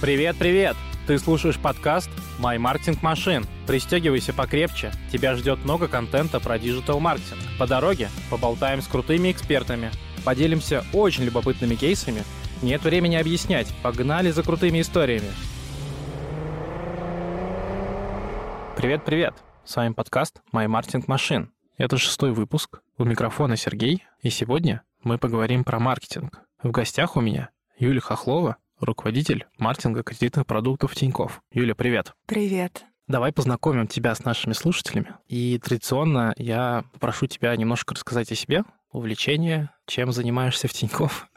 Привет, 0.00 0.36
привет! 0.38 0.76
Ты 1.08 1.18
слушаешь 1.18 1.58
подкаст 1.58 2.08
«My 2.38 2.56
Marketing 2.56 3.00
Machine». 3.02 3.44
Пристегивайся 3.66 4.32
покрепче, 4.32 4.92
тебя 5.10 5.34
ждет 5.34 5.58
много 5.64 5.88
контента 5.88 6.38
про 6.38 6.56
диджитал-маркетинг. 6.56 7.40
По 7.58 7.66
дороге 7.66 8.08
поболтаем 8.30 8.80
с 8.80 8.86
крутыми 8.86 9.32
экспертами, 9.32 9.90
поделимся 10.24 10.84
очень 10.92 11.24
любопытными 11.24 11.74
кейсами. 11.74 12.22
Нет 12.62 12.84
времени 12.84 13.16
объяснять, 13.16 13.74
погнали 13.82 14.30
за 14.30 14.44
крутыми 14.44 14.80
историями. 14.82 15.30
Привет-привет! 18.76 19.34
С 19.64 19.74
вами 19.74 19.94
подкаст 19.94 20.42
«My 20.52 20.66
Marketing 20.66 21.06
Machine». 21.06 21.48
Это 21.76 21.98
шестой 21.98 22.30
выпуск. 22.30 22.82
У 22.98 23.04
микрофона 23.04 23.56
Сергей, 23.56 24.04
и 24.22 24.30
сегодня 24.30 24.82
мы 25.02 25.18
поговорим 25.18 25.64
про 25.64 25.80
маркетинг. 25.80 26.42
В 26.62 26.70
гостях 26.70 27.16
у 27.16 27.20
меня 27.20 27.50
Юлия 27.80 28.00
Хохлова, 28.00 28.58
руководитель 28.80 29.46
маркетинга 29.58 30.02
кредитных 30.02 30.46
продуктов 30.46 30.94
Тиньков. 30.94 31.40
Юля, 31.52 31.74
привет. 31.74 32.12
Привет. 32.26 32.84
Давай 33.06 33.32
познакомим 33.32 33.86
тебя 33.86 34.14
с 34.14 34.24
нашими 34.24 34.52
слушателями. 34.52 35.14
И 35.26 35.58
традиционно 35.58 36.34
я 36.36 36.84
попрошу 36.92 37.26
тебя 37.26 37.56
немножко 37.56 37.94
рассказать 37.94 38.30
о 38.32 38.34
себе, 38.34 38.64
увлечение, 38.92 39.70
чем 39.86 40.12
занимаешься 40.12 40.68
в 40.68 40.72
Тиньков 40.72 41.28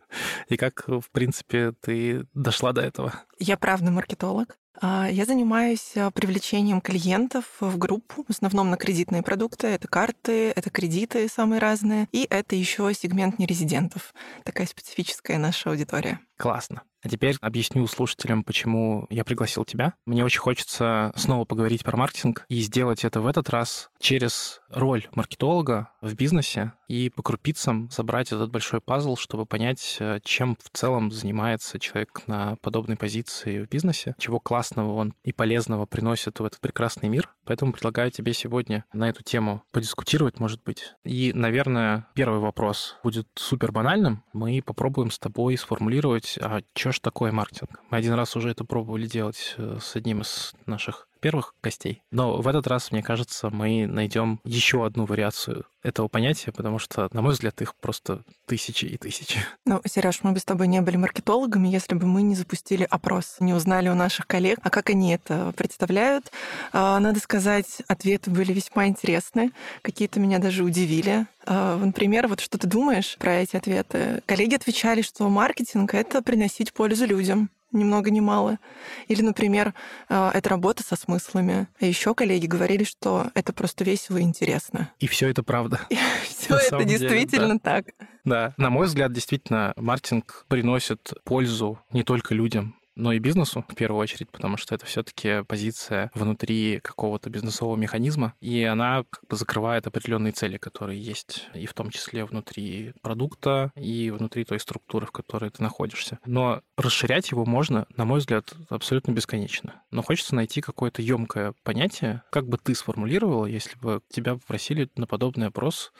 и 0.47 0.57
как, 0.57 0.83
в 0.87 1.09
принципе, 1.11 1.73
ты 1.81 2.25
дошла 2.33 2.73
до 2.73 2.81
этого. 2.81 3.13
Я 3.39 3.57
правда 3.57 3.91
маркетолог. 3.91 4.57
А, 4.79 5.07
я 5.09 5.25
занимаюсь 5.25 5.95
а, 5.95 6.11
привлечением 6.11 6.81
клиентов 6.81 7.45
в 7.59 7.77
группу, 7.77 8.23
в 8.23 8.29
основном 8.29 8.69
на 8.69 8.77
кредитные 8.77 9.21
продукты. 9.21 9.67
Это 9.67 9.87
карты, 9.87 10.51
это 10.51 10.69
кредиты 10.69 11.27
самые 11.27 11.59
разные, 11.59 12.07
и 12.11 12.25
это 12.29 12.55
еще 12.55 12.91
сегмент 12.93 13.37
нерезидентов. 13.37 14.13
Такая 14.43 14.67
специфическая 14.67 15.37
наша 15.37 15.69
аудитория. 15.69 16.19
Классно. 16.37 16.83
А 17.03 17.09
теперь 17.09 17.35
объясню 17.41 17.87
слушателям, 17.87 18.43
почему 18.43 19.07
я 19.09 19.23
пригласил 19.23 19.65
тебя. 19.65 19.93
Мне 20.05 20.23
очень 20.23 20.39
хочется 20.39 21.11
снова 21.15 21.45
поговорить 21.45 21.83
про 21.83 21.97
маркетинг 21.97 22.45
и 22.47 22.61
сделать 22.61 23.03
это 23.03 23.21
в 23.21 23.27
этот 23.27 23.49
раз 23.49 23.89
через 23.99 24.61
роль 24.69 25.07
маркетолога 25.13 25.89
в 26.01 26.13
бизнесе 26.13 26.73
и 26.91 27.09
по 27.09 27.23
крупицам 27.23 27.89
собрать 27.89 28.33
этот 28.33 28.51
большой 28.51 28.81
пазл, 28.81 29.15
чтобы 29.15 29.45
понять, 29.45 29.95
э, 30.01 30.19
чем 30.25 30.57
в 30.61 30.69
целом 30.77 31.09
занимается 31.09 31.79
человек 31.79 32.23
на 32.27 32.57
подобной 32.57 32.97
позиции 32.97 33.63
в 33.63 33.69
бизнесе, 33.69 34.13
чего 34.17 34.41
классного 34.41 34.95
он 34.95 35.13
и 35.23 35.31
полезного 35.31 35.85
приносит 35.85 36.41
в 36.41 36.43
этот 36.43 36.59
прекрасный 36.59 37.07
мир. 37.07 37.29
Поэтому 37.45 37.71
предлагаю 37.71 38.11
тебе 38.11 38.33
сегодня 38.33 38.83
на 38.91 39.07
эту 39.07 39.23
тему 39.23 39.63
подискутировать, 39.71 40.41
может 40.41 40.61
быть. 40.63 40.93
И, 41.05 41.31
наверное, 41.33 42.07
первый 42.13 42.41
вопрос 42.41 42.97
будет 43.03 43.27
супер 43.35 43.71
банальным. 43.71 44.25
Мы 44.33 44.61
попробуем 44.61 45.11
с 45.11 45.19
тобой 45.19 45.57
сформулировать, 45.57 46.37
а 46.41 46.59
что 46.75 46.91
ж 46.91 46.99
такое 46.99 47.31
маркетинг? 47.31 47.79
Мы 47.89 47.99
один 47.99 48.13
раз 48.15 48.35
уже 48.35 48.49
это 48.49 48.65
пробовали 48.65 49.07
делать 49.07 49.55
э, 49.57 49.77
с 49.81 49.95
одним 49.95 50.23
из 50.23 50.53
наших 50.65 51.07
первых 51.21 51.55
гостей. 51.63 52.01
Но 52.11 52.41
в 52.41 52.47
этот 52.47 52.67
раз, 52.67 52.91
мне 52.91 53.01
кажется, 53.01 53.49
мы 53.49 53.87
найдем 53.87 54.41
еще 54.43 54.85
одну 54.85 55.05
вариацию 55.05 55.65
этого 55.83 56.07
понятия, 56.07 56.51
потому 56.51 56.79
что, 56.79 57.09
на 57.13 57.21
мой 57.21 57.33
взгляд, 57.33 57.61
их 57.61 57.75
просто 57.75 58.23
тысячи 58.45 58.85
и 58.85 58.97
тысячи. 58.97 59.39
Ну, 59.65 59.81
Сереж, 59.85 60.19
мы 60.23 60.31
бы 60.31 60.39
с 60.39 60.45
тобой 60.45 60.67
не 60.67 60.81
были 60.81 60.97
маркетологами, 60.97 61.67
если 61.67 61.95
бы 61.95 62.05
мы 62.05 62.21
не 62.21 62.35
запустили 62.35 62.85
опрос, 62.89 63.37
не 63.39 63.53
узнали 63.53 63.89
у 63.89 63.95
наших 63.95 64.27
коллег, 64.27 64.59
а 64.63 64.69
как 64.69 64.89
они 64.89 65.13
это 65.13 65.53
представляют. 65.55 66.31
А, 66.73 66.99
надо 66.99 67.19
сказать, 67.19 67.81
ответы 67.87 68.29
были 68.29 68.53
весьма 68.53 68.87
интересны, 68.87 69.51
какие-то 69.81 70.19
меня 70.19 70.39
даже 70.39 70.63
удивили. 70.63 71.25
А, 71.45 71.77
например, 71.77 72.27
вот 72.27 72.39
что 72.39 72.57
ты 72.57 72.67
думаешь 72.67 73.17
про 73.17 73.35
эти 73.35 73.55
ответы? 73.55 74.21
Коллеги 74.25 74.55
отвечали, 74.55 75.01
что 75.01 75.27
маркетинг— 75.29 75.93
это 75.95 76.21
приносить 76.21 76.73
пользу 76.73 77.05
людям 77.05 77.49
ни 77.71 77.83
много 77.83 78.11
ни 78.11 78.19
мало. 78.19 78.59
Или, 79.07 79.21
например, 79.21 79.73
а, 80.09 80.31
это 80.33 80.49
работа 80.49 80.83
со 80.83 80.95
смыслами. 80.95 81.67
А 81.79 81.85
еще 81.85 82.13
коллеги 82.13 82.45
говорили, 82.47 82.83
что 82.83 83.31
это 83.33 83.53
просто 83.53 83.83
весело 83.83 84.17
и 84.17 84.21
интересно. 84.21 84.91
И 84.99 85.07
все 85.07 85.29
это 85.29 85.43
правда. 85.43 85.79
Все 86.27 86.57
это 86.57 86.83
действительно 86.83 87.59
так. 87.59 87.85
Да, 88.25 88.53
на 88.57 88.69
мой 88.69 88.87
взгляд, 88.87 89.13
действительно, 89.13 89.73
маркетинг 89.75 90.45
приносит 90.47 91.13
пользу 91.23 91.79
не 91.91 92.03
только 92.03 92.33
людям, 92.33 92.75
но 93.01 93.13
и 93.13 93.19
бизнесу 93.19 93.65
в 93.67 93.73
первую 93.73 93.99
очередь, 93.99 94.29
потому 94.29 94.57
что 94.57 94.75
это 94.75 94.85
все-таки 94.85 95.43
позиция 95.47 96.11
внутри 96.13 96.79
какого-то 96.83 97.31
бизнесового 97.31 97.75
механизма, 97.75 98.35
и 98.41 98.63
она 98.63 99.03
как 99.09 99.27
бы 99.27 99.35
закрывает 99.35 99.87
определенные 99.87 100.33
цели, 100.33 100.57
которые 100.57 101.01
есть 101.01 101.47
и 101.55 101.65
в 101.65 101.73
том 101.73 101.89
числе 101.89 102.25
внутри 102.25 102.93
продукта, 103.01 103.71
и 103.75 104.11
внутри 104.11 104.45
той 104.45 104.59
структуры, 104.59 105.07
в 105.07 105.11
которой 105.11 105.49
ты 105.49 105.63
находишься. 105.63 106.19
Но 106.27 106.61
расширять 106.77 107.31
его 107.31 107.43
можно, 107.43 107.87
на 107.97 108.05
мой 108.05 108.19
взгляд, 108.19 108.53
абсолютно 108.69 109.11
бесконечно. 109.13 109.81
Но 109.89 110.03
хочется 110.03 110.35
найти 110.35 110.61
какое-то 110.61 111.01
емкое 111.01 111.55
понятие, 111.63 112.21
как 112.29 112.47
бы 112.47 112.59
ты 112.59 112.75
сформулировала, 112.75 113.47
если 113.47 113.77
бы 113.79 114.01
тебя 114.09 114.35
попросили 114.35 114.89
на 114.95 115.07
подобный 115.07 115.47
опрос 115.47 115.91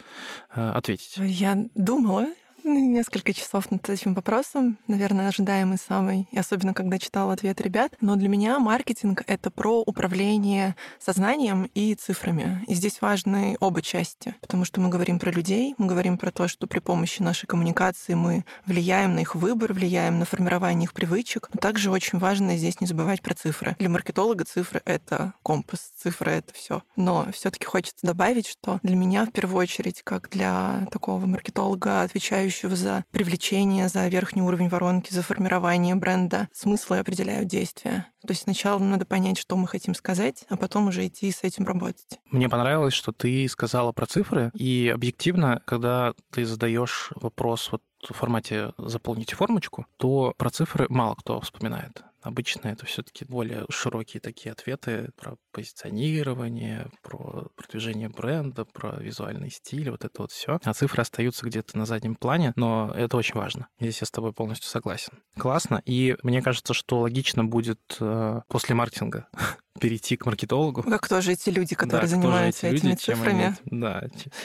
э, 0.54 0.70
ответить. 0.70 1.16
Я 1.18 1.58
думала, 1.74 2.28
Несколько 2.64 3.34
часов 3.34 3.72
над 3.72 3.90
этим 3.90 4.14
вопросом, 4.14 4.78
наверное, 4.88 5.30
ожидаемый 5.30 5.78
самый, 5.78 6.28
и 6.32 6.38
особенно 6.38 6.74
когда 6.74 7.00
читала 7.00 7.34
ответ 7.34 7.60
ребят. 7.60 7.94
Но 8.02 8.16
для 8.16 8.30
меня 8.30 8.60
маркетинг— 8.60 9.24
это 9.28 9.50
про 9.50 9.82
управление 9.82 10.76
сознанием 11.00 11.70
и 11.74 11.96
цифрами. 11.96 12.64
И 12.68 12.76
здесь 12.76 13.02
важны 13.02 13.58
оба 13.60 13.82
части, 13.82 14.36
потому 14.42 14.66
что 14.66 14.80
мы 14.80 14.90
говорим 14.90 15.18
про 15.18 15.32
людей, 15.32 15.74
мы 15.80 15.88
говорим 15.88 16.20
про 16.20 16.32
то, 16.32 16.48
что 16.48 16.68
при 16.68 16.80
помощи 16.80 17.22
нашей 17.22 17.48
коммуникации 17.48 18.14
мы 18.14 18.46
влияем 18.66 19.16
на 19.16 19.20
их 19.20 19.34
выбор, 19.34 19.74
влияем 19.74 20.20
на 20.20 20.26
формирование 20.26 20.84
их 20.84 20.94
привычек. 20.94 21.50
Но 21.54 21.60
также 21.60 21.90
очень 21.90 22.20
важно 22.20 22.58
здесь 22.58 22.80
не 22.80 22.86
забывать 22.86 23.24
про 23.24 23.34
цифры. 23.34 23.76
Для 23.80 23.90
маркетолога 23.90 24.46
цифры— 24.46 24.82
это 24.86 25.34
компас, 25.42 25.92
цифры— 25.98 26.32
это 26.34 26.54
все. 26.54 26.84
Но 26.96 27.28
все 27.34 27.50
таки 27.50 27.66
хочется 27.66 28.06
добавить, 28.06 28.48
что 28.48 28.80
для 28.84 28.96
меня 28.96 29.26
в 29.26 29.32
первую 29.32 29.62
очередь, 29.62 30.04
как 30.04 30.30
для 30.30 30.88
такого 30.92 31.26
маркетолога, 31.26 32.02
отвечающего 32.04 32.51
отвечающего 32.52 32.76
за 32.76 33.06
привлечение, 33.12 33.88
за 33.88 34.08
верхний 34.08 34.42
уровень 34.42 34.70
воронки, 34.70 35.14
за 35.14 35.22
формирование 35.22 35.96
бренда. 35.96 36.50
Смыслы 36.54 37.00
определяют 37.00 37.48
действия. 37.48 38.08
То 38.22 38.32
есть 38.32 38.44
сначала 38.44 38.80
надо 38.80 39.06
понять, 39.06 39.38
что 39.38 39.56
мы 39.56 39.68
хотим 39.68 39.96
сказать, 39.96 40.46
а 40.50 40.58
потом 40.58 40.88
уже 40.88 41.08
идти 41.08 41.32
с 41.32 41.44
этим 41.44 41.66
работать. 41.66 42.20
Мне 42.30 42.50
понравилось, 42.50 42.94
что 42.94 43.12
ты 43.12 43.48
сказала 43.48 43.92
про 43.94 44.06
цифры, 44.06 44.52
и 44.54 44.92
объективно, 44.94 45.62
когда 45.66 46.14
ты 46.32 46.46
задаешь 46.46 47.10
вопрос 47.16 47.72
вот 47.72 47.82
в 48.08 48.14
формате 48.14 48.74
«заполните 48.78 49.36
формочку», 49.36 49.86
то 49.98 50.34
про 50.38 50.50
цифры 50.50 50.88
мало 50.90 51.16
кто 51.16 51.40
вспоминает. 51.42 52.04
Обычно 52.22 52.68
это 52.68 52.86
все-таки 52.86 53.26
более 53.26 53.66
широкие 53.70 54.22
такие 54.22 54.52
ответы 54.52 55.10
про 55.18 55.38
позиционирование, 55.52 56.90
про 57.02 57.48
продвижение 57.56 58.10
бренда, 58.10 58.66
про 58.66 58.98
визуальный 58.98 59.50
стиль, 59.50 59.90
вот 59.90 60.06
это 60.06 60.22
вот 60.22 60.32
все. 60.32 60.60
А 60.64 60.74
цифры 60.74 61.02
остаются 61.02 61.46
где-то 61.46 61.78
на 61.78 61.86
заднем 61.86 62.16
плане, 62.16 62.54
но 62.56 62.92
это 62.96 63.18
очень 63.18 63.36
важно. 63.36 63.68
Здесь 63.80 64.02
я 64.02 64.08
с 64.08 64.12
тобой 64.12 64.34
полностью 64.34 64.70
согласен. 64.70 65.20
Классно. 65.38 65.82
И 65.86 66.16
мне 66.24 66.42
кажется, 66.42 66.74
что 66.74 67.00
логично 67.00 67.44
будет 67.44 67.80
э, 68.00 68.42
после 68.48 68.76
маркетинга 68.76 69.28
перейти 69.80 70.18
к 70.18 70.26
маркетологу. 70.26 70.84
А 70.92 71.00
кто 71.00 71.22
же 71.22 71.34
эти 71.34 71.50
люди, 71.50 71.76
которые 71.76 72.08
да, 72.10 72.16
занимаются 72.16 72.68
эти 72.68 72.76
этими 72.78 72.90
люди, 72.90 73.00
цифрами? 73.00 73.56
Они, 73.70 73.82
да. 73.82 74.04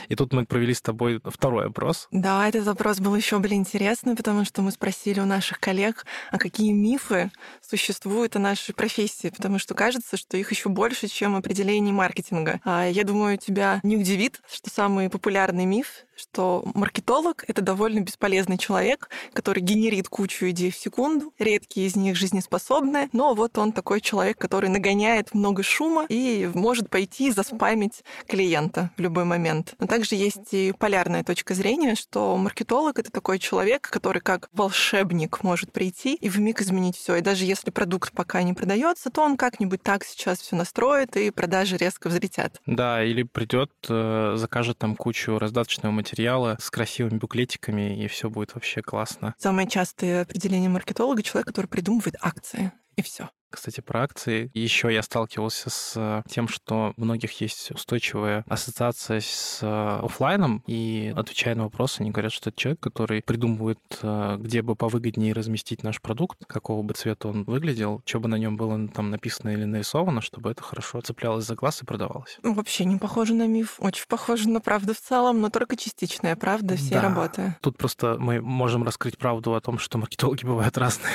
И 0.08 0.14
тут 0.14 0.32
мы 0.32 0.46
провели 0.46 0.72
с 0.72 0.80
тобой 0.80 1.20
второй 1.24 1.66
опрос. 1.66 2.08
Да, 2.10 2.48
этот 2.48 2.64
вопрос 2.66 3.00
был 3.00 3.14
еще 3.14 3.38
более 3.38 3.56
интересный, 3.56 4.14
потому 4.14 4.44
что 4.44 4.62
мы 4.62 4.70
спросили 4.70 5.20
у 5.20 5.26
наших 5.26 5.60
коллег, 5.60 6.04
а 6.30 6.38
какие 6.38 6.72
мифы 6.72 7.30
существуют 7.60 8.36
о 8.36 8.38
нашей 8.38 8.74
профессии, 8.74 9.28
потому 9.28 9.58
что 9.58 9.74
кажется, 9.74 10.16
что 10.16 10.36
их 10.36 10.50
еще 10.50 10.68
больше, 10.68 11.08
чем 11.08 11.36
определение 11.36 11.92
маркетинга. 11.92 12.60
А 12.64 12.86
я 12.86 13.04
думаю, 13.04 13.38
тебя 13.38 13.80
не 13.82 13.96
удивит, 13.96 14.40
что 14.50 14.70
самый 14.70 15.10
популярный 15.10 15.64
миф 15.64 16.06
что 16.16 16.64
маркетолог— 16.74 17.44
это 17.48 17.62
довольно 17.62 18.00
бесполезный 18.00 18.58
человек, 18.58 19.10
который 19.32 19.60
генерит 19.60 20.08
кучу 20.08 20.50
идей 20.50 20.70
в 20.70 20.76
секунду, 20.76 21.32
редкие 21.38 21.86
из 21.86 21.96
них 21.96 22.16
жизнеспособны, 22.16 23.08
но 23.12 23.34
вот 23.34 23.58
он 23.58 23.72
такой 23.72 24.00
человек, 24.00 24.38
который 24.38 24.70
нагоняет 24.70 25.34
много 25.34 25.62
шума 25.62 26.06
и 26.08 26.50
может 26.54 26.90
пойти 26.90 27.30
заспамить 27.30 28.02
клиента 28.26 28.90
в 28.96 29.00
любой 29.00 29.24
момент. 29.24 29.74
Но 29.78 29.86
также 29.86 30.14
есть 30.14 30.52
и 30.52 30.72
полярная 30.78 31.22
точка 31.22 31.54
зрения, 31.54 31.94
что 31.94 32.36
маркетолог— 32.36 32.98
это 33.00 33.10
такой 33.10 33.38
человек, 33.38 33.88
который 33.88 34.20
как 34.20 34.48
волшебник 34.52 35.42
может 35.42 35.72
прийти 35.72 36.14
и 36.14 36.28
вмиг 36.28 36.60
изменить 36.60 36.96
все. 36.96 37.16
И 37.16 37.20
даже 37.20 37.44
если 37.44 37.70
продукт 37.70 38.12
пока 38.12 38.42
не 38.42 38.54
продается, 38.54 39.10
то 39.10 39.22
он 39.22 39.36
как-нибудь 39.36 39.82
так 39.82 40.04
сейчас 40.04 40.40
все 40.40 40.56
настроит, 40.56 41.16
и 41.16 41.30
продажи 41.30 41.76
резко 41.76 42.08
взлетят. 42.08 42.60
Да, 42.66 43.04
или 43.04 43.22
придет, 43.22 43.70
э, 43.88 44.34
закажет 44.36 44.78
там 44.78 44.96
кучу 44.96 45.38
раздаточного 45.38 45.92
материала, 45.92 46.05
материала 46.06 46.56
с 46.60 46.70
красивыми 46.70 47.18
буклетиками, 47.18 48.02
и 48.02 48.06
все 48.06 48.30
будет 48.30 48.54
вообще 48.54 48.80
классно. 48.80 49.34
Самое 49.38 49.68
частое 49.68 50.22
определение 50.22 50.70
маркетолога— 50.70 51.22
человек, 51.24 51.48
который 51.48 51.66
придумывает 51.66 52.14
акции 52.20 52.72
и 52.96 53.02
все. 53.02 53.28
Кстати, 53.50 53.80
про 53.80 54.02
акции. 54.02 54.50
Еще 54.54 54.92
я 54.92 55.02
сталкивался 55.02 55.70
с 55.70 56.22
тем, 56.28 56.48
что 56.48 56.92
у 56.96 57.00
многих 57.00 57.40
есть 57.40 57.70
устойчивая 57.70 58.44
ассоциация 58.48 59.20
с 59.20 59.60
э, 59.62 60.00
офлайном, 60.04 60.62
и 60.66 61.12
отвечая 61.16 61.54
на 61.54 61.64
вопросы, 61.64 62.00
они 62.00 62.10
говорят, 62.10 62.32
что 62.32 62.50
это 62.50 62.58
человек, 62.58 62.80
который 62.80 63.22
придумывает, 63.22 63.78
э, 64.02 64.36
где 64.40 64.62
бы 64.62 64.74
повыгоднее 64.74 65.32
разместить 65.32 65.84
наш 65.84 66.02
продукт, 66.02 66.44
какого 66.46 66.82
бы 66.82 66.94
цвета 66.94 67.28
он 67.28 67.44
выглядел, 67.44 68.02
что 68.04 68.20
бы 68.20 68.28
на 68.28 68.36
нем 68.36 68.56
было 68.56 68.88
там 68.88 69.10
написано 69.10 69.50
или 69.50 69.64
нарисовано, 69.64 70.20
чтобы 70.20 70.50
это 70.50 70.62
хорошо 70.62 71.00
цеплялось 71.00 71.46
за 71.46 71.54
глаз 71.54 71.82
и 71.82 71.86
продавалось. 71.86 72.38
Ну, 72.42 72.52
вообще 72.52 72.84
не 72.84 72.96
похоже 72.96 73.34
на 73.34 73.46
миф, 73.46 73.76
очень 73.78 74.06
похоже 74.08 74.48
на 74.48 74.60
правду 74.60 74.92
в 74.92 75.00
целом, 75.00 75.40
но 75.40 75.50
только 75.50 75.76
частичная 75.76 76.36
правда 76.36 76.76
всей 76.76 76.94
да. 76.94 77.02
работы. 77.02 77.56
Тут 77.62 77.78
просто 77.78 78.16
мы 78.18 78.42
можем 78.42 78.82
раскрыть 78.82 79.16
правду 79.16 79.54
о 79.54 79.60
том, 79.60 79.78
что 79.78 79.98
маркетологи 79.98 80.44
бывают 80.44 80.76
разные. 80.76 81.14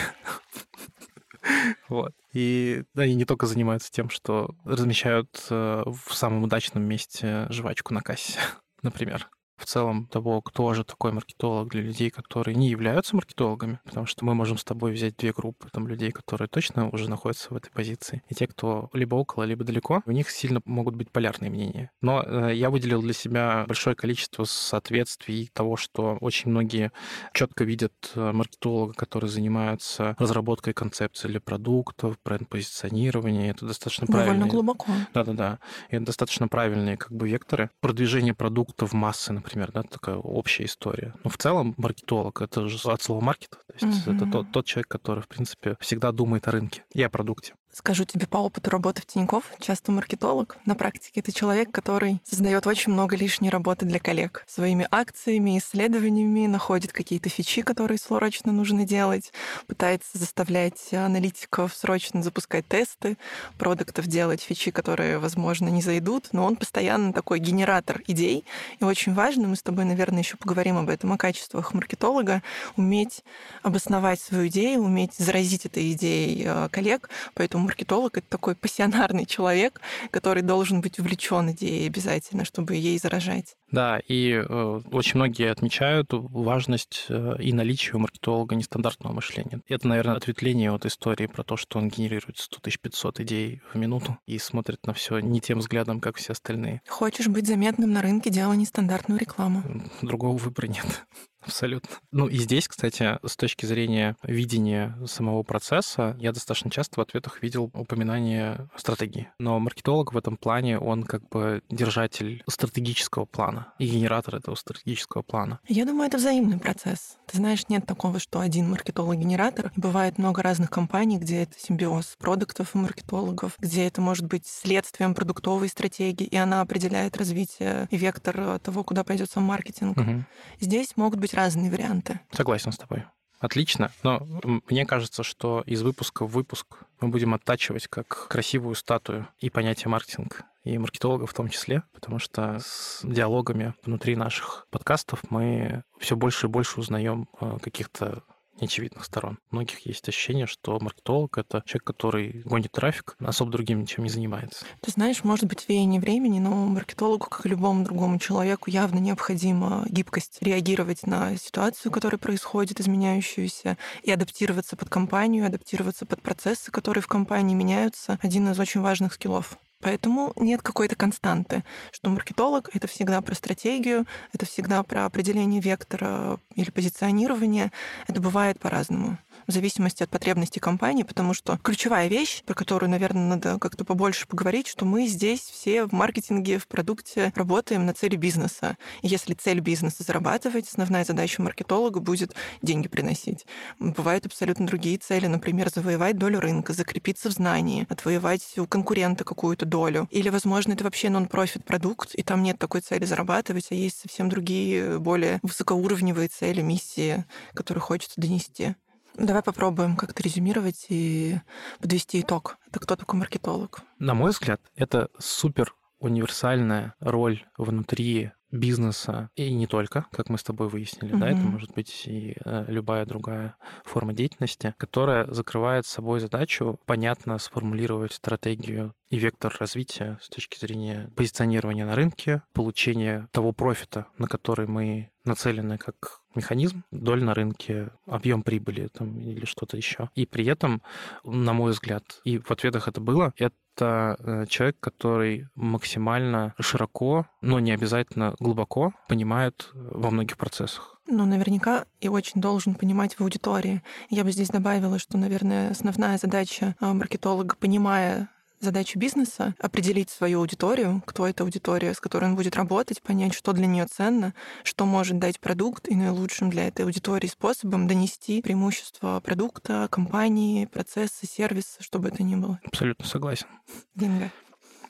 Вот. 1.90 2.14
И 2.34 2.84
они 2.96 3.16
не 3.16 3.26
только 3.26 3.46
занимаются 3.46 3.92
тем, 3.92 4.10
что 4.10 4.56
размещают 4.66 5.48
э, 5.50 5.84
в 5.86 6.14
самом 6.14 6.44
удачном 6.44 6.84
месте 6.84 7.48
жвачку 7.50 7.94
на 7.94 8.02
кассе, 8.02 8.40
например 8.82 9.30
в 9.62 9.66
целом 9.66 10.08
того, 10.08 10.42
кто 10.42 10.74
же 10.74 10.84
такой 10.84 11.12
маркетолог 11.12 11.70
для 11.70 11.82
людей, 11.82 12.10
которые 12.10 12.56
не 12.56 12.70
являются 12.70 13.16
маркетологами, 13.16 13.80
потому 13.86 14.06
что 14.06 14.26
мы 14.26 14.34
можем 14.34 14.58
с 14.58 14.64
тобой 14.64 14.92
взять 14.92 15.16
две 15.18 15.32
группы 15.32 15.70
там 15.72 15.88
людей, 15.88 16.12
которые 16.12 16.48
точно 16.48 16.90
уже 16.90 17.10
находятся 17.10 17.54
в 17.54 17.58
этой 17.58 17.72
позиции, 17.72 18.24
и 18.28 18.36
те, 18.36 18.48
кто 18.48 18.90
либо 18.94 19.16
около, 19.16 19.44
либо 19.44 19.64
далеко, 19.64 20.02
у 20.06 20.12
них 20.12 20.30
сильно 20.30 20.62
могут 20.66 20.96
быть 20.96 21.12
полярные 21.12 21.52
мнения. 21.52 21.92
Но 22.02 22.24
э, 22.26 22.56
я 22.56 22.70
выделил 22.70 23.02
для 23.02 23.14
себя 23.14 23.66
большое 23.68 23.96
количество 23.96 24.44
соответствий 24.44 25.50
того, 25.54 25.78
что 25.78 26.18
очень 26.22 26.50
многие 26.50 26.92
четко 27.34 27.64
видят 27.64 27.94
э, 28.16 28.32
маркетолога, 28.32 28.94
который 28.94 29.30
занимается 29.30 30.16
разработкой 30.18 30.74
концепции 30.74 31.28
для 31.28 31.40
продуктов, 31.40 32.18
бренд-позиционирования. 32.26 33.52
Это 33.52 33.66
достаточно 33.66 34.08
Довольно 34.08 34.26
правильно. 34.26 34.48
глубоко. 34.48 34.92
Да-да-да. 35.14 35.60
Это 35.90 36.06
достаточно 36.06 36.48
правильные 36.48 36.98
как 36.98 37.12
бы 37.12 37.30
векторы. 37.30 37.70
Продвижение 37.80 38.34
продукта 38.34 38.86
в 38.88 38.94
массы, 38.94 39.34
например, 39.34 39.51
например, 39.56 39.72
да, 39.72 39.84
такая 39.84 40.16
общая 40.16 40.66
история. 40.66 41.14
Но 41.24 41.30
в 41.30 41.38
целом 41.38 41.74
маркетолог— 41.78 42.42
это 42.44 42.68
же 42.68 42.78
от 42.90 43.02
слова 43.02 43.22
маркет. 43.22 43.52
То 43.68 43.86
есть 43.86 44.08
mm-hmm. 44.08 44.16
это 44.16 44.32
тот, 44.32 44.52
тот 44.52 44.66
человек, 44.66 44.88
который, 44.88 45.22
в 45.22 45.28
принципе, 45.28 45.76
всегда 45.80 46.12
думает 46.12 46.48
о 46.48 46.52
рынке 46.52 46.84
и 46.94 47.02
о 47.04 47.10
продукте. 47.10 47.54
Скажу 47.74 48.04
тебе 48.04 48.28
по 48.28 48.38
опыту 48.38 48.70
работы 48.70 49.02
в 49.02 49.06
Тинькофф, 49.06 49.46
часто 49.60 49.94
маркетолог. 49.94 50.58
На 50.66 50.76
практике 50.76 51.22
это 51.22 51.32
человек, 51.32 51.72
который 51.72 52.22
создает 52.26 52.68
очень 52.68 52.92
много 52.92 53.16
лишней 53.16 53.50
работы 53.50 53.86
для 53.86 53.98
коллег. 53.98 54.44
Своими 54.46 54.86
акциями, 54.92 55.58
исследованиями 55.58 56.48
находит 56.48 56.92
какие-то 56.92 57.30
фичи, 57.30 57.62
которые 57.62 57.98
срочно 57.98 58.52
нужно 58.52 58.86
делать, 58.86 59.32
пытается 59.68 60.18
заставлять 60.18 60.94
аналитиков 60.94 61.74
срочно 61.74 62.22
запускать 62.22 62.68
тесты, 62.68 63.18
продуктов 63.58 64.06
делать 64.08 64.42
фичи, 64.42 64.72
которые, 64.72 65.18
возможно, 65.18 65.70
не 65.70 65.82
зайдут, 65.82 66.28
но 66.34 66.46
он 66.46 66.58
постоянно 66.58 67.14
такой 67.14 67.40
генератор 67.40 68.02
идей. 68.06 68.44
И 68.82 68.84
очень 68.84 69.14
важно, 69.14 69.48
мы 69.48 69.56
с 69.56 69.64
тобой, 69.64 69.86
наверное, 69.86 70.20
еще 70.20 70.36
поговорим 70.36 70.78
об 70.78 70.90
этом, 70.90 71.14
о 71.14 71.18
качествах 71.18 71.74
маркетолога, 71.74 72.44
уметь 72.76 73.24
обосновать 73.64 74.20
свою 74.20 74.48
идею, 74.48 74.82
уметь 74.82 75.14
заразить 75.14 75.66
этой 75.66 75.94
идеей 75.94 76.44
э, 76.46 76.68
коллег, 76.70 77.10
поэтому 77.34 77.61
маркетолог— 77.62 78.18
это 78.20 78.28
такой 78.28 78.56
пассионарный 78.56 79.26
человек, 79.26 79.82
который 80.12 80.44
должен 80.44 80.82
быть 80.82 81.00
увлечен 81.00 81.52
идеей 81.52 81.88
обязательно, 81.88 82.46
чтобы 82.46 82.76
ей 82.76 82.98
заражать. 83.00 83.56
Да, 83.72 84.00
и 84.08 84.32
э, 84.32 84.82
очень 84.92 85.16
многие 85.16 85.50
отмечают 85.50 86.10
важность 86.12 87.06
э, 87.10 87.36
и 87.40 87.54
наличие 87.54 87.96
у 87.96 88.00
маркетолога 88.00 88.56
нестандартного 88.56 89.14
мышления. 89.14 89.62
Это, 89.70 89.88
наверное, 89.88 90.16
ответвление 90.16 90.72
от 90.72 90.86
истории 90.86 91.28
про 91.28 91.44
то, 91.44 91.56
что 91.56 91.80
он 91.80 91.90
генерирует 91.90 92.38
100 92.38 92.60
500 92.82 93.20
идей 93.22 93.62
в 93.74 93.78
минуту 93.78 94.18
и 94.26 94.38
смотрит 94.38 94.86
на 94.86 94.94
все 94.94 95.20
не 95.20 95.40
тем 95.40 95.60
взглядом, 95.60 96.00
как 96.00 96.18
все 96.18 96.34
остальные. 96.34 96.82
Хочешь 96.88 97.28
быть 97.28 97.48
заметным 97.48 97.94
на 97.94 98.02
рынке, 98.02 98.30
делай 98.30 98.58
нестандартную 98.58 99.20
рекламу. 99.20 99.64
Другого 100.02 100.38
выбора 100.38 100.68
нет. 100.68 101.06
Абсолютно. 101.42 101.90
Ну 102.12 102.28
и 102.28 102.38
здесь, 102.38 102.68
кстати, 102.68 103.20
с 103.26 103.36
точки 103.36 103.66
зрения 103.66 104.16
видения 104.24 104.98
самого 105.06 105.44
процесса, 105.44 106.16
я 106.20 106.32
достаточно 106.32 106.70
часто 106.70 107.00
в 107.00 107.04
ответах 107.04 107.42
видел 107.42 107.72
упоминание 107.74 108.68
стратегии. 108.76 109.30
Но 109.40 109.60
маркетолог 109.60 110.14
в 110.14 110.18
этом 110.18 110.38
плане, 110.38 110.80
он 110.80 111.04
как 111.04 111.28
бы 111.30 111.62
держатель 111.70 112.44
стратегического 112.48 113.26
плана 113.26 113.74
и 113.80 113.88
генератор 113.88 114.36
этого 114.36 114.56
стратегического 114.56 115.22
плана. 115.22 115.60
Я 115.68 115.86
думаю, 115.86 116.08
это 116.08 116.18
взаимный 116.18 116.60
процесс. 116.60 117.18
Ты 117.28 117.38
знаешь, 117.38 117.68
нет 117.70 117.86
такого, 117.86 118.20
что 118.20 118.40
один 118.40 118.70
маркетолог-генератор. 118.70 119.72
Бывает 119.76 120.18
много 120.18 120.42
разных 120.42 120.70
компаний, 120.70 121.18
где 121.18 121.44
это 121.44 121.60
симбиоз 121.60 122.16
продуктов 122.20 122.76
и 122.76 122.78
маркетологов, 122.78 123.56
где 123.60 123.88
это 123.88 124.02
может 124.02 124.26
быть 124.26 124.46
следствием 124.46 125.14
продуктовой 125.16 125.70
стратегии, 125.70 126.26
и 126.26 126.38
она 126.38 126.62
определяет 126.62 127.18
развитие 127.18 127.88
и 127.90 127.98
вектор 127.98 128.60
того, 128.60 128.84
куда 128.84 129.04
пойдет 129.04 129.30
сам 129.32 129.44
маркетинг. 129.44 129.98
Угу. 129.98 130.24
Здесь 130.60 130.98
могут 130.98 131.20
быть 131.20 131.31
разные 131.34 131.72
варианты. 131.72 132.20
Согласен 132.32 132.72
с 132.72 132.78
тобой. 132.78 133.06
Отлично. 133.40 133.92
Но 134.04 134.26
мне 134.70 134.86
кажется, 134.86 135.24
что 135.24 135.64
из 135.66 135.82
выпуска 135.82 136.26
в 136.26 136.32
выпуск 136.32 136.84
мы 137.00 137.08
будем 137.08 137.34
оттачивать 137.34 137.88
как 137.88 138.28
красивую 138.28 138.76
статую 138.76 139.28
и 139.40 139.50
понятие 139.50 139.90
маркетинг, 139.90 140.44
и 140.64 140.78
маркетологов 140.78 141.32
в 141.32 141.34
том 141.34 141.50
числе, 141.50 141.82
потому 141.92 142.20
что 142.20 142.60
с 142.60 143.00
диалогами 143.04 143.74
внутри 143.84 144.16
наших 144.16 144.68
подкастов 144.70 145.24
мы 145.32 145.84
все 145.98 146.16
больше 146.16 146.46
и 146.46 146.50
больше 146.50 146.80
узнаем 146.80 147.28
каких-то 147.64 148.22
неочевидных 148.62 149.04
сторон. 149.06 149.40
У 149.52 149.56
многих 149.56 149.86
есть 149.86 150.08
ощущение, 150.08 150.48
что 150.48 150.80
маркетолог— 150.80 151.38
это 151.40 151.64
человек, 151.66 151.84
который 151.84 152.42
гонит 152.46 152.72
трафик, 152.72 153.16
особо 153.20 153.52
другим 153.52 153.82
ничем 153.82 154.04
не 154.04 154.10
занимается. 154.10 154.66
Ты 154.82 154.92
знаешь, 154.92 155.24
может 155.24 155.46
быть, 155.46 155.68
веяние 155.68 156.00
времени, 156.00 156.40
но 156.40 156.52
маркетологу, 156.52 157.26
как 157.26 157.46
и 157.46 157.50
любому 157.50 157.84
другому 157.84 158.20
человеку, 158.20 158.70
явно 158.70 159.00
необходима 159.00 159.86
гибкость 159.90 160.38
реагировать 160.42 161.06
на 161.06 161.36
ситуацию, 161.38 161.92
которая 161.92 162.20
происходит, 162.20 162.80
изменяющуюся, 162.80 163.78
и 164.04 164.12
адаптироваться 164.12 164.76
под 164.76 164.90
компанию, 164.90 165.46
адаптироваться 165.46 166.06
под 166.06 166.22
процессы, 166.22 166.72
которые 166.72 167.02
в 167.02 167.08
компании 167.08 167.56
меняются. 167.56 168.20
Один 168.22 168.50
из 168.50 168.60
очень 168.60 168.82
важных 168.82 169.14
скиллов. 169.14 169.58
Поэтому 169.82 170.34
нет 170.36 170.62
какой-то 170.62 170.96
константы, 170.96 171.64
что 171.92 172.10
маркетолог— 172.10 172.70
это 172.74 172.88
всегда 172.88 173.22
про 173.22 173.36
стратегию, 173.36 174.06
это 174.34 174.46
всегда 174.46 174.84
про 174.84 175.06
определение 175.06 175.62
вектора 175.62 176.40
или 176.56 176.70
позиционирования. 176.70 177.72
Это 178.08 178.22
бывает 178.22 178.60
по-разному 178.60 179.18
в 179.52 179.54
зависимости 179.54 180.04
от 180.04 180.10
потребностей 180.10 180.60
компании, 180.60 181.04
потому 181.04 181.34
что 181.34 181.60
ключевая 181.62 182.08
вещь, 182.08 182.44
про 182.44 182.54
которую, 182.54 182.90
наверное, 182.90 183.28
надо 183.28 183.60
как-то 183.60 183.86
побольше 183.86 184.28
поговорить, 184.28 184.68
что 184.68 184.86
мы 184.86 185.08
здесь 185.08 185.42
все 185.42 185.86
в 185.86 185.92
маркетинге, 185.92 186.58
в 186.58 186.68
продукте 186.68 187.32
работаем 187.36 187.86
на 187.86 187.94
цели 187.94 188.16
бизнеса. 188.16 188.78
И 189.02 189.08
если 189.08 189.34
цель 189.34 189.60
бизнеса 189.60 190.04
зарабатывать, 190.04 190.68
основная 190.68 191.04
задача 191.04 191.42
маркетолога 191.42 192.00
будет 192.00 192.34
деньги 192.62 192.88
приносить. 192.88 193.46
Бывают 193.80 194.26
абсолютно 194.26 194.66
другие 194.66 194.98
цели, 194.98 195.28
например, 195.28 195.70
завоевать 195.70 196.18
долю 196.18 196.40
рынка, 196.40 196.74
закрепиться 196.74 197.30
в 197.30 197.34
знании, 197.34 197.86
отвоевать 197.90 198.58
у 198.58 198.66
конкурента 198.66 199.24
какую-то 199.24 199.66
долю. 199.66 200.08
Или, 200.12 200.30
возможно, 200.30 200.74
это 200.74 200.84
вообще 200.84 201.10
нон-профит 201.10 201.66
продукт, 201.66 202.16
и 202.16 202.24
там 202.24 202.42
нет 202.44 202.58
такой 202.58 202.82
цели 202.82 203.06
зарабатывать, 203.06 203.68
а 203.72 203.76
есть 203.76 204.00
совсем 204.00 204.30
другие, 204.30 205.00
более 205.00 205.40
высокоуровневые 205.44 206.30
цели, 206.30 206.62
миссии, 206.62 207.26
которые 207.54 207.82
хочется 207.82 208.20
донести. 208.20 208.76
Давай 209.18 209.44
попробуем 209.44 209.96
как-то 209.96 210.24
резюмировать 210.24 210.86
и 210.90 211.40
подвести 211.80 212.22
итог. 212.22 212.58
Это 212.70 212.80
кто 212.80 212.96
такой 212.96 213.20
маркетолог? 213.20 213.82
На 214.00 214.14
мой 214.14 214.32
взгляд, 214.32 214.62
это 214.76 215.10
супер 215.20 215.76
универсальная 216.00 216.96
роль 217.00 217.46
внутри 217.58 218.32
бизнеса 218.52 219.30
и 219.36 219.54
не 219.54 219.66
только, 219.66 220.06
как 220.12 220.30
мы 220.30 220.38
с 220.38 220.44
тобой 220.44 220.68
выяснили, 220.68 221.14
mm-hmm. 221.14 221.20
да, 221.20 221.30
это 221.30 221.40
может 221.40 221.74
быть 221.74 222.04
и 222.06 222.36
э, 222.44 222.66
любая 222.68 223.06
другая 223.06 223.56
форма 223.86 224.14
деятельности, 224.14 224.76
которая 224.78 225.32
закрывает 225.32 225.86
собой 225.86 226.20
задачу 226.20 226.80
понятно 226.86 227.38
сформулировать 227.38 228.14
стратегию 228.14 228.94
и 229.10 229.18
вектор 229.18 229.56
развития 229.60 230.20
с 230.22 230.30
точки 230.30 230.60
зрения 230.60 231.10
позиционирования 231.16 231.86
на 231.86 231.96
рынке, 231.96 232.44
получения 232.54 233.28
того 233.32 233.54
профита, 233.54 234.08
на 234.18 234.28
который 234.28 234.68
мы 234.68 235.11
нацелены 235.26 235.78
как 235.78 236.22
механизм, 236.36 236.84
доль 236.92 237.24
на 237.24 237.34
рынке, 237.34 237.90
объем 238.06 238.44
прибыли 238.44 238.88
там, 238.88 239.20
или 239.20 239.46
что-то 239.46 239.78
еще. 239.78 240.10
И 240.16 240.26
при 240.26 240.46
этом, 240.46 240.82
на 241.24 241.54
мой 241.54 241.72
взгляд, 241.72 242.22
и 242.24 242.38
в 242.38 242.52
ответах 242.52 242.88
это 242.88 243.02
было, 243.02 243.34
это 243.38 243.56
это 243.76 244.18
э, 244.20 244.46
человек, 244.48 244.78
который 244.80 245.48
максимально 245.56 246.54
широко, 246.60 247.26
но 247.42 247.60
не 247.60 247.72
обязательно 247.72 248.36
глубоко 248.40 248.94
понимает 249.08 249.70
э, 249.74 249.78
во 249.92 250.12
многих 250.12 250.38
процессах. 250.38 251.00
Ну, 251.08 251.26
наверняка 251.26 251.86
и 252.00 252.08
очень 252.08 252.42
должен 252.42 252.76
понимать 252.76 253.16
в 253.16 253.22
аудитории. 253.22 253.82
Я 254.10 254.24
бы 254.24 254.32
здесь 254.32 254.50
добавила, 254.50 255.00
что, 255.00 255.18
наверное, 255.18 255.72
основная 255.72 256.18
задача 256.18 256.76
э, 256.80 256.94
маркетолога, 256.94 257.56
понимая 257.56 258.30
задача 258.62 258.98
бизнеса— 258.98 259.56
определить 259.60 260.10
свою 260.10 260.40
аудиторию, 260.40 261.02
кто 261.06 261.28
эта 261.28 261.44
аудитория, 261.44 261.94
с 261.94 262.00
которой 262.00 262.26
он 262.26 262.36
будет 262.36 262.56
работать, 262.56 263.02
понять, 263.02 263.34
что 263.34 263.54
для 263.54 263.66
нее 263.66 263.86
ценно, 263.86 264.34
что 264.64 264.86
может 264.86 265.20
дать 265.20 265.40
продукт, 265.40 265.88
и 265.88 265.96
наилучшим 265.96 266.50
для 266.50 266.68
этой 266.68 266.86
аудитории 266.86 267.28
способом 267.28 267.88
донести 267.88 268.42
преимущества 268.42 269.20
продукта, 269.20 269.88
компании, 269.92 270.66
процесса, 270.66 271.26
сервиса, 271.26 271.82
чтобы 271.82 272.10
это 272.10 272.24
ни 272.24 272.36
было. 272.36 272.60
Абсолютно 272.64 273.06
согласен. 273.06 273.48
Деньга. 273.96 274.32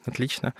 Отлично. 0.05 0.53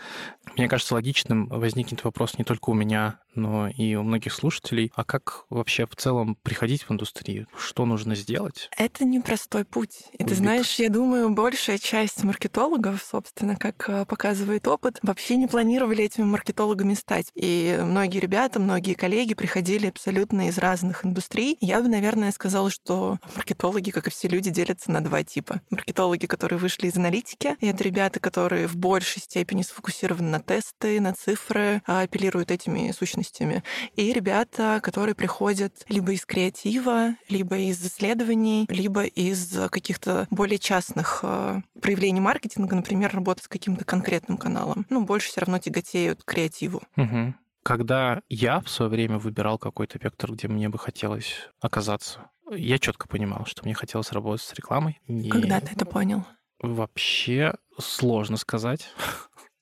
Мне 0.56 0.68
кажется, 0.68 0.94
логичным 0.94 1.48
возникнет 1.48 2.04
вопрос 2.04 2.38
не 2.38 2.44
только 2.44 2.70
у 2.70 2.74
меня, 2.74 3.20
но 3.36 3.70
и 3.70 3.96
у 3.96 4.04
многих 4.04 4.34
слушателей. 4.34 4.92
А 4.96 5.04
как 5.04 5.46
вообще 5.50 5.86
в 5.86 5.96
целом 5.96 6.38
приходить 6.44 6.84
в 6.84 6.92
индустрию? 6.92 7.48
Что 7.58 7.86
нужно 7.86 8.16
сделать? 8.16 8.70
Это 8.78 9.06
непростой 9.06 9.66
путь. 9.66 10.04
И 10.18 10.24
ты 10.24 10.36
знаешь, 10.36 10.76
я 10.76 10.90
думаю, 10.90 11.30
большая 11.30 11.78
часть 11.78 12.24
маркетологов, 12.24 13.02
собственно, 13.04 13.56
как 13.56 13.90
э, 13.90 14.06
показывает 14.06 14.68
опыт, 14.68 15.00
вообще 15.02 15.38
не 15.38 15.48
планировали 15.48 16.04
этими 16.04 16.26
маркетологами 16.26 16.94
стать. 16.94 17.28
И 17.36 17.80
многие 17.82 18.20
ребята, 18.20 18.60
многие 18.60 18.94
коллеги 18.94 19.34
приходили 19.34 19.88
абсолютно 19.88 20.48
из 20.48 20.58
разных 20.58 21.06
индустрий. 21.06 21.58
Я 21.62 21.82
бы, 21.82 21.88
наверное, 21.88 22.32
сказала, 22.32 22.70
что 22.70 23.18
маркетологи, 23.36 23.92
как 23.92 24.08
и 24.08 24.12
все 24.12 24.28
люди, 24.28 24.50
делятся 24.50 24.92
на 24.92 25.02
два 25.02 25.24
типа. 25.24 25.62
Маркетологи, 25.70 26.26
которые 26.26 26.60
вышли 26.60 26.88
из 26.88 26.98
аналитики, 26.98 27.56
и 27.60 27.68
это 27.68 27.84
ребята, 27.84 28.20
которые 28.20 28.68
в 28.68 28.76
большей 28.76 29.22
степени 29.22 29.62
сфокусированы 29.62 30.30
на 30.30 30.40
тесты, 30.40 31.00
на 31.00 31.14
цифры, 31.14 31.82
а 31.86 32.02
апеллируют 32.02 32.52
этими 32.52 32.92
сущностями 32.92 33.21
сущностями. 33.22 33.64
И 33.96 34.12
ребята, 34.14 34.80
которые 34.82 35.16
приходят 35.16 35.74
либо 35.88 36.12
из 36.12 36.26
креатива, 36.26 37.16
либо 37.30 37.58
из 37.58 37.84
исследований, 37.86 38.66
либо 38.70 39.04
из 39.04 39.58
каких-то 39.70 40.28
более 40.30 40.60
частных 40.60 41.20
э, 41.24 41.62
проявлений 41.82 42.20
маркетинга, 42.20 42.76
например, 42.76 43.14
работа 43.14 43.44
с 43.44 43.48
каким-то 43.48 43.86
конкретным 43.86 44.38
каналом. 44.38 44.86
Ну, 44.90 45.06
больше 45.06 45.30
все 45.30 45.42
равно 45.42 45.60
тяготеют 45.60 46.24
к 46.24 46.26
креативу. 46.26 46.82
Угу. 46.98 47.34
Когда 47.64 48.22
я 48.30 48.60
в 48.62 48.70
свое 48.70 48.90
время 48.90 49.20
выбирал 49.20 49.58
какой-то 49.60 50.00
вектор, 50.00 50.32
где 50.32 50.48
мне 50.48 50.68
бы 50.70 50.80
хотелось 50.80 51.50
оказаться, 51.60 52.32
я 52.50 52.80
четко 52.80 53.08
понимал, 53.08 53.46
что 53.46 53.64
мне 53.64 53.74
хотелось 53.74 54.12
работать 54.12 54.46
с 54.46 54.54
рекламой. 54.54 55.00
Когда 55.30 55.60
ты 55.60 55.74
это 55.74 55.86
понял? 55.86 56.26
Вообще 56.60 57.54
сложно 57.80 58.38
сказать 58.38 58.90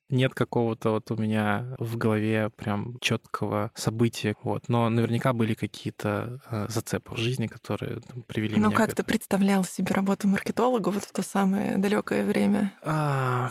нет 0.09 0.33
какого-то 0.33 0.91
вот 0.91 1.11
у 1.11 1.15
меня 1.15 1.75
в 1.79 1.97
голове 1.97 2.49
прям 2.49 2.97
четкого 2.99 3.71
события, 3.75 4.35
вот. 4.43 4.67
Но 4.67 4.89
наверняка 4.89 5.33
были 5.33 5.53
какие-то 5.53 6.39
э, 6.49 6.67
зацепы 6.69 7.13
в 7.13 7.17
жизни, 7.17 7.47
которые 7.47 8.01
там, 8.01 8.23
привели 8.23 8.57
Но 8.57 8.67
меня. 8.67 8.77
как 8.77 8.95
ты 8.95 9.03
представлял 9.03 9.63
себе 9.63 9.93
работу 9.93 10.27
маркетолога 10.27 10.89
вот 10.89 11.03
в 11.03 11.11
то 11.11 11.21
самое 11.21 11.77
далекое 11.77 12.25
время? 12.25 12.73
А... 12.83 13.49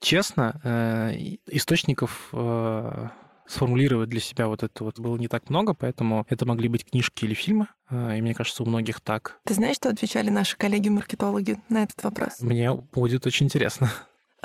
Честно, 0.00 0.60
э, 0.62 1.36
источников 1.46 2.28
э, 2.34 3.08
сформулировать 3.46 4.10
для 4.10 4.20
себя 4.20 4.48
вот 4.48 4.62
это 4.62 4.84
вот 4.84 4.98
было 4.98 5.16
не 5.16 5.28
так 5.28 5.48
много, 5.48 5.72
поэтому 5.72 6.26
это 6.28 6.44
могли 6.46 6.68
быть 6.68 6.84
книжки 6.84 7.24
или 7.24 7.32
фильмы, 7.32 7.68
э, 7.88 8.18
и 8.18 8.20
мне 8.22 8.34
кажется, 8.34 8.62
у 8.62 8.66
многих 8.66 9.00
так. 9.00 9.38
Ты 9.44 9.54
знаешь, 9.54 9.76
что 9.76 9.88
отвечали 9.88 10.28
наши 10.30 10.58
коллеги-маркетологи 10.58 11.58
на 11.68 11.84
этот 11.84 12.02
вопрос? 12.02 12.40
Мне 12.40 12.72
будет 12.72 13.26
очень 13.26 13.46
интересно. 13.46 13.90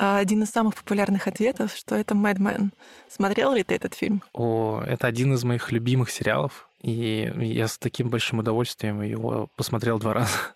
А, 0.01 0.17
один 0.17 0.43
из 0.43 0.49
самых 0.49 0.75
популярных 0.75 1.27
ответов, 1.27 1.73
что 1.75 1.95
это 1.95 2.15
Mad 2.15 2.37
Men. 2.37 2.71
Смотрел 3.09 3.53
ли 3.53 3.63
ты 3.63 3.75
этот 3.75 3.93
фильм? 3.95 4.23
О, 4.33 4.81
это 4.87 5.07
один 5.07 5.33
из 5.33 5.43
моих 5.43 5.73
любимых 5.73 6.09
сериалов, 6.09 6.69
и 6.81 7.29
я 7.35 7.67
с 7.67 7.77
таким 7.77 8.09
большим 8.09 8.39
удовольствием 8.39 9.01
его 9.01 9.49
посмотрел 9.55 9.99
два 9.99 10.13
раза. 10.13 10.37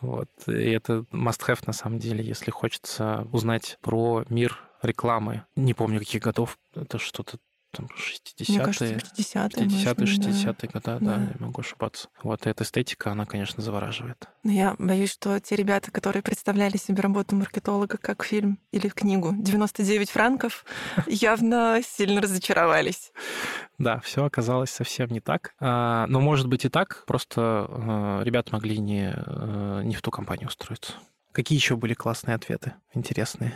Вот. 0.00 0.30
И 0.46 0.70
это 0.70 1.04
must-have 1.12 1.58
на 1.66 1.74
самом 1.74 1.98
деле, 1.98 2.24
если 2.24 2.50
хочется 2.50 3.28
узнать 3.32 3.76
про 3.82 4.24
мир 4.30 4.58
рекламы. 4.80 5.44
Не 5.56 5.74
помню, 5.74 5.98
каких 5.98 6.22
годов. 6.22 6.56
Это 6.74 6.98
что-то 6.98 7.36
там 7.70 7.86
60-е. 7.86 8.46
Мне 8.48 8.58
кажется, 8.64 8.84
50-е. 8.84 9.66
50-е, 9.66 10.06
60-е 10.06 10.68
года, 10.72 10.98
да. 11.00 11.16
да, 11.16 11.22
я 11.22 11.34
могу 11.38 11.60
ошибаться. 11.60 12.08
Вот 12.22 12.46
эта 12.46 12.64
эстетика, 12.64 13.12
она, 13.12 13.26
конечно, 13.26 13.62
завораживает. 13.62 14.28
Но 14.42 14.52
я 14.52 14.74
боюсь, 14.78 15.12
что 15.12 15.38
те 15.40 15.56
ребята, 15.56 15.90
которые 15.90 16.22
представляли 16.22 16.76
себе 16.76 17.02
работу 17.02 17.36
маркетолога 17.36 17.98
как 17.98 18.24
фильм 18.24 18.58
или 18.72 18.88
книгу 18.88 19.32
«99 19.32 20.10
франков», 20.10 20.64
явно 21.06 21.80
сильно 21.86 22.20
разочаровались. 22.20 23.12
Да, 23.78 24.00
все 24.00 24.24
оказалось 24.24 24.70
совсем 24.70 25.10
не 25.10 25.20
так. 25.20 25.54
А, 25.60 26.06
но, 26.08 26.20
может 26.20 26.48
быть, 26.48 26.64
и 26.64 26.68
так, 26.68 27.04
просто 27.06 27.66
а, 27.68 28.22
ребят 28.22 28.52
могли 28.52 28.78
не, 28.78 29.12
а, 29.14 29.80
не 29.80 29.94
в 29.94 30.02
ту 30.02 30.10
компанию 30.10 30.48
устроиться. 30.48 30.94
Какие 31.32 31.56
еще 31.56 31.76
были 31.76 31.94
классные 31.94 32.34
ответы, 32.34 32.74
интересные? 32.92 33.54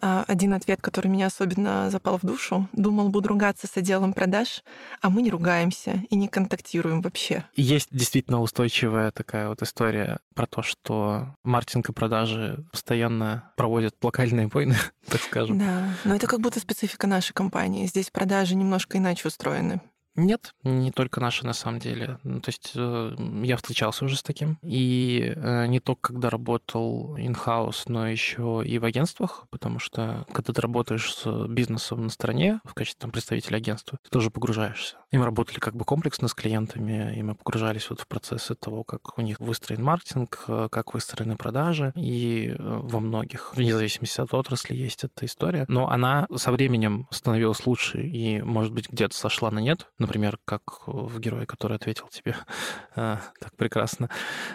А, 0.00 0.24
один 0.28 0.52
ответ, 0.52 0.82
который 0.82 1.08
меня 1.08 1.26
особенно 1.26 1.90
запал 1.90 2.18
в 2.18 2.26
душу. 2.26 2.68
Думал, 2.72 3.08
буду 3.08 3.28
ругаться 3.28 3.66
с 3.66 3.76
отделом 3.76 4.12
продаж, 4.12 4.62
а 5.00 5.10
мы 5.10 5.22
не 5.22 5.30
ругаемся 5.30 6.02
и 6.10 6.16
не 6.16 6.28
контактируем 6.28 7.00
вообще. 7.00 7.44
Есть 7.56 7.88
действительно 7.90 8.40
устойчивая 8.40 9.10
такая 9.12 9.48
вот 9.48 9.62
история 9.62 10.18
про 10.34 10.46
то, 10.46 10.62
что 10.62 11.34
маркетинг 11.42 11.88
и 11.88 11.92
продажи 11.92 12.64
постоянно 12.70 13.52
проводят 13.56 13.94
локальные 14.02 14.48
войны, 14.48 14.76
так 15.08 15.22
скажем. 15.22 15.58
Да, 15.58 15.88
но 16.04 16.14
это 16.14 16.26
как 16.26 16.40
будто 16.40 16.60
специфика 16.60 17.06
нашей 17.06 17.32
компании. 17.32 17.86
Здесь 17.86 18.10
продажи 18.10 18.54
немножко 18.56 18.98
иначе 18.98 19.28
устроены. 19.28 19.80
Нет, 20.16 20.54
не 20.62 20.92
только 20.92 21.20
наши 21.20 21.44
на 21.44 21.52
самом 21.52 21.80
деле. 21.80 22.18
Ну, 22.22 22.40
то 22.40 22.50
есть 22.50 22.72
э, 22.76 23.16
я 23.42 23.56
встречался 23.56 24.04
уже 24.04 24.16
с 24.16 24.22
таким. 24.22 24.58
И 24.62 25.32
э, 25.34 25.66
не 25.66 25.80
только 25.80 26.12
когда 26.12 26.30
работал 26.30 27.16
in-house, 27.16 27.82
но 27.86 28.06
еще 28.06 28.62
и 28.64 28.78
в 28.78 28.84
агентствах, 28.84 29.46
потому 29.50 29.78
что 29.78 30.24
когда 30.32 30.52
ты 30.52 30.60
работаешь 30.60 31.14
с 31.14 31.46
бизнесом 31.48 32.04
на 32.04 32.10
стороне 32.10 32.60
в 32.64 32.74
качестве 32.74 33.00
там, 33.00 33.10
представителя 33.10 33.56
агентства, 33.56 33.98
ты 34.02 34.10
тоже 34.10 34.30
погружаешься. 34.30 34.96
И 35.10 35.18
мы 35.18 35.24
работали 35.24 35.58
как 35.58 35.74
бы 35.74 35.84
комплексно 35.84 36.28
с 36.28 36.34
клиентами, 36.34 37.16
и 37.16 37.22
мы 37.22 37.34
погружались 37.34 37.90
вот 37.90 38.00
в 38.00 38.06
процессы 38.06 38.54
того, 38.54 38.84
как 38.84 39.18
у 39.18 39.22
них 39.22 39.40
выстроен 39.40 39.82
маркетинг, 39.82 40.44
э, 40.46 40.68
как 40.70 40.94
выстроены 40.94 41.36
продажи. 41.36 41.92
И 41.96 42.54
во 42.58 43.00
многих, 43.00 43.56
вне 43.56 43.74
зависимости 43.74 44.20
от 44.20 44.32
отрасли, 44.32 44.76
есть 44.76 45.02
эта 45.02 45.26
история. 45.26 45.64
Но 45.66 45.88
она 45.90 46.28
со 46.36 46.52
временем 46.52 47.08
становилась 47.10 47.66
лучше 47.66 48.02
и, 48.02 48.40
может 48.42 48.72
быть, 48.72 48.88
где-то 48.90 49.16
сошла 49.16 49.50
на 49.50 49.58
нет, 49.58 49.86
например, 50.04 50.38
как 50.44 50.86
в 50.86 51.18
герое, 51.18 51.46
который 51.46 51.76
ответил 51.76 52.08
тебе 52.08 52.36
а, 52.96 53.20
так 53.40 53.56
прекрасно, 53.56 54.10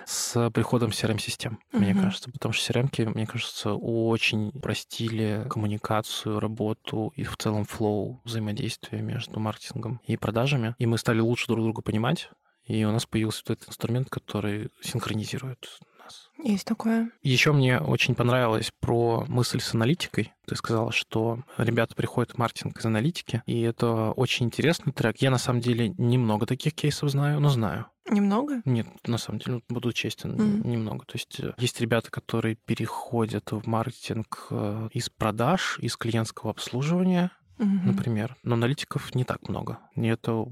с 0.05 0.49
приходом 0.51 0.89
CRM-систем, 0.89 1.59
угу. 1.73 1.81
мне 1.81 1.93
кажется. 1.93 2.31
Потому 2.31 2.53
что 2.53 2.73
CRM, 2.73 3.13
мне 3.13 3.27
кажется, 3.27 3.73
очень 3.73 4.51
простили 4.51 5.45
коммуникацию, 5.49 6.39
работу 6.39 7.11
и 7.15 7.23
в 7.23 7.35
целом 7.37 7.65
флоу 7.65 8.21
взаимодействия 8.23 9.01
между 9.01 9.39
маркетингом 9.39 10.01
и 10.05 10.17
продажами. 10.17 10.75
И 10.77 10.85
мы 10.85 10.97
стали 10.97 11.19
лучше 11.19 11.47
друг 11.47 11.63
друга 11.63 11.81
понимать, 11.81 12.29
и 12.65 12.85
у 12.85 12.91
нас 12.91 13.05
появился 13.05 13.43
вот 13.47 13.57
этот 13.57 13.69
инструмент, 13.69 14.09
который 14.09 14.69
синхронизирует 14.81 15.79
нас. 16.09 16.31
Есть 16.43 16.65
такое. 16.65 17.11
Еще 17.21 17.51
мне 17.51 17.79
очень 17.79 18.15
понравилось 18.15 18.71
про 18.79 19.25
мысль 19.27 19.59
с 19.59 19.73
аналитикой. 19.73 20.33
Ты 20.47 20.55
сказала, 20.55 20.91
что 20.91 21.39
ребята 21.57 21.95
приходят 21.95 22.31
в 22.31 22.37
маркетинг 22.37 22.79
из 22.79 22.85
аналитики, 22.85 23.43
и 23.45 23.61
это 23.61 24.11
очень 24.11 24.47
интересный 24.47 24.91
трек. 24.91 25.17
Я 25.17 25.31
на 25.31 25.37
самом 25.37 25.61
деле 25.61 25.89
немного 25.97 26.45
таких 26.45 26.73
кейсов 26.73 27.09
знаю, 27.09 27.39
но 27.39 27.49
знаю. 27.49 27.87
Немного? 28.09 28.61
Нет, 28.65 28.87
на 29.05 29.19
самом 29.19 29.39
деле, 29.39 29.61
буду 29.69 29.93
честен, 29.93 30.31
mm-hmm. 30.31 30.67
немного. 30.67 31.05
То 31.05 31.13
есть 31.13 31.39
э, 31.41 31.53
есть 31.59 31.79
ребята, 31.79 32.09
которые 32.09 32.55
переходят 32.55 33.51
в 33.51 33.67
маркетинг 33.67 34.47
э, 34.49 34.89
из 34.93 35.09
продаж, 35.09 35.77
из 35.79 35.95
клиентского 35.95 36.49
обслуживания, 36.49 37.29
угу. 37.59 37.67
например. 37.83 38.35
Но 38.43 38.55
аналитиков 38.55 39.13
не 39.13 39.23
так 39.23 39.47
много. 39.47 39.79
И 39.95 40.07
это 40.07 40.45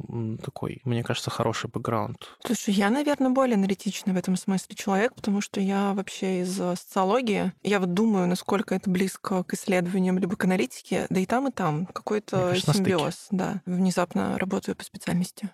такой, 0.44 0.82
мне 0.84 1.04
кажется, 1.04 1.30
хороший 1.30 1.70
бэкграунд. 1.70 2.38
Слушай, 2.46 2.74
я, 2.76 2.90
наверное, 2.90 3.30
более 3.32 3.56
аналитичный 3.56 4.14
в 4.14 4.18
этом 4.18 4.36
смысле 4.36 4.76
человек, 4.76 5.16
потому 5.16 5.42
что 5.42 5.60
я 5.60 5.94
вообще 5.94 6.42
из 6.42 6.60
э, 6.60 6.76
социологии. 6.76 7.54
Я 7.64 7.80
вот 7.80 7.94
думаю, 7.94 8.28
насколько 8.28 8.76
это 8.76 8.90
близко 8.90 9.44
к 9.44 9.54
исследованиям 9.54 10.18
либо 10.18 10.36
к 10.36 10.44
аналитике, 10.44 11.08
да 11.10 11.20
и 11.20 11.26
там, 11.26 11.48
и 11.48 11.52
там. 11.52 11.86
Какой-то 11.88 12.50
кажется, 12.50 12.74
симбиоз, 12.74 13.28
да. 13.32 13.62
Внезапно 13.66 14.38
работаю 14.38 14.76
по 14.76 14.84
специальности. 14.84 15.50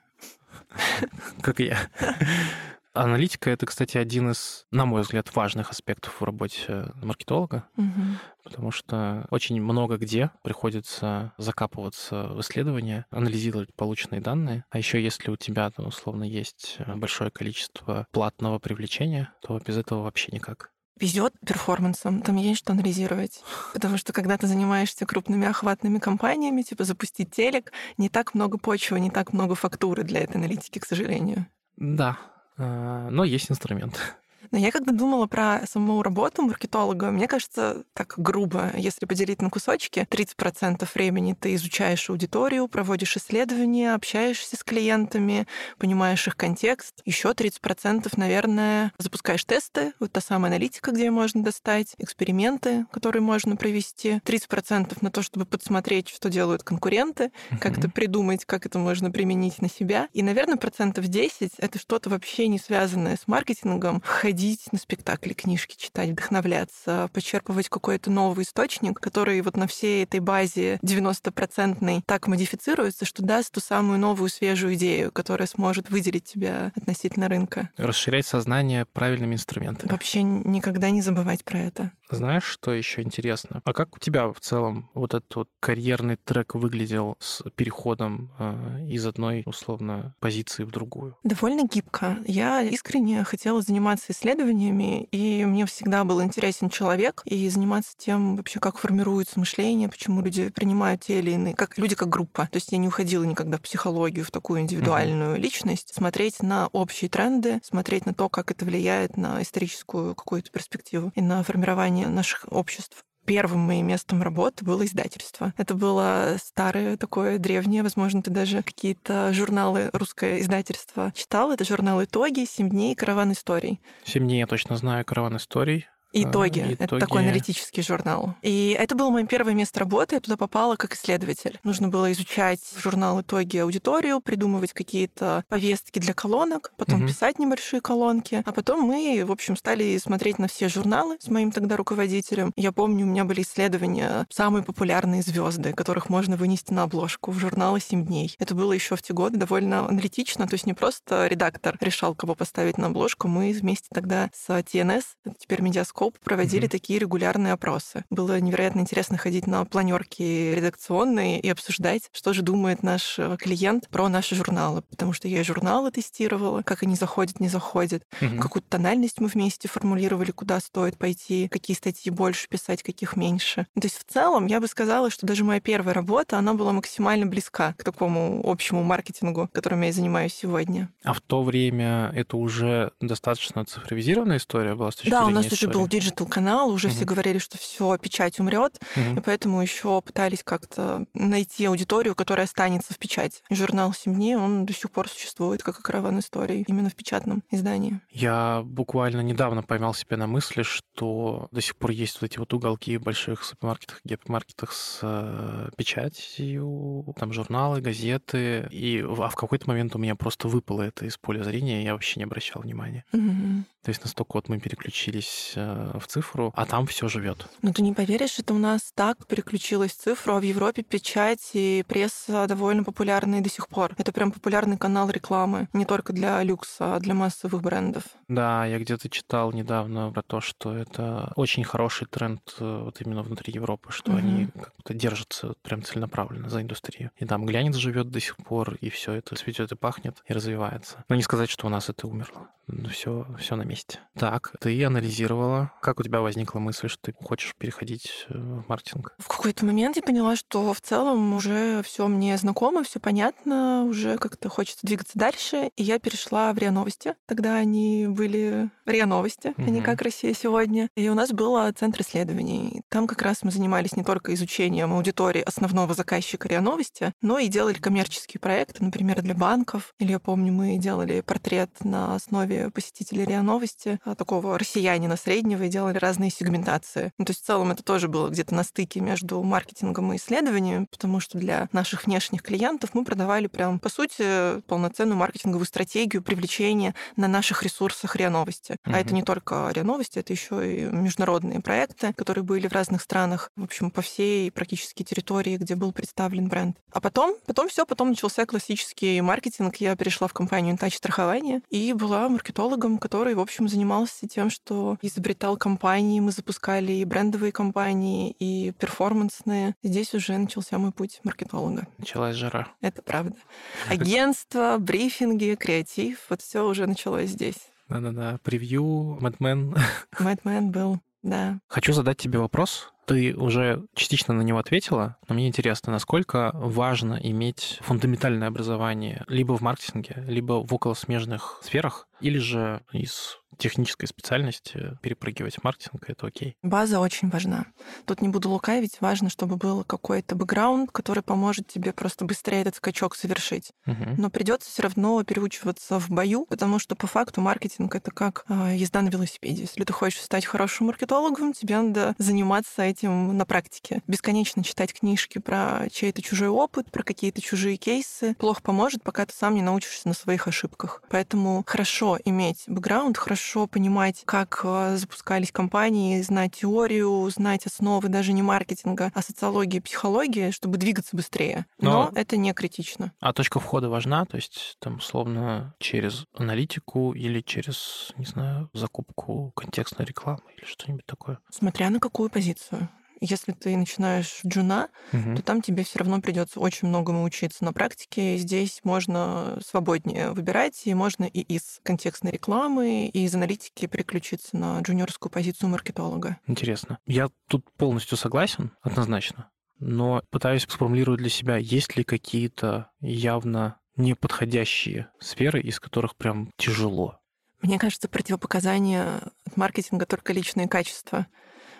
Как 1.41 1.59
я. 1.59 1.77
Аналитика— 2.93 3.49
это, 3.51 3.65
кстати, 3.65 3.97
один 3.97 4.31
из, 4.31 4.65
на 4.69 4.85
мой 4.85 5.01
взгляд, 5.01 5.35
важных 5.35 5.71
аспектов 5.71 6.21
в 6.21 6.23
работе 6.23 6.91
маркетолога, 7.01 7.67
угу. 7.75 8.01
потому 8.43 8.69
что 8.69 9.25
очень 9.31 9.59
много 9.61 9.97
где 9.97 10.29
приходится 10.43 11.33
закапываться 11.37 12.27
в 12.27 12.41
исследования, 12.41 13.07
анализировать 13.09 13.73
полученные 13.73 14.21
данные. 14.21 14.65
А 14.69 14.77
еще 14.77 15.01
если 15.01 15.31
у 15.31 15.35
тебя, 15.35 15.71
там, 15.71 15.87
условно, 15.87 16.23
есть 16.23 16.77
большое 16.95 17.31
количество 17.31 18.05
платного 18.11 18.59
привлечения, 18.59 19.33
то 19.41 19.59
без 19.65 19.77
этого 19.77 20.03
вообще 20.03 20.31
никак 20.31 20.69
везет 20.99 21.33
перформансом, 21.45 22.21
там 22.21 22.37
есть 22.37 22.59
что 22.59 22.71
анализировать. 22.71 23.43
Потому 23.73 23.97
что 23.97 24.13
когда 24.13 24.37
ты 24.37 24.47
занимаешься 24.47 25.05
крупными 25.05 25.47
охватными 25.47 25.97
компаниями, 25.97 26.61
типа 26.61 26.83
запустить 26.83 27.31
телек, 27.31 27.73
не 27.97 28.09
так 28.09 28.33
много 28.35 28.57
почвы, 28.57 28.99
не 28.99 29.09
так 29.09 29.33
много 29.33 29.55
фактуры 29.55 30.03
для 30.03 30.21
этой 30.21 30.37
аналитики, 30.37 30.79
к 30.79 30.85
сожалению. 30.85 31.47
Да, 31.75 32.17
но 32.57 33.23
есть 33.23 33.49
инструмент. 33.51 34.15
Но 34.53 34.59
я 34.59 34.71
когда 34.71 34.91
думала 34.91 35.25
про 35.25 35.61
саму 35.65 36.03
работу 36.03 36.43
маркетолога, 36.43 37.09
мне 37.09 37.27
кажется, 37.27 37.85
так 37.93 38.13
грубо, 38.17 38.71
если 38.77 39.07
поделить 39.07 39.41
на 39.41 39.49
кусочки, 39.49 40.07
30% 40.11 40.87
времени 40.93 41.35
ты 41.37 41.55
изучаешь 41.55 42.07
аудиторию, 42.11 42.67
проводишь 42.67 43.17
исследования, 43.17 43.95
общаешься 43.95 44.55
с 44.55 44.63
клиентами, 44.63 45.47
понимаешь 45.79 46.27
их 46.27 46.37
контекст. 46.37 47.01
Еще 47.03 47.29
30%, 47.29 48.13
наверное, 48.15 48.93
запускаешь 48.99 49.43
тесты, 49.43 49.93
вот 49.99 50.11
та 50.11 50.21
самая 50.21 50.51
аналитика, 50.51 50.91
где 50.91 51.09
можно 51.09 51.41
достать, 51.41 51.95
эксперименты, 51.97 52.85
которые 52.91 53.23
можно 53.23 53.55
провести. 53.55 54.21
30% 54.23 54.99
на 55.01 55.09
то, 55.09 55.23
чтобы 55.23 55.47
подсмотреть, 55.47 56.09
что 56.09 56.29
делают 56.29 56.61
конкуренты, 56.61 57.31
uh-huh. 57.49 57.57
как-то 57.57 57.89
придумать, 57.89 58.45
как 58.45 58.67
это 58.67 58.77
можно 58.77 59.09
применить 59.09 59.63
на 59.63 59.69
себя. 59.69 60.09
И, 60.13 60.21
наверное, 60.21 60.57
процентов 60.57 61.07
10— 61.07 61.53
это 61.57 61.79
что-то 61.79 62.11
вообще 62.11 62.47
не 62.47 62.59
связанное 62.59 63.17
с 63.17 63.27
маркетингом. 63.27 64.03
Ходить 64.43 64.73
на 64.73 64.77
спектакли, 64.77 65.31
книжки 65.31 65.77
читать, 65.77 66.09
вдохновляться, 66.09 67.09
почерпывать 67.13 67.69
какой-то 67.69 68.11
новый 68.11 68.43
источник, 68.43 68.99
который 68.99 69.39
вот 69.39 69.55
на 69.55 69.67
всей 69.67 70.03
этой 70.03 70.19
базе 70.19 70.79
90-процентной 70.83 72.01
так 72.05 72.27
модифицируется, 72.27 73.05
что 73.05 73.23
даст 73.23 73.53
ту 73.53 73.61
самую 73.61 73.99
новую 73.99 74.27
свежую 74.27 74.73
идею, 74.73 75.13
которая 75.13 75.47
сможет 75.47 75.89
выделить 75.89 76.25
тебя 76.25 76.73
относительно 76.75 77.29
рынка. 77.29 77.69
Расширять 77.77 78.27
сознание 78.27 78.83
правильными 78.83 79.35
инструментами. 79.35 79.89
Вообще 79.89 80.23
никогда 80.23 80.89
не 80.89 81.01
забывать 81.01 81.45
про 81.45 81.59
это. 81.59 81.91
Знаешь, 82.15 82.43
что 82.43 82.71
еще 82.71 83.01
интересно? 83.01 83.61
А 83.63 83.73
как 83.73 83.95
у 83.95 83.99
тебя 83.99 84.27
в 84.31 84.39
целом 84.39 84.89
вот 84.93 85.13
этот 85.13 85.35
вот 85.35 85.49
карьерный 85.59 86.17
трек 86.17 86.55
выглядел 86.55 87.17
с 87.19 87.43
переходом 87.55 88.31
э, 88.39 88.87
из 88.89 89.05
одной, 89.05 89.43
условно, 89.45 90.15
позиции 90.19 90.63
в 90.63 90.71
другую? 90.71 91.17
Довольно 91.23 91.67
гибко. 91.67 92.17
Я 92.25 92.61
искренне 92.61 93.23
хотела 93.23 93.61
заниматься 93.61 94.11
исследованиями, 94.11 95.05
и 95.11 95.45
мне 95.45 95.65
всегда 95.65 96.03
был 96.03 96.21
интересен 96.21 96.69
человек, 96.69 97.21
и 97.25 97.49
заниматься 97.49 97.93
тем 97.97 98.35
вообще, 98.35 98.59
как 98.59 98.77
формируется 98.77 99.39
мышление, 99.39 99.89
почему 99.89 100.21
люди 100.21 100.49
принимают 100.49 101.01
те 101.01 101.19
или 101.19 101.31
иные, 101.31 101.55
как 101.55 101.77
люди 101.77 101.95
как 101.95 102.09
группа. 102.09 102.47
То 102.51 102.57
есть 102.57 102.71
я 102.71 102.77
не 102.77 102.87
уходила 102.87 103.23
никогда 103.23 103.57
в 103.57 103.61
психологию, 103.61 104.25
в 104.25 104.31
такую 104.31 104.61
индивидуальную 104.61 105.35
uh-huh. 105.35 105.39
личность, 105.39 105.93
смотреть 105.93 106.41
на 106.41 106.67
общие 106.67 107.09
тренды, 107.09 107.59
смотреть 107.63 108.05
на 108.05 108.13
то, 108.13 108.29
как 108.29 108.51
это 108.51 108.65
влияет 108.65 109.17
на 109.17 109.41
историческую 109.41 110.15
какую-то 110.15 110.51
перспективу 110.51 111.11
и 111.15 111.21
на 111.21 111.43
формирование 111.43 112.02
наших 112.09 112.45
обществ. 112.49 113.03
Первым 113.25 113.61
моим 113.61 113.87
местом 113.87 114.21
работы 114.21 114.65
было 114.65 114.85
издательство. 114.85 115.53
Это 115.55 115.75
было 115.75 116.35
старое 116.43 116.97
такое 116.97 117.37
древнее, 117.37 117.81
возможно, 117.81 118.21
ты 118.21 118.31
даже 118.31 118.63
какие-то 118.63 119.31
журналы 119.31 119.89
русское 119.93 120.41
издательство 120.41 121.13
читал. 121.15 121.51
Это 121.51 121.63
журнал 121.63 122.03
«Итоги», 122.03 122.45
«Семь 122.45 122.69
дней», 122.69 122.95
«Караван 122.95 123.31
историй». 123.31 123.79
«Семь 124.03 124.25
дней» 124.25 124.39
я 124.39 124.47
точно 124.47 124.75
знаю, 124.75 125.05
«Караван 125.05 125.37
историй». 125.37 125.87
Итоги. 126.13 126.59
итоги. 126.59 126.77
Это 126.79 126.99
такой 126.99 127.23
аналитический 127.23 127.81
журнал. 127.81 128.35
И 128.43 128.75
это 128.79 128.95
было 128.95 129.09
мое 129.09 129.25
первое 129.25 129.55
место 129.55 129.79
работы. 129.79 130.15
Я 130.15 130.21
туда 130.21 130.37
попала 130.37 130.75
как 130.75 130.93
исследователь. 130.93 131.59
Нужно 131.63 131.87
было 131.87 132.11
изучать 132.11 132.59
журнал 132.77 133.21
«Итоги» 133.21 133.57
аудиторию, 133.57 134.21
придумывать 134.21 134.73
какие-то 134.73 135.43
повестки 135.49 135.97
для 135.97 136.13
колонок, 136.13 136.71
потом 136.77 136.99
угу. 136.99 137.07
писать 137.07 137.39
небольшие 137.39 137.81
колонки. 137.81 138.43
А 138.45 138.51
потом 138.51 138.81
мы, 138.81 139.23
в 139.25 139.31
общем, 139.31 139.57
стали 139.57 139.97
смотреть 139.97 140.37
на 140.37 140.47
все 140.47 140.69
журналы 140.69 141.17
с 141.19 141.29
моим 141.29 141.51
тогда 141.51 141.77
руководителем. 141.77 142.53
Я 142.55 142.71
помню, 142.71 143.05
у 143.05 143.09
меня 143.09 143.25
были 143.25 143.41
исследования 143.41 144.27
самые 144.29 144.63
популярные 144.63 145.23
звезды, 145.23 145.73
которых 145.73 146.09
можно 146.09 146.37
вынести 146.37 146.73
на 146.73 146.83
обложку 146.83 147.31
в 147.31 147.39
журналы 147.39 147.79
«Семь 147.79 148.05
дней». 148.05 148.35
Это 148.37 148.53
было 148.53 148.73
еще 148.73 148.95
в 148.95 149.01
те 149.01 149.13
годы 149.13 149.37
довольно 149.37 149.87
аналитично. 149.87 150.47
То 150.47 150.53
есть 150.53 150.67
не 150.67 150.73
просто 150.73 151.25
редактор 151.25 151.75
решал, 151.81 152.13
кого 152.13 152.35
поставить 152.35 152.77
на 152.77 152.87
обложку. 152.87 153.27
Мы 153.27 153.51
вместе 153.51 153.87
тогда 153.91 154.29
с 154.33 154.47
TNS, 154.49 155.03
теперь 155.39 155.61
Медиаскоп, 155.61 156.02
Хоп 156.03 156.19
проводили 156.19 156.67
mm-hmm. 156.67 156.69
такие 156.69 156.99
регулярные 156.99 157.53
опросы. 157.53 158.03
Было 158.09 158.37
невероятно 158.37 158.81
интересно 158.81 159.17
ходить 159.17 159.47
на 159.47 159.63
планерки 159.63 160.53
редакционные 160.53 161.39
и 161.39 161.47
обсуждать, 161.47 162.09
что 162.11 162.33
же 162.33 162.41
думает 162.41 162.83
наш 162.83 163.17
э, 163.17 163.37
клиент 163.39 163.87
про 163.87 164.09
наши 164.09 164.35
журналы. 164.35 164.81
Потому 164.81 165.13
что 165.13 165.29
я 165.29 165.39
и 165.39 165.43
журналы 165.45 165.91
тестировала, 165.91 166.61
как 166.61 166.83
они 166.83 166.95
заходят, 166.95 167.39
не 167.39 167.47
заходят. 167.47 168.03
Mm-hmm. 168.19 168.37
Какую-то 168.39 168.67
тональность 168.67 169.21
мы 169.21 169.27
вместе 169.27 169.69
формулировали, 169.69 170.31
куда 170.31 170.59
стоит 170.59 170.97
пойти, 170.97 171.47
какие 171.47 171.77
статьи 171.77 172.11
больше 172.11 172.49
писать, 172.49 172.83
каких 172.83 173.15
меньше. 173.15 173.65
То 173.75 173.85
есть 173.85 173.97
в 173.97 174.03
целом 174.03 174.47
я 174.47 174.59
бы 174.59 174.67
сказала, 174.67 175.09
что 175.09 175.25
даже 175.25 175.45
моя 175.45 175.61
первая 175.61 175.93
работа, 175.93 176.37
она 176.37 176.53
была 176.53 176.73
максимально 176.73 177.27
близка 177.27 177.75
к 177.77 177.85
такому 177.85 178.41
общему 178.43 178.83
маркетингу, 178.83 179.49
которым 179.53 179.83
я 179.83 179.87
и 179.87 179.91
занимаюсь 179.93 180.33
сегодня. 180.33 180.89
А 181.05 181.13
в 181.13 181.21
то 181.21 181.43
время 181.43 182.11
это 182.13 182.35
уже 182.35 182.91
достаточно 182.99 183.63
цифровизированная 183.63 184.35
история 184.35 184.75
была 184.75 184.91
с 184.91 184.95
точки 184.95 185.09
Да, 185.09 185.25
у 185.25 185.29
нас 185.29 185.45
истории? 185.45 185.69
уже 185.69 185.79
был 185.79 185.87
диджитал 185.93 186.27
канал, 186.27 186.69
уже 186.69 186.87
угу. 186.87 186.95
все 186.95 187.05
говорили, 187.05 187.37
что 187.37 187.57
все, 187.57 187.97
печать 187.97 188.39
умрет, 188.39 188.79
угу. 188.95 189.19
и 189.19 189.21
поэтому 189.21 189.61
еще 189.61 190.01
пытались 190.01 190.43
как-то 190.43 191.05
найти 191.13 191.65
аудиторию, 191.65 192.15
которая 192.15 192.45
останется 192.45 192.93
в 192.93 192.97
печать. 192.97 193.43
Журнал 193.49 193.93
«Семь 193.93 194.15
дней», 194.15 194.35
он 194.35 194.65
до 194.65 194.73
сих 194.73 194.91
пор 194.91 195.07
существует, 195.07 195.63
как 195.63 195.81
караван 195.81 196.19
истории, 196.19 196.65
именно 196.67 196.89
в 196.89 196.95
печатном 196.95 197.43
издании. 197.51 197.99
Я 198.11 198.61
буквально 198.65 199.21
недавно 199.21 199.63
поймал 199.63 199.93
себя 199.93 200.17
на 200.17 200.27
мысли, 200.27 200.63
что 200.63 201.47
до 201.51 201.61
сих 201.61 201.75
пор 201.75 201.91
есть 201.91 202.21
вот 202.21 202.31
эти 202.31 202.39
вот 202.39 202.53
уголки 202.53 202.97
в 202.97 203.01
больших 203.01 203.43
супермаркетах, 203.43 204.01
гипермаркетах 204.03 204.71
с 204.71 204.99
э, 205.01 205.69
печатью, 205.77 207.13
там 207.17 207.33
журналы, 207.33 207.81
газеты, 207.81 208.67
и 208.71 209.03
а 209.03 209.29
в 209.29 209.35
какой-то 209.35 209.67
момент 209.67 209.95
у 209.95 209.99
меня 209.99 210.15
просто 210.15 210.47
выпало 210.47 210.81
это 210.81 211.05
из 211.05 211.17
поля 211.17 211.43
зрения, 211.43 211.83
я 211.83 211.93
вообще 211.93 212.19
не 212.19 212.23
обращал 212.23 212.61
внимания. 212.61 213.05
Угу. 213.13 213.63
То 213.83 213.89
есть 213.89 214.01
настолько 214.01 214.37
вот 214.37 214.47
мы 214.47 214.59
переключились 214.59 215.53
э, 215.55 215.99
в 215.99 216.07
цифру, 216.07 216.53
а 216.55 216.65
там 216.65 216.87
все 216.87 217.09
живет. 217.09 217.47
Ну 217.61 217.73
ты 217.73 217.81
не 217.81 217.93
поверишь, 217.93 218.39
это 218.39 218.53
у 218.53 218.57
нас 218.57 218.93
так 218.95 219.27
переключилось 219.27 219.91
в 219.91 219.97
цифру, 219.97 220.35
а 220.35 220.39
в 220.39 220.43
Европе 220.43 220.83
печать 220.83 221.51
и 221.53 221.83
пресса 221.85 222.47
довольно 222.47 222.85
популярны 222.85 223.41
до 223.41 223.49
сих 223.49 223.67
пор. 223.67 223.93
Это 223.97 224.13
прям 224.13 224.31
популярный 224.31 224.77
канал 224.77 225.09
рекламы, 225.09 225.67
не 225.73 225.83
только 225.85 226.13
для 226.13 226.41
люкса, 226.43 226.95
а 226.95 226.99
для 226.99 227.13
массовых 227.13 227.61
брендов. 227.61 228.03
Да, 228.29 228.65
я 228.65 228.79
где-то 228.79 229.09
читал 229.09 229.51
недавно 229.51 230.11
про 230.11 230.21
то, 230.21 230.39
что 230.39 230.73
это 230.73 231.33
очень 231.35 231.65
хороший 231.65 232.07
тренд 232.07 232.41
э, 232.59 232.81
вот 232.85 233.01
именно 233.01 233.21
внутри 233.21 233.51
Европы, 233.51 233.91
что 233.91 234.11
угу. 234.11 234.19
они 234.19 234.47
как-то 234.47 234.93
держатся 234.93 235.55
прям 235.61 235.83
целенаправленно 235.83 236.49
за 236.49 236.61
индустрию. 236.61 237.11
И 237.17 237.25
там 237.25 237.45
глянец 237.45 237.75
живет 237.75 238.09
до 238.09 238.21
сих 238.21 238.37
пор, 238.37 238.75
и 238.75 238.89
все 238.89 239.11
это 239.11 239.35
цветет 239.35 239.73
и 239.73 239.75
пахнет, 239.75 240.23
и 240.25 240.31
развивается. 240.31 241.03
Но 241.09 241.15
не 241.17 241.21
сказать, 241.21 241.49
что 241.49 241.67
у 241.67 241.69
нас 241.69 241.89
это 241.89 242.07
умерло. 242.07 242.47
Все, 242.89 243.27
все 243.39 243.57
на 243.57 243.63
месте 243.63 243.72
месте. 243.73 243.99
Так, 244.17 244.53
ты 244.59 244.83
анализировала, 244.85 245.71
как 245.81 245.99
у 245.99 246.03
тебя 246.03 246.21
возникла 246.21 246.59
мысль, 246.59 246.87
что 246.87 247.11
ты 247.11 247.13
хочешь 247.13 247.53
переходить 247.57 248.27
э, 248.29 248.37
в 248.37 248.69
маркетинг? 248.69 249.15
В 249.17 249.27
какой-то 249.27 249.65
момент 249.65 249.95
я 249.95 250.03
поняла, 250.03 250.35
что 250.35 250.73
в 250.73 250.81
целом 250.81 251.33
уже 251.33 251.81
все 251.83 252.07
мне 252.07 252.37
знакомо, 252.37 252.83
все 252.83 252.99
понятно, 252.99 253.85
уже 253.85 254.17
как-то 254.17 254.49
хочется 254.49 254.85
двигаться 254.85 255.17
дальше, 255.17 255.71
и 255.75 255.83
я 255.83 255.97
перешла 255.97 256.53
в 256.53 256.57
РИА 256.59 256.71
Новости. 256.71 257.15
Тогда 257.25 257.55
они 257.55 258.05
были 258.07 258.69
РИА 258.85 259.07
Новости, 259.07 259.47
угу. 259.47 259.63
а 259.65 259.69
не 259.69 259.81
как 259.81 260.03
Россия 260.03 260.35
сегодня. 260.35 260.89
И 260.95 261.09
у 261.09 261.15
нас 261.15 261.31
был 261.31 261.53
центр 261.73 262.01
исследований. 262.01 262.83
Там 262.89 263.07
как 263.07 263.23
раз 263.23 263.41
мы 263.41 263.49
занимались 263.49 263.95
не 263.95 264.03
только 264.03 264.33
изучением 264.35 264.93
аудитории 264.93 265.41
основного 265.41 265.95
заказчика 265.95 266.47
РИА 266.47 266.61
Новости, 266.61 267.13
но 267.21 267.39
и 267.39 267.47
делали 267.47 267.75
коммерческие 267.75 268.39
проекты, 268.39 268.83
например, 268.83 269.21
для 269.23 269.33
банков. 269.33 269.93
Или 269.97 270.11
я 270.11 270.19
помню, 270.19 270.53
мы 270.53 270.77
делали 270.77 271.21
портрет 271.21 271.71
на 271.83 272.13
основе 272.13 272.69
посетителей 272.69 273.25
РИА 273.25 273.41
Новости 273.41 273.62
новости 273.63 273.99
а, 274.03 274.15
такого 274.15 274.59
россиянина 274.59 275.15
среднего 275.15 275.63
и 275.63 275.69
делали 275.69 275.97
разные 275.97 276.29
сегментации. 276.29 277.13
Ну, 277.17 277.23
то 277.23 277.31
есть 277.31 277.43
в 277.43 277.45
целом 277.45 277.71
это 277.71 277.81
тоже 277.81 278.09
было 278.09 278.29
где-то 278.29 278.53
на 278.53 278.63
стыке 278.63 278.99
между 278.99 279.41
маркетингом 279.41 280.11
и 280.11 280.17
исследованием, 280.17 280.87
потому 280.87 281.21
что 281.21 281.37
для 281.37 281.69
наших 281.71 282.05
внешних 282.05 282.41
клиентов 282.41 282.89
мы 282.93 283.05
продавали 283.05 283.47
прям, 283.47 283.79
по 283.79 283.87
сути, 283.87 284.59
полноценную 284.63 285.17
маркетинговую 285.17 285.65
стратегию 285.65 286.21
привлечения 286.21 286.93
на 287.15 287.29
наших 287.29 287.63
ресурсах 287.63 288.17
РИА 288.17 288.29
Новости. 288.29 288.73
Mm-hmm. 288.73 288.93
А 288.93 288.99
это 288.99 289.13
не 289.13 289.23
только 289.23 289.69
РИА 289.71 289.83
Новости, 289.85 290.19
это 290.19 290.33
еще 290.33 290.55
и 290.69 290.83
международные 290.83 291.61
проекты, 291.61 292.11
которые 292.13 292.43
были 292.43 292.67
в 292.67 292.73
разных 292.73 293.01
странах, 293.01 293.49
в 293.55 293.63
общем, 293.63 293.91
по 293.91 294.01
всей 294.01 294.51
практически 294.51 295.03
территории, 295.03 295.55
где 295.55 295.75
был 295.75 295.93
представлен 295.93 296.49
бренд. 296.49 296.75
А 296.91 296.99
потом, 296.99 297.35
потом 297.45 297.69
все, 297.69 297.85
потом 297.85 298.09
начался 298.09 298.45
классический 298.45 299.21
маркетинг. 299.21 299.77
Я 299.77 299.95
перешла 299.95 300.27
в 300.27 300.33
компанию 300.33 300.75
Intaч 300.75 300.97
страхование 300.97 301.61
и 301.69 301.93
была 301.93 302.27
маркетологом, 302.27 302.97
который, 302.97 303.35
в 303.35 303.39
общем, 303.39 303.52
общем, 303.53 303.67
занимался 303.67 304.27
тем, 304.27 304.49
что 304.49 304.97
изобретал 305.01 305.57
компании, 305.57 306.19
мы 306.19 306.31
запускали 306.31 306.93
и 306.93 307.05
брендовые 307.05 307.51
компании, 307.51 308.35
и 308.39 308.71
перформансные. 308.71 309.75
Здесь 309.83 310.13
уже 310.15 310.37
начался 310.37 310.79
мой 310.79 310.91
путь 310.91 311.19
маркетолога. 311.23 311.87
Началась 311.99 312.35
жара. 312.35 312.67
Это 312.81 313.01
правда. 313.03 313.35
Агентство, 313.89 314.77
брифинги, 314.79 315.55
креатив, 315.59 316.25
вот 316.29 316.41
все 316.41 316.65
уже 316.67 316.87
началось 316.87 317.29
здесь. 317.29 317.57
Да-да-да, 317.89 318.39
превью, 318.43 319.19
Мэтмен. 319.21 319.75
Мэтмен 320.19 320.71
был, 320.71 320.99
да. 321.21 321.59
Хочу 321.67 321.93
задать 321.93 322.17
тебе 322.17 322.39
вопрос, 322.39 322.91
Ты 323.05 323.35
уже 323.35 323.85
частично 323.95 324.33
на 324.33 324.41
него 324.41 324.59
ответила, 324.59 325.17
но 325.27 325.35
мне 325.35 325.47
интересно, 325.47 325.91
насколько 325.91 326.51
важно 326.53 327.19
иметь 327.21 327.79
фундаментальное 327.81 328.47
образование 328.47 329.25
либо 329.27 329.57
в 329.57 329.61
маркетинге, 329.61 330.23
либо 330.27 330.65
в 330.65 330.73
околосмежных 330.73 331.59
сферах, 331.63 332.07
или 332.21 332.37
же 332.37 332.81
из 332.93 333.39
технической 333.57 334.07
специальности 334.07 334.97
перепрыгивать 335.01 335.55
в 335.55 335.63
маркетинг, 335.63 336.05
это 336.07 336.27
окей. 336.27 336.55
База 336.61 336.99
очень 336.99 337.29
важна. 337.29 337.65
Тут 338.05 338.21
не 338.21 338.29
буду 338.29 338.49
лукавить, 338.49 338.97
важно, 338.99 339.29
чтобы 339.29 339.57
был 339.57 339.83
какой-то 339.83 340.35
бэкграунд, 340.35 340.91
который 340.91 341.23
поможет 341.23 341.67
тебе 341.67 341.93
просто 341.93 342.25
быстрее 342.25 342.61
этот 342.61 342.75
скачок 342.75 343.15
совершить. 343.15 343.71
Угу. 343.85 344.15
Но 344.17 344.29
придется 344.29 344.69
все 344.69 344.83
равно 344.83 345.23
переучиваться 345.23 345.99
в 345.99 346.09
бою, 346.09 346.45
потому 346.45 346.79
что 346.79 346.95
по 346.95 347.07
факту 347.07 347.41
маркетинг 347.41 347.95
это 347.95 348.11
как 348.11 348.45
э, 348.49 348.75
езда 348.75 349.01
на 349.01 349.09
велосипеде. 349.09 349.61
Если 349.63 349.83
ты 349.83 349.93
хочешь 349.93 350.21
стать 350.21 350.45
хорошим 350.45 350.87
маркетологом, 350.87 351.53
тебе 351.53 351.79
надо 351.79 352.15
заниматься 352.17 352.81
этим 352.81 353.02
на 353.11 353.45
практике. 353.45 354.01
Бесконечно 354.07 354.63
читать 354.63 354.93
книжки 354.93 355.39
про 355.39 355.87
чей-то 355.91 356.21
чужой 356.21 356.49
опыт, 356.49 356.91
про 356.91 357.03
какие-то 357.03 357.41
чужие 357.41 357.77
кейсы 357.77 358.35
плохо 358.35 358.61
поможет, 358.61 359.03
пока 359.03 359.25
ты 359.25 359.33
сам 359.33 359.55
не 359.55 359.61
научишься 359.61 360.07
на 360.07 360.13
своих 360.13 360.47
ошибках. 360.47 361.01
Поэтому 361.09 361.63
хорошо 361.65 362.17
иметь 362.25 362.63
бэкграунд, 362.67 363.17
хорошо 363.17 363.67
понимать, 363.67 364.23
как 364.25 364.61
э, 364.63 364.97
запускались 364.97 365.51
компании, 365.51 366.21
знать 366.21 366.53
теорию, 366.59 367.29
знать 367.29 367.65
основы 367.65 368.09
даже 368.09 368.33
не 368.33 368.41
маркетинга, 368.41 369.11
а 369.13 369.21
социологии, 369.21 369.79
психологии, 369.79 370.51
чтобы 370.51 370.77
двигаться 370.77 371.15
быстрее. 371.15 371.65
Но, 371.79 372.11
Но 372.11 372.11
это 372.15 372.37
не 372.37 372.53
критично. 372.53 373.13
А 373.19 373.33
точка 373.33 373.59
входа 373.59 373.89
важна, 373.89 374.25
то 374.25 374.37
есть 374.37 374.77
там 374.79 375.01
словно 375.01 375.75
через 375.79 376.25
аналитику 376.35 377.13
или 377.13 377.41
через, 377.41 378.13
не 378.17 378.25
знаю, 378.25 378.69
закупку 378.73 379.51
контекстной 379.55 380.05
рекламы 380.05 380.41
или 380.57 380.65
что-нибудь 380.65 381.05
такое. 381.05 381.39
Смотря 381.49 381.89
на 381.89 381.99
какую 381.99 382.29
позицию 382.29 382.89
если 383.19 383.51
ты 383.51 383.75
начинаешь 383.77 384.41
джуна, 384.45 384.89
угу. 385.11 385.35
то 385.35 385.43
там 385.43 385.61
тебе 385.61 385.83
все 385.83 385.99
равно 385.99 386.21
придется 386.21 386.59
очень 386.59 386.87
многому 386.87 387.23
учиться 387.23 387.63
на 387.63 387.73
практике. 387.73 388.37
Здесь 388.37 388.81
можно 388.83 389.59
свободнее 389.65 390.31
выбирать, 390.31 390.81
и 390.85 390.93
можно 390.93 391.25
и 391.25 391.41
из 391.41 391.79
контекстной 391.83 392.31
рекламы, 392.31 393.07
и 393.07 393.25
из 393.25 393.33
аналитики 393.35 393.85
переключиться 393.87 394.57
на 394.57 394.79
джуниорскую 394.81 395.31
позицию 395.31 395.69
маркетолога. 395.69 396.37
Интересно. 396.47 396.99
Я 397.05 397.29
тут 397.47 397.69
полностью 397.73 398.17
согласен, 398.17 398.71
однозначно. 398.81 399.49
Но 399.79 400.21
пытаюсь 400.29 400.63
сформулировать 400.63 401.19
для 401.19 401.29
себя, 401.29 401.57
есть 401.57 401.97
ли 401.97 402.03
какие-то 402.03 402.91
явно 403.01 403.77
неподходящие 403.95 405.09
сферы, 405.19 405.61
из 405.61 405.79
которых 405.79 406.15
прям 406.15 406.51
тяжело. 406.57 407.19
Мне 407.61 407.79
кажется, 407.79 408.09
противопоказания 408.09 409.21
от 409.45 409.55
маркетинга 409.57 410.05
только 410.05 410.33
личные 410.33 410.67
качества 410.67 411.27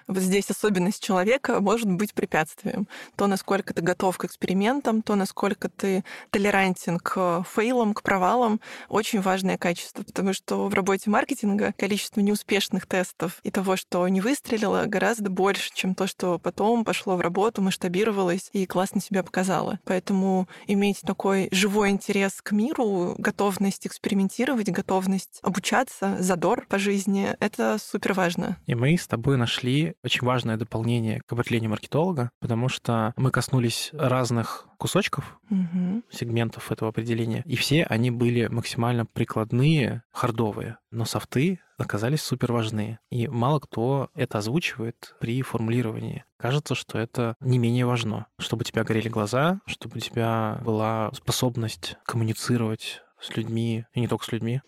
вот 0.08 0.20
здесь 0.20 0.50
особенность 0.50 1.04
человека 1.04 1.60
может 1.60 1.90
быть 1.92 2.14
препятствием. 2.14 2.88
То, 3.16 3.28
насколько 3.28 3.74
ты 3.74 3.82
готов 3.82 4.18
к 4.18 4.26
экспериментам, 4.26 5.02
то, 5.02 5.16
насколько 5.16 5.70
ты 5.70 6.04
толерантен 6.30 7.00
к 7.00 7.44
фейлам, 7.44 7.94
к 7.94 8.02
провалам, 8.02 8.60
очень 8.90 9.22
важное 9.22 9.58
качество, 9.58 10.04
потому 10.04 10.34
что 10.34 10.68
в 10.68 10.74
работе 10.74 11.10
маркетинга 11.10 11.74
количество 11.78 12.22
неуспешных 12.22 12.86
тестов 12.86 13.40
и 13.44 13.52
того, 13.52 13.76
что 13.76 14.08
не 14.08 14.22
выстрелило, 14.22 14.86
гораздо 14.86 15.30
больше, 15.30 15.72
чем 15.74 15.96
то, 15.96 16.08
что 16.08 16.40
потом 16.40 16.84
пошло 16.84 17.16
в 17.16 17.22
работу, 17.22 17.62
масштабировалось 17.62 18.50
и 18.54 18.66
классно 18.66 19.02
себя 19.02 19.24
показало. 19.24 19.80
Поэтому 19.86 20.48
иметь 20.68 21.02
такой 21.02 21.50
живой 21.52 21.90
интерес 21.90 22.42
к 22.42 22.52
миру, 22.52 23.16
готовность 23.18 23.88
экспериментировать, 23.88 24.70
готовность 24.70 25.40
обучаться, 25.42 26.18
задор 26.20 26.66
по 26.68 26.78
жизни— 26.80 27.36
это 27.40 27.78
супер 27.80 28.14
важно. 28.14 28.58
И 28.66 28.76
мы 28.76 28.98
с 28.98 29.08
тобой 29.08 29.38
нашли 29.38 29.93
очень 30.04 30.26
важное 30.26 30.58
дополнение 30.58 31.22
к 31.26 31.34
определению 31.34 31.72
маркетолога, 31.72 32.32
потому 32.40 32.70
что 32.70 33.14
мы 33.18 33.32
коснулись 33.32 33.90
разных 33.94 34.68
кусочков, 34.78 35.40
угу. 35.50 36.04
сегментов 36.10 36.72
этого 36.72 36.90
определения, 36.90 37.44
и 37.46 37.56
все 37.56 37.84
они 37.84 38.12
были 38.12 38.48
максимально 38.48 39.06
прикладные, 39.06 40.04
хардовые, 40.12 40.78
но 40.92 41.06
софты 41.06 41.60
оказались 41.78 42.22
супер 42.22 42.52
важны. 42.52 43.00
И 43.10 43.28
мало 43.28 43.60
кто 43.60 44.10
это 44.14 44.38
озвучивает 44.38 45.16
при 45.20 45.42
формулировании. 45.42 46.26
Кажется, 46.38 46.76
что 46.76 46.98
это 46.98 47.36
не 47.40 47.58
менее 47.58 47.86
важно, 47.86 48.28
чтобы 48.40 48.62
у 48.62 48.64
тебя 48.64 48.84
горели 48.84 49.10
глаза, 49.10 49.60
чтобы 49.66 49.98
у 49.98 50.00
тебя 50.00 50.60
была 50.64 51.12
способность 51.14 51.98
коммуницировать 52.06 53.02
с 53.20 53.36
людьми, 53.36 53.86
и 53.94 54.02
не 54.02 54.08
только 54.08 54.26
с 54.26 54.32
людьми, 54.32 54.62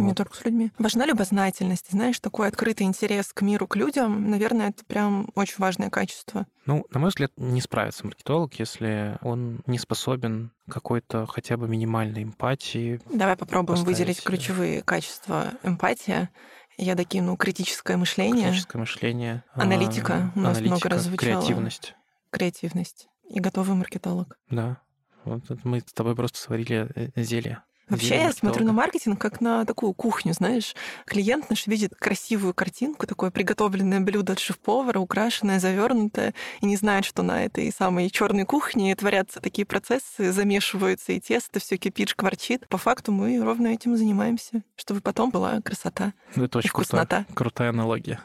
не 0.00 0.08
вот. 0.08 0.16
только 0.16 0.36
с 0.36 0.44
людьми. 0.44 0.72
Важна 0.78 1.06
любознательность, 1.06 1.90
знаешь, 1.90 2.18
такой 2.20 2.48
открытый 2.48 2.86
интерес 2.86 3.32
к 3.32 3.42
миру, 3.42 3.66
к 3.66 3.76
людям. 3.76 4.30
Наверное, 4.30 4.70
это 4.70 4.84
прям 4.84 5.30
очень 5.34 5.56
важное 5.58 5.90
качество. 5.90 6.46
Ну, 6.66 6.86
на 6.90 7.00
мой 7.00 7.10
взгляд, 7.10 7.32
не 7.36 7.60
справится 7.60 8.04
маркетолог, 8.04 8.54
если 8.54 9.18
он 9.22 9.60
не 9.66 9.78
способен 9.78 10.52
какой-то 10.68 11.26
хотя 11.26 11.56
бы 11.56 11.68
минимальной 11.68 12.22
эмпатии. 12.22 13.00
Давай 13.12 13.36
попробуем 13.36 13.76
поставить. 13.76 13.98
выделить 13.98 14.22
ключевые 14.22 14.82
качества. 14.82 15.52
Эмпатия, 15.62 16.30
я 16.76 16.94
докину 16.94 17.36
критическое 17.36 17.96
мышление. 17.96 18.48
Критическое 18.48 18.78
мышление. 18.78 19.44
Аналитика. 19.52 20.32
У 20.34 20.40
нас 20.40 20.58
аналитика, 20.58 20.74
много 20.74 20.88
раз 20.88 21.02
звучало. 21.02 21.42
Креативность. 21.42 21.94
Креативность. 22.30 23.08
И 23.28 23.40
готовый 23.40 23.76
маркетолог. 23.76 24.38
Да. 24.50 24.78
Вот 25.24 25.42
мы 25.64 25.80
с 25.80 25.92
тобой 25.92 26.14
просто 26.14 26.38
сварили 26.38 26.88
э, 26.94 27.22
зелье. 27.22 27.62
Вообще 27.88 28.16
я 28.16 28.32
смотрю 28.32 28.64
на 28.64 28.72
маркетинг 28.72 29.20
как 29.20 29.40
на 29.40 29.64
такую 29.64 29.92
кухню, 29.92 30.32
знаешь. 30.32 30.74
Клиент 31.06 31.50
наш 31.50 31.66
видит 31.66 31.94
красивую 31.94 32.54
картинку, 32.54 33.06
такое 33.06 33.30
приготовленное 33.30 34.00
блюдо 34.00 34.32
от 34.32 34.38
шеф-повара, 34.38 34.98
украшенное, 34.98 35.60
завернутое, 35.60 36.34
и 36.60 36.66
не 36.66 36.76
знает, 36.76 37.04
что 37.04 37.22
на 37.22 37.44
этой 37.44 37.70
самой 37.72 38.10
черной 38.10 38.44
кухне 38.44 38.94
творятся 38.96 39.40
такие 39.40 39.66
процессы, 39.66 40.32
замешиваются 40.32 41.12
и 41.12 41.20
тесто, 41.20 41.60
все 41.60 41.76
кипит, 41.76 42.08
шкварчит. 42.08 42.66
По 42.68 42.78
факту 42.78 43.12
мы 43.12 43.42
ровно 43.42 43.68
этим 43.68 43.96
занимаемся, 43.96 44.62
чтобы 44.76 45.00
потом 45.00 45.30
была 45.30 45.60
красота. 45.60 46.14
Это 46.34 46.58
очень 46.58 46.70
крутая, 46.70 47.26
крутая 47.34 47.70
аналогия. 47.70 48.20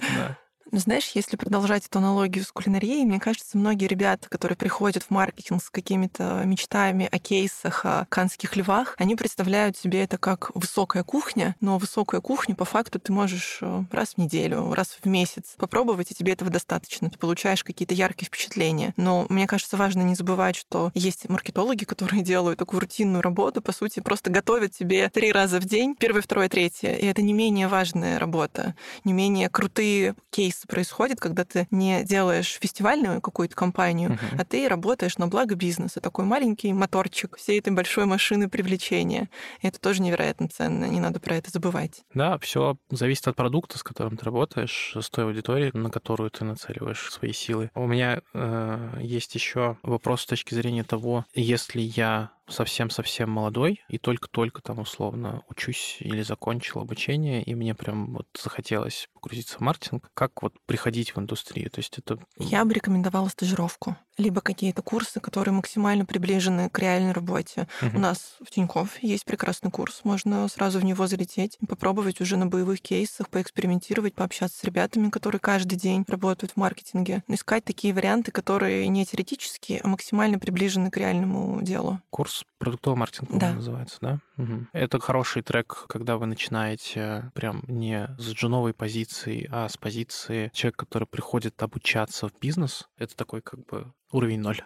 Да. 0.00 0.38
Ну, 0.70 0.78
знаешь, 0.80 1.12
если 1.14 1.36
продолжать 1.36 1.86
эту 1.86 1.98
аналогию 1.98 2.44
с 2.44 2.52
кулинарией, 2.52 3.06
мне 3.06 3.18
кажется, 3.18 3.56
многие 3.56 3.86
ребята, 3.86 4.28
которые 4.28 4.56
приходят 4.56 5.02
в 5.02 5.10
маркетинг 5.10 5.62
с 5.62 5.70
какими-то 5.70 6.42
мечтами 6.44 7.08
о 7.10 7.18
кейсах, 7.18 7.86
о 7.86 8.04
канских 8.10 8.54
львах, 8.54 8.94
они 8.98 9.16
представляют 9.16 9.78
себе 9.78 10.02
это 10.02 10.18
как 10.18 10.50
высокая 10.54 11.04
кухня, 11.04 11.56
но 11.60 11.78
высокая 11.78 12.20
кухня 12.20 12.54
по 12.54 12.66
факту 12.66 12.98
ты 12.98 13.12
можешь 13.12 13.60
э, 13.62 13.84
раз 13.90 14.14
в 14.14 14.18
неделю, 14.18 14.74
раз 14.74 14.98
в 15.02 15.06
месяц 15.06 15.54
попробовать, 15.56 16.10
и 16.10 16.14
тебе 16.14 16.32
этого 16.34 16.50
достаточно. 16.50 17.08
Ты 17.08 17.18
получаешь 17.18 17.64
какие-то 17.64 17.94
яркие 17.94 18.26
впечатления. 18.26 18.92
Но 18.98 19.24
мне 19.30 19.46
кажется, 19.46 19.78
важно 19.78 20.02
не 20.02 20.14
забывать, 20.14 20.56
что 20.56 20.90
есть 20.92 21.28
маркетологи, 21.30 21.84
которые 21.86 22.22
делают 22.22 22.58
такую 22.58 22.80
рутинную 22.80 23.22
работу, 23.22 23.62
по 23.62 23.72
сути, 23.72 24.00
просто 24.00 24.30
готовят 24.30 24.72
тебе 24.72 25.08
три 25.08 25.32
раза 25.32 25.60
в 25.60 25.64
день, 25.64 25.96
первое, 25.98 26.20
второе, 26.20 26.50
третье. 26.50 26.94
И 26.94 27.06
это 27.06 27.22
не 27.22 27.32
менее 27.32 27.68
важная 27.68 28.18
работа, 28.18 28.74
не 29.04 29.14
менее 29.14 29.48
крутые 29.48 30.14
кейсы 30.30 30.57
происходит, 30.66 31.20
когда 31.20 31.44
ты 31.44 31.66
не 31.70 32.02
делаешь 32.04 32.58
фестивальную 32.60 33.20
какую-то 33.20 33.54
компанию, 33.54 34.10
uh-huh. 34.10 34.40
а 34.40 34.44
ты 34.44 34.68
работаешь 34.68 35.18
на 35.18 35.28
благо 35.28 35.54
бизнеса. 35.54 36.00
Такой 36.00 36.24
маленький 36.24 36.72
моторчик 36.72 37.36
всей 37.36 37.58
этой 37.58 37.72
большой 37.72 38.06
машины 38.06 38.48
привлечения. 38.48 39.28
И 39.60 39.68
это 39.68 39.80
тоже 39.80 40.02
невероятно 40.02 40.48
ценно, 40.48 40.86
не 40.86 41.00
надо 41.00 41.20
про 41.20 41.36
это 41.36 41.50
забывать. 41.50 42.02
Да, 42.14 42.38
все 42.38 42.76
зависит 42.90 43.28
от 43.28 43.36
продукта, 43.36 43.78
с 43.78 43.82
которым 43.82 44.16
ты 44.16 44.24
работаешь, 44.24 44.94
с 44.98 45.10
той 45.10 45.24
аудиторией, 45.24 45.70
на 45.74 45.90
которую 45.90 46.30
ты 46.30 46.44
нацеливаешь 46.44 47.10
свои 47.10 47.32
силы. 47.32 47.70
У 47.74 47.86
меня 47.86 48.20
э, 48.34 48.98
есть 49.00 49.34
еще 49.34 49.76
вопрос 49.82 50.22
с 50.22 50.26
точки 50.26 50.54
зрения 50.54 50.84
того, 50.84 51.24
если 51.34 51.80
я 51.80 52.30
совсем-совсем 52.48 53.30
молодой 53.30 53.82
и 53.88 53.98
только-только 53.98 54.62
там 54.62 54.78
условно 54.78 55.42
учусь 55.48 55.96
или 56.00 56.22
закончил 56.22 56.80
обучение, 56.80 57.42
и 57.42 57.54
мне 57.54 57.74
прям 57.74 58.14
вот 58.14 58.26
захотелось 58.40 59.08
погрузиться 59.14 59.58
в 59.58 59.60
маркетинг, 59.60 60.10
как 60.14 60.42
вот 60.42 60.54
приходить 60.66 61.14
в 61.14 61.18
индустрию? 61.18 61.70
То 61.70 61.80
есть 61.80 61.98
это... 61.98 62.18
Я 62.36 62.64
бы 62.64 62.74
рекомендовала 62.74 63.28
стажировку 63.28 63.96
либо 64.18 64.40
какие-то 64.40 64.82
курсы, 64.82 65.20
которые 65.20 65.54
максимально 65.54 66.04
приближены 66.04 66.68
к 66.68 66.78
реальной 66.78 67.12
работе. 67.12 67.68
Угу. 67.80 67.96
У 67.96 68.00
нас 68.00 68.36
в 68.44 68.50
Тинькофф 68.50 68.98
есть 69.02 69.24
прекрасный 69.24 69.70
курс, 69.70 70.00
можно 70.04 70.46
сразу 70.48 70.80
в 70.80 70.84
него 70.84 71.06
залететь, 71.06 71.58
попробовать 71.66 72.20
уже 72.20 72.36
на 72.36 72.46
боевых 72.46 72.80
кейсах, 72.80 73.28
поэкспериментировать, 73.28 74.14
пообщаться 74.14 74.58
с 74.58 74.64
ребятами, 74.64 75.10
которые 75.10 75.40
каждый 75.40 75.76
день 75.76 76.04
работают 76.08 76.52
в 76.52 76.56
маркетинге, 76.56 77.22
искать 77.28 77.64
такие 77.64 77.94
варианты, 77.94 78.32
которые 78.32 78.88
не 78.88 79.06
теоретические, 79.06 79.80
а 79.82 79.88
максимально 79.88 80.38
приближены 80.38 80.90
к 80.90 80.96
реальному 80.96 81.62
делу. 81.62 82.00
Курс 82.10 82.44
продуктового 82.58 82.98
маркетинга 82.98 83.38
да. 83.38 83.52
называется, 83.52 83.98
да? 84.00 84.18
Угу. 84.36 84.66
Это 84.72 85.00
хороший 85.00 85.42
трек, 85.42 85.84
когда 85.88 86.16
вы 86.16 86.26
начинаете 86.26 87.30
прям 87.34 87.62
не 87.68 88.08
с 88.18 88.32
джуновой 88.32 88.74
позиции, 88.74 89.48
а 89.50 89.68
с 89.68 89.76
позиции 89.76 90.50
человека, 90.52 90.84
который 90.84 91.06
приходит 91.06 91.62
обучаться 91.62 92.28
в 92.28 92.32
бизнес. 92.40 92.88
Это 92.98 93.16
такой 93.16 93.42
как 93.42 93.64
бы 93.66 93.92
уровень 94.12 94.40
ноль. 94.40 94.60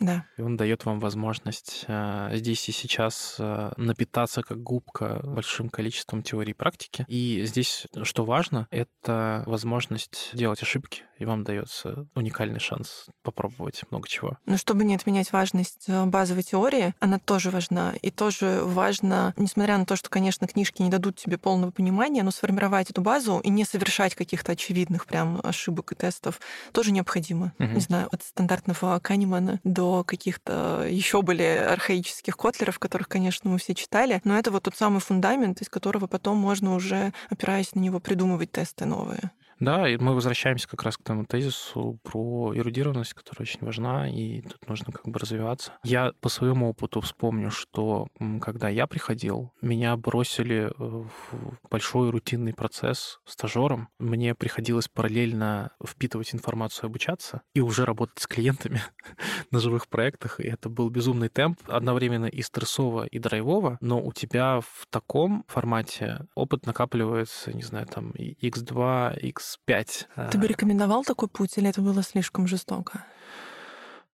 Да. 0.00 0.24
И 0.36 0.42
он 0.42 0.56
дает 0.56 0.84
вам 0.84 1.00
возможность 1.00 1.84
э, 1.88 2.30
здесь 2.34 2.68
и 2.68 2.72
сейчас 2.72 3.36
э, 3.38 3.72
напитаться 3.76 4.42
как 4.42 4.62
губка 4.62 5.20
большим 5.24 5.68
количеством 5.68 6.22
теории 6.22 6.50
и 6.50 6.54
практики. 6.54 7.04
И 7.08 7.44
здесь, 7.44 7.86
что 8.02 8.24
важно, 8.24 8.66
это 8.70 9.42
возможность 9.46 10.30
делать 10.32 10.62
ошибки 10.62 11.02
и 11.18 11.24
и 11.24 11.26
вам 11.26 11.42
дается 11.42 12.06
уникальный 12.14 12.60
шанс 12.60 13.06
попробовать 13.22 13.82
много 13.90 14.06
чего. 14.06 14.36
Но 14.44 14.58
чтобы 14.58 14.84
не 14.84 14.94
отменять 14.94 15.32
важность 15.32 15.84
э, 15.88 16.04
базовой 16.04 16.42
теории, 16.42 16.94
она 17.00 17.18
тоже 17.18 17.50
важна. 17.50 17.94
И 18.02 18.10
тоже 18.10 18.60
важно, 18.62 19.32
несмотря 19.38 19.78
на 19.78 19.86
то, 19.86 19.96
что, 19.96 20.10
конечно, 20.10 20.46
книжки 20.46 20.82
не 20.82 20.90
дадут 20.90 21.16
тебе 21.16 21.38
полного 21.38 21.70
понимания, 21.70 22.22
но 22.22 22.30
сформировать 22.30 22.90
эту 22.90 23.00
базу 23.00 23.38
и 23.38 23.48
не 23.48 23.64
совершать 23.64 24.14
каких-то 24.14 24.52
очевидных 24.52 25.06
прям 25.06 25.40
ошибок 25.42 25.92
и 25.92 25.94
тестов 25.94 26.40
тоже 26.72 26.92
необходимо. 26.92 27.54
Угу. 27.58 27.68
Не 27.68 27.80
знаю, 27.80 28.08
от 28.12 28.22
стандартного 28.22 29.00
Канемана 29.00 29.60
до 29.64 29.83
каких-то 30.06 30.86
еще 30.88 31.22
более 31.22 31.66
архаических 31.66 32.36
котлеров, 32.36 32.78
которых, 32.78 33.08
конечно, 33.08 33.50
мы 33.50 33.58
все 33.58 33.74
читали. 33.74 34.20
Но 34.24 34.38
это 34.38 34.50
вот 34.50 34.64
тот 34.64 34.76
самый 34.76 35.00
фундамент, 35.00 35.60
из 35.60 35.68
которого 35.68 36.06
потом 36.06 36.36
можно 36.38 36.74
уже, 36.74 37.12
опираясь 37.30 37.74
на 37.74 37.80
него, 37.80 38.00
придумывать 38.00 38.52
тесты 38.52 38.84
новые. 38.86 39.30
Да, 39.60 39.88
и 39.88 39.96
мы 39.96 40.14
возвращаемся 40.14 40.68
как 40.68 40.82
раз 40.82 40.96
к 40.96 41.02
тому 41.02 41.24
тезису 41.24 41.98
про 42.02 42.52
эрудированность, 42.54 43.14
которая 43.14 43.46
очень 43.46 43.60
важна, 43.60 44.08
и 44.08 44.42
тут 44.42 44.68
нужно 44.68 44.92
как 44.92 45.06
бы 45.06 45.18
развиваться. 45.18 45.72
Я 45.82 46.12
по 46.20 46.28
своему 46.28 46.70
опыту 46.70 47.00
вспомню, 47.00 47.50
что 47.50 48.08
когда 48.40 48.68
я 48.68 48.86
приходил, 48.86 49.52
меня 49.60 49.96
бросили 49.96 50.72
в 50.76 51.58
большой 51.70 52.10
рутинный 52.10 52.54
процесс 52.54 53.20
стажером. 53.24 53.88
Мне 53.98 54.34
приходилось 54.34 54.88
параллельно 54.88 55.70
впитывать 55.84 56.34
информацию, 56.34 56.86
обучаться 56.86 57.42
и 57.54 57.60
уже 57.60 57.84
работать 57.84 58.18
с 58.18 58.26
клиентами 58.26 58.82
на 59.50 59.60
живых 59.60 59.88
проектах. 59.88 60.40
И 60.40 60.44
это 60.44 60.68
был 60.68 60.90
безумный 60.90 61.28
темп, 61.28 61.60
одновременно 61.66 62.26
и 62.26 62.42
стрессово, 62.42 63.06
и 63.06 63.18
драйвово, 63.18 63.78
но 63.80 64.02
у 64.02 64.12
тебя 64.12 64.60
в 64.60 64.86
таком 64.90 65.44
формате 65.48 66.26
опыт 66.34 66.66
накапливается, 66.66 67.52
не 67.52 67.62
знаю, 67.62 67.86
там 67.86 68.10
x2, 68.10 69.18
x 69.20 69.43
X5. 69.66 70.30
Ты 70.30 70.38
бы 70.38 70.46
рекомендовал 70.46 71.04
такой 71.04 71.28
путь, 71.28 71.58
или 71.58 71.68
это 71.68 71.80
было 71.80 72.02
слишком 72.02 72.46
жестоко? 72.46 73.04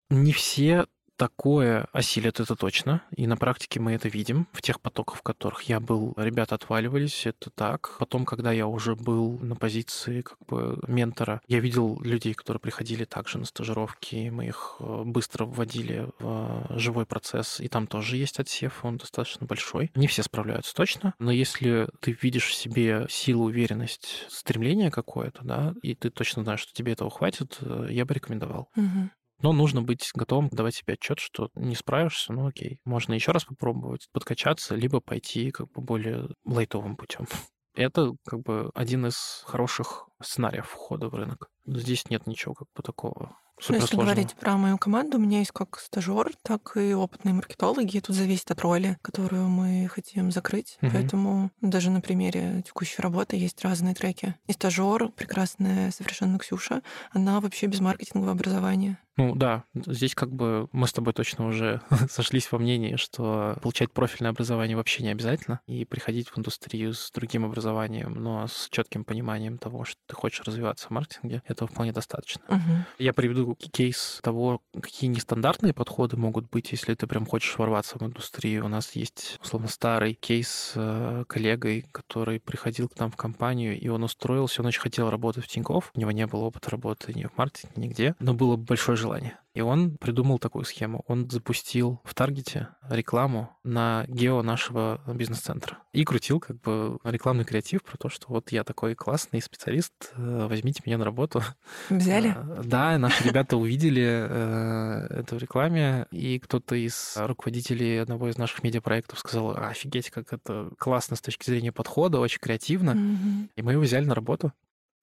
Не 0.09 0.33
все 0.33 0.87
такое 1.21 1.87
осилят, 1.93 2.41
это 2.41 2.57
точно. 2.57 3.03
И 3.15 3.27
на 3.27 3.37
практике 3.37 3.79
мы 3.79 3.93
это 3.93 4.09
видим. 4.09 4.49
В 4.53 4.63
тех 4.63 4.81
потоках, 4.81 5.17
в 5.17 5.23
которых 5.23 5.63
я 5.65 5.79
был, 5.79 6.15
ребята 6.17 6.55
отваливались, 6.55 7.27
это 7.27 7.51
так. 7.51 7.97
Потом, 7.99 8.25
когда 8.25 8.53
я 8.53 8.67
уже 8.67 8.97
был 8.97 9.39
на 9.41 9.55
позиции 9.55 10.23
как 10.23 10.39
бы 10.49 10.83
ментора, 10.89 11.43
я 11.47 11.61
видел 11.61 12.01
людей, 12.01 12.33
которые 12.33 12.59
приходили 12.59 13.05
также 13.05 13.37
на 13.37 13.45
стажировки, 13.45 14.31
мы 14.31 14.47
их 14.47 14.77
э, 14.81 15.03
быстро 15.05 15.45
вводили 15.45 16.09
в 16.21 16.67
живой 16.71 17.05
процесс, 17.05 17.61
и 17.61 17.69
там 17.69 17.87
тоже 17.87 18.17
есть 18.17 18.41
отсев, 18.41 18.83
он 18.83 18.97
достаточно 18.97 19.47
большой. 19.47 19.91
Не 19.95 20.07
все 20.07 20.23
справляются 20.23 20.75
точно, 20.75 21.13
но 21.19 21.31
если 21.31 21.89
ты 22.01 22.17
видишь 22.23 22.47
в 22.47 22.55
себе 22.55 23.07
силу, 23.11 23.45
уверенность, 23.45 24.25
стремление 24.31 24.91
какое-то, 24.91 25.45
да, 25.45 25.75
и 25.83 25.95
ты 25.95 26.09
точно 26.09 26.45
знаешь, 26.45 26.61
что 26.61 26.73
тебе 26.73 26.93
этого 26.93 27.11
хватит, 27.11 27.59
э, 27.61 27.89
я 27.91 28.07
бы 28.07 28.15
рекомендовал. 28.15 28.71
Угу. 28.75 29.11
Но 29.43 29.53
нужно 29.53 29.83
быть 29.83 30.11
готовым 30.15 30.49
давать 30.51 30.75
себе 30.75 30.95
отчет, 30.95 31.19
что 31.19 31.49
не 31.55 31.75
справишься, 31.75 32.33
ну 32.33 32.47
окей. 32.47 32.79
Можно 32.85 33.15
еще 33.15 33.33
раз 33.33 33.45
попробовать 33.45 34.09
подкачаться, 34.13 34.75
либо 34.75 35.01
пойти 35.01 35.51
как 35.51 35.71
бы 35.71 35.81
более 35.81 36.29
лайтовым 36.45 36.97
путем. 36.97 37.27
Это 37.75 38.13
как 38.27 38.43
бы 38.43 38.71
один 38.75 39.07
из 39.07 39.43
хороших 39.47 40.10
сценариев 40.23 40.67
входа 40.67 41.09
в 41.09 41.15
рынок. 41.15 41.51
Здесь 41.67 42.09
нет 42.11 42.27
ничего 42.27 42.55
как 42.55 42.69
бы 42.75 42.83
такого 42.83 43.37
ну, 43.69 43.77
если 43.77 43.97
говорить 43.97 44.35
про 44.35 44.57
мою 44.57 44.79
команду, 44.79 45.19
у 45.19 45.21
меня 45.21 45.41
есть 45.41 45.53
как 45.53 45.79
стажер, 45.79 46.31
так 46.43 46.77
и 46.77 46.95
опытные 46.95 47.35
маркетологи. 47.35 47.99
И 47.99 48.01
тут 48.01 48.17
зависит 48.17 48.51
от 48.51 48.61
роли, 48.61 48.97
которую 49.03 49.49
мы 49.49 49.89
хотим 49.89 50.31
закрыть. 50.31 50.79
Угу. 50.83 50.93
Поэтому 50.93 51.51
даже 51.61 51.91
на 51.91 52.01
примере 52.01 52.63
текущей 52.67 53.03
работы 53.03 53.37
есть 53.37 53.63
разные 53.63 53.95
треки. 53.95 54.35
И 54.47 54.53
стажер, 54.53 55.11
прекрасная 55.11 55.91
совершенно 55.91 56.39
Ксюша, 56.39 56.83
она 57.11 57.41
вообще 57.41 57.67
без 57.67 57.81
маркетингового 57.81 58.33
образования. 58.33 58.99
Ну 59.17 59.35
да, 59.35 59.65
здесь 59.75 60.15
как 60.15 60.33
бы 60.33 60.69
мы 60.73 60.87
с 60.87 60.95
тобой 60.95 61.13
точно 61.13 61.47
уже 61.47 61.83
сошлись 62.11 62.51
во 62.51 62.59
мнении, 62.59 62.97
что 62.97 63.59
получать 63.61 63.93
профильное 63.93 64.31
образование 64.31 64.77
вообще 64.77 65.03
не 65.03 65.11
обязательно, 65.11 65.61
и 65.67 65.85
приходить 65.85 66.31
в 66.31 66.39
индустрию 66.39 66.95
с 66.95 67.11
другим 67.11 67.45
образованием, 67.45 68.15
но 68.15 68.47
с 68.47 68.69
четким 68.71 69.05
пониманием 69.05 69.59
того, 69.59 69.85
что 69.85 69.99
ты 70.11 70.17
хочешь 70.17 70.43
развиваться 70.45 70.89
в 70.89 70.91
маркетинге, 70.91 71.43
этого 71.47 71.69
вполне 71.69 71.93
достаточно. 71.93 72.43
Угу. 72.49 72.59
Я 72.99 73.13
приведу 73.13 73.55
кейс 73.55 74.21
того, 74.23 74.61
какие 74.75 75.09
нестандартные 75.09 75.73
подходы 75.73 76.17
могут 76.17 76.51
быть, 76.51 76.73
если 76.73 76.95
ты 76.95 77.07
прям 77.07 77.27
хочешь 77.27 77.57
ворваться 77.57 77.97
в 77.99 78.03
индустрию. 78.03 78.65
У 78.65 78.69
нас 78.69 78.93
есть, 78.93 79.39
условно, 79.41 79.69
старый 79.69 80.15
кейс 80.15 80.51
с 80.51 80.73
э, 80.77 81.25
коллегой, 81.29 81.87
который 81.93 82.41
приходил 82.41 82.89
к 82.89 82.99
нам 82.99 83.11
в 83.11 83.17
компанию, 83.17 83.79
и 83.79 83.89
он 83.89 84.03
устроился, 84.03 84.63
он 84.63 84.67
очень 84.67 84.81
хотел 84.81 85.11
работать 85.11 85.45
в 85.45 85.49
Тинькофф, 85.49 85.91
у 85.95 86.01
него 86.01 86.11
не 86.11 86.27
было 86.27 86.41
опыта 86.41 86.71
работы 86.71 87.13
ни 87.15 87.25
в 87.25 87.37
маркетинге, 87.37 87.75
нигде, 87.77 88.15
но 88.19 88.35
было 88.35 88.57
большое 88.57 88.97
желание. 88.97 89.39
И 89.53 89.61
он 89.61 89.97
придумал 89.97 90.39
такую 90.39 90.65
схему. 90.65 91.03
Он 91.09 91.29
запустил 91.29 92.01
в 92.05 92.15
Таргете 92.15 92.69
рекламу 92.89 93.57
на 93.65 94.05
гео 94.07 94.43
нашего 94.43 95.01
бизнес-центра. 95.13 95.79
И 95.93 96.05
крутил 96.05 96.39
как 96.39 96.61
бы 96.61 96.99
рекламный 97.03 97.45
креатив 97.45 97.83
про 97.83 97.97
то, 97.97 98.09
что 98.09 98.29
вот 98.29 98.53
я 98.53 98.63
такой 98.63 98.95
классный 98.95 99.43
специалист, 99.43 99.93
э, 100.15 100.47
возьмите 100.49 100.83
меня 100.87 100.99
на 100.99 101.05
работу. 101.05 101.43
Взяли? 101.89 102.37
Э, 102.51 102.63
да, 102.65 102.99
наши 102.99 103.25
ребята 103.25 103.57
увидели 103.57 104.03
э, 104.03 105.07
это 105.11 105.35
в 105.35 105.39
рекламе, 105.39 106.07
и 106.11 106.39
кто-то 106.39 106.75
из 106.75 107.15
руководителей 107.17 107.99
одного 107.99 108.29
из 108.29 108.39
наших 108.39 108.63
медиапроектов 108.63 109.19
сказал, 109.19 109.57
офигеть, 109.57 110.11
как 110.11 110.33
это 110.33 110.71
классно 110.79 111.17
с 111.17 111.21
точки 111.21 111.51
зрения 111.51 111.73
подхода, 111.73 112.19
очень 112.19 112.39
креативно. 112.41 113.49
И 113.57 113.63
мы 113.63 113.73
его 113.73 113.83
взяли 113.83 114.05
на 114.05 114.15
работу. 114.15 114.53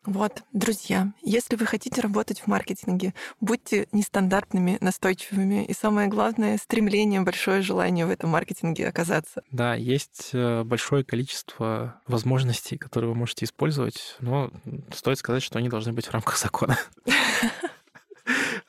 Вот, 0.08 0.42
друзья, 0.54 1.12
если 1.22 1.58
вы 1.58 1.66
хотите 1.66 2.00
работать 2.00 2.40
в 2.40 2.48
маркетинге, 2.48 3.14
будьте 3.42 3.90
нестандартными, 3.92 4.78
настойчивыми 4.80 5.66
и 5.66 5.74
самое 5.74 6.08
главное, 6.08 6.58
стремление, 6.58 7.20
большое 7.20 7.62
желание 7.62 8.06
в 8.06 8.10
этом 8.10 8.30
маркетинге 8.30 8.88
оказаться. 8.88 9.44
Да, 9.52 9.76
есть 9.76 10.30
э, 10.32 10.64
большое 10.64 11.04
количество 11.04 12.02
возможностей, 12.08 12.78
которые 12.78 13.10
вы 13.10 13.18
можете 13.18 13.44
использовать, 13.44 14.16
но 14.22 14.50
стоит 14.96 15.20
сказать, 15.20 15.44
что 15.44 15.60
они 15.60 15.68
должны 15.68 15.92
быть 15.92 16.08
в 16.08 16.14
рамках 16.14 16.38
закона. 16.38 16.80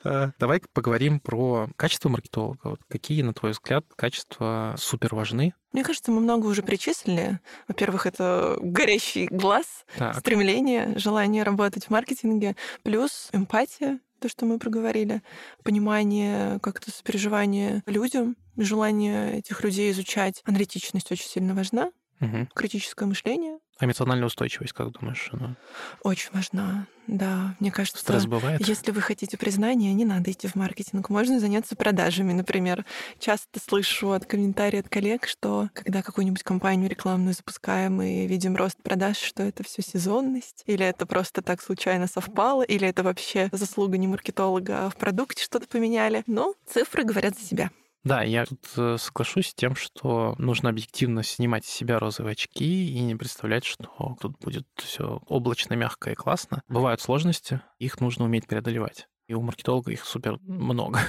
Э, 0.03 0.31
давай 0.39 0.61
поговорим 0.73 1.19
про 1.19 1.69
качество 1.75 2.09
маркетолога. 2.09 2.59
Вот 2.63 2.81
какие, 2.87 3.21
на 3.21 3.33
твой 3.33 3.51
взгляд, 3.51 3.85
качества 3.95 4.75
супер 4.77 5.15
важны? 5.15 5.53
Мне 5.71 5.83
кажется, 5.83 6.11
мы 6.11 6.21
много 6.21 6.47
уже 6.47 6.61
перечислили. 6.61 7.39
Во-первых, 7.67 8.05
это 8.05 8.57
горящий 8.61 9.27
глаз, 9.27 9.85
так. 9.97 10.17
стремление, 10.17 10.97
желание 10.97 11.43
работать 11.43 11.85
в 11.85 11.89
маркетинге, 11.89 12.55
плюс 12.83 13.29
эмпатия, 13.33 13.99
то, 14.19 14.27
что 14.29 14.45
мы 14.45 14.59
проговорили, 14.59 15.21
понимание, 15.63 16.59
как-то 16.59 16.91
сопереживание 16.91 17.83
людям, 17.85 18.35
желание 18.57 19.37
этих 19.37 19.63
людей 19.63 19.91
изучать. 19.91 20.41
Аналитичность 20.45 21.11
очень 21.11 21.27
сильно 21.27 21.53
важна, 21.53 21.91
угу. 22.19 22.47
критическое 22.53 23.05
мышление, 23.05 23.59
а 23.79 23.85
эмоциональная 23.85 24.27
устойчивость, 24.27 24.73
как 24.73 24.91
думаешь? 24.91 25.29
Она... 25.31 25.55
Очень 26.03 26.31
важна, 26.33 26.85
да. 27.07 27.55
Мне 27.61 27.71
кажется, 27.71 28.01
Стресс 28.01 28.25
бывает? 28.25 28.67
если 28.67 28.91
вы 28.91 28.99
хотите 28.99 29.37
признания, 29.37 29.93
не 29.93 30.03
надо 30.03 30.31
идти 30.31 30.49
в 30.49 30.55
маркетинг. 30.55 31.09
Можно 31.09 31.39
заняться 31.39 31.77
продажами, 31.77 32.33
например. 32.33 32.85
Часто 33.19 33.61
слышу 33.65 34.11
от 34.11 34.25
комментариев 34.25 34.83
от 34.83 34.89
коллег, 34.89 35.27
что 35.27 35.69
когда 35.73 36.01
какую-нибудь 36.01 36.43
компанию 36.43 36.89
рекламную 36.89 37.33
запускаем 37.33 38.01
и 38.01 38.27
видим 38.27 38.57
рост 38.57 38.75
продаж, 38.83 39.15
что 39.15 39.43
это 39.43 39.63
все 39.63 39.81
сезонность, 39.81 40.63
или 40.65 40.85
это 40.85 41.05
просто 41.05 41.41
так 41.41 41.61
случайно 41.61 42.07
совпало, 42.07 42.63
или 42.63 42.85
это 42.85 43.01
вообще 43.01 43.47
заслуга 43.53 43.97
не 43.97 44.07
маркетолога, 44.07 44.87
а 44.87 44.89
в 44.89 44.97
продукте 44.97 45.41
что-то 45.41 45.69
поменяли. 45.69 46.23
Но 46.27 46.53
цифры 46.67 47.05
говорят 47.05 47.39
за 47.39 47.45
себя. 47.45 47.71
Да, 48.03 48.23
я 48.23 48.45
тут 48.45 48.65
э, 48.77 48.97
соглашусь 48.97 49.49
с 49.49 49.53
тем, 49.53 49.75
что 49.75 50.33
нужно 50.37 50.69
объективно 50.69 51.21
снимать 51.21 51.65
из 51.65 51.69
себя 51.69 51.99
розовые 51.99 52.31
очки 52.31 52.93
и 52.93 52.99
не 53.01 53.15
представлять, 53.15 53.65
что 53.65 54.15
тут 54.21 54.39
будет 54.39 54.65
все 54.75 55.21
облачно, 55.27 55.73
мягко 55.73 56.11
и 56.11 56.15
классно. 56.15 56.63
Бывают 56.67 57.01
сложности, 57.01 57.61
их 57.77 57.99
нужно 57.99 58.25
уметь 58.25 58.47
преодолевать. 58.47 59.07
И 59.27 59.33
у 59.33 59.41
маркетолога 59.41 59.91
их 59.91 60.05
супер 60.05 60.39
много. 60.41 61.01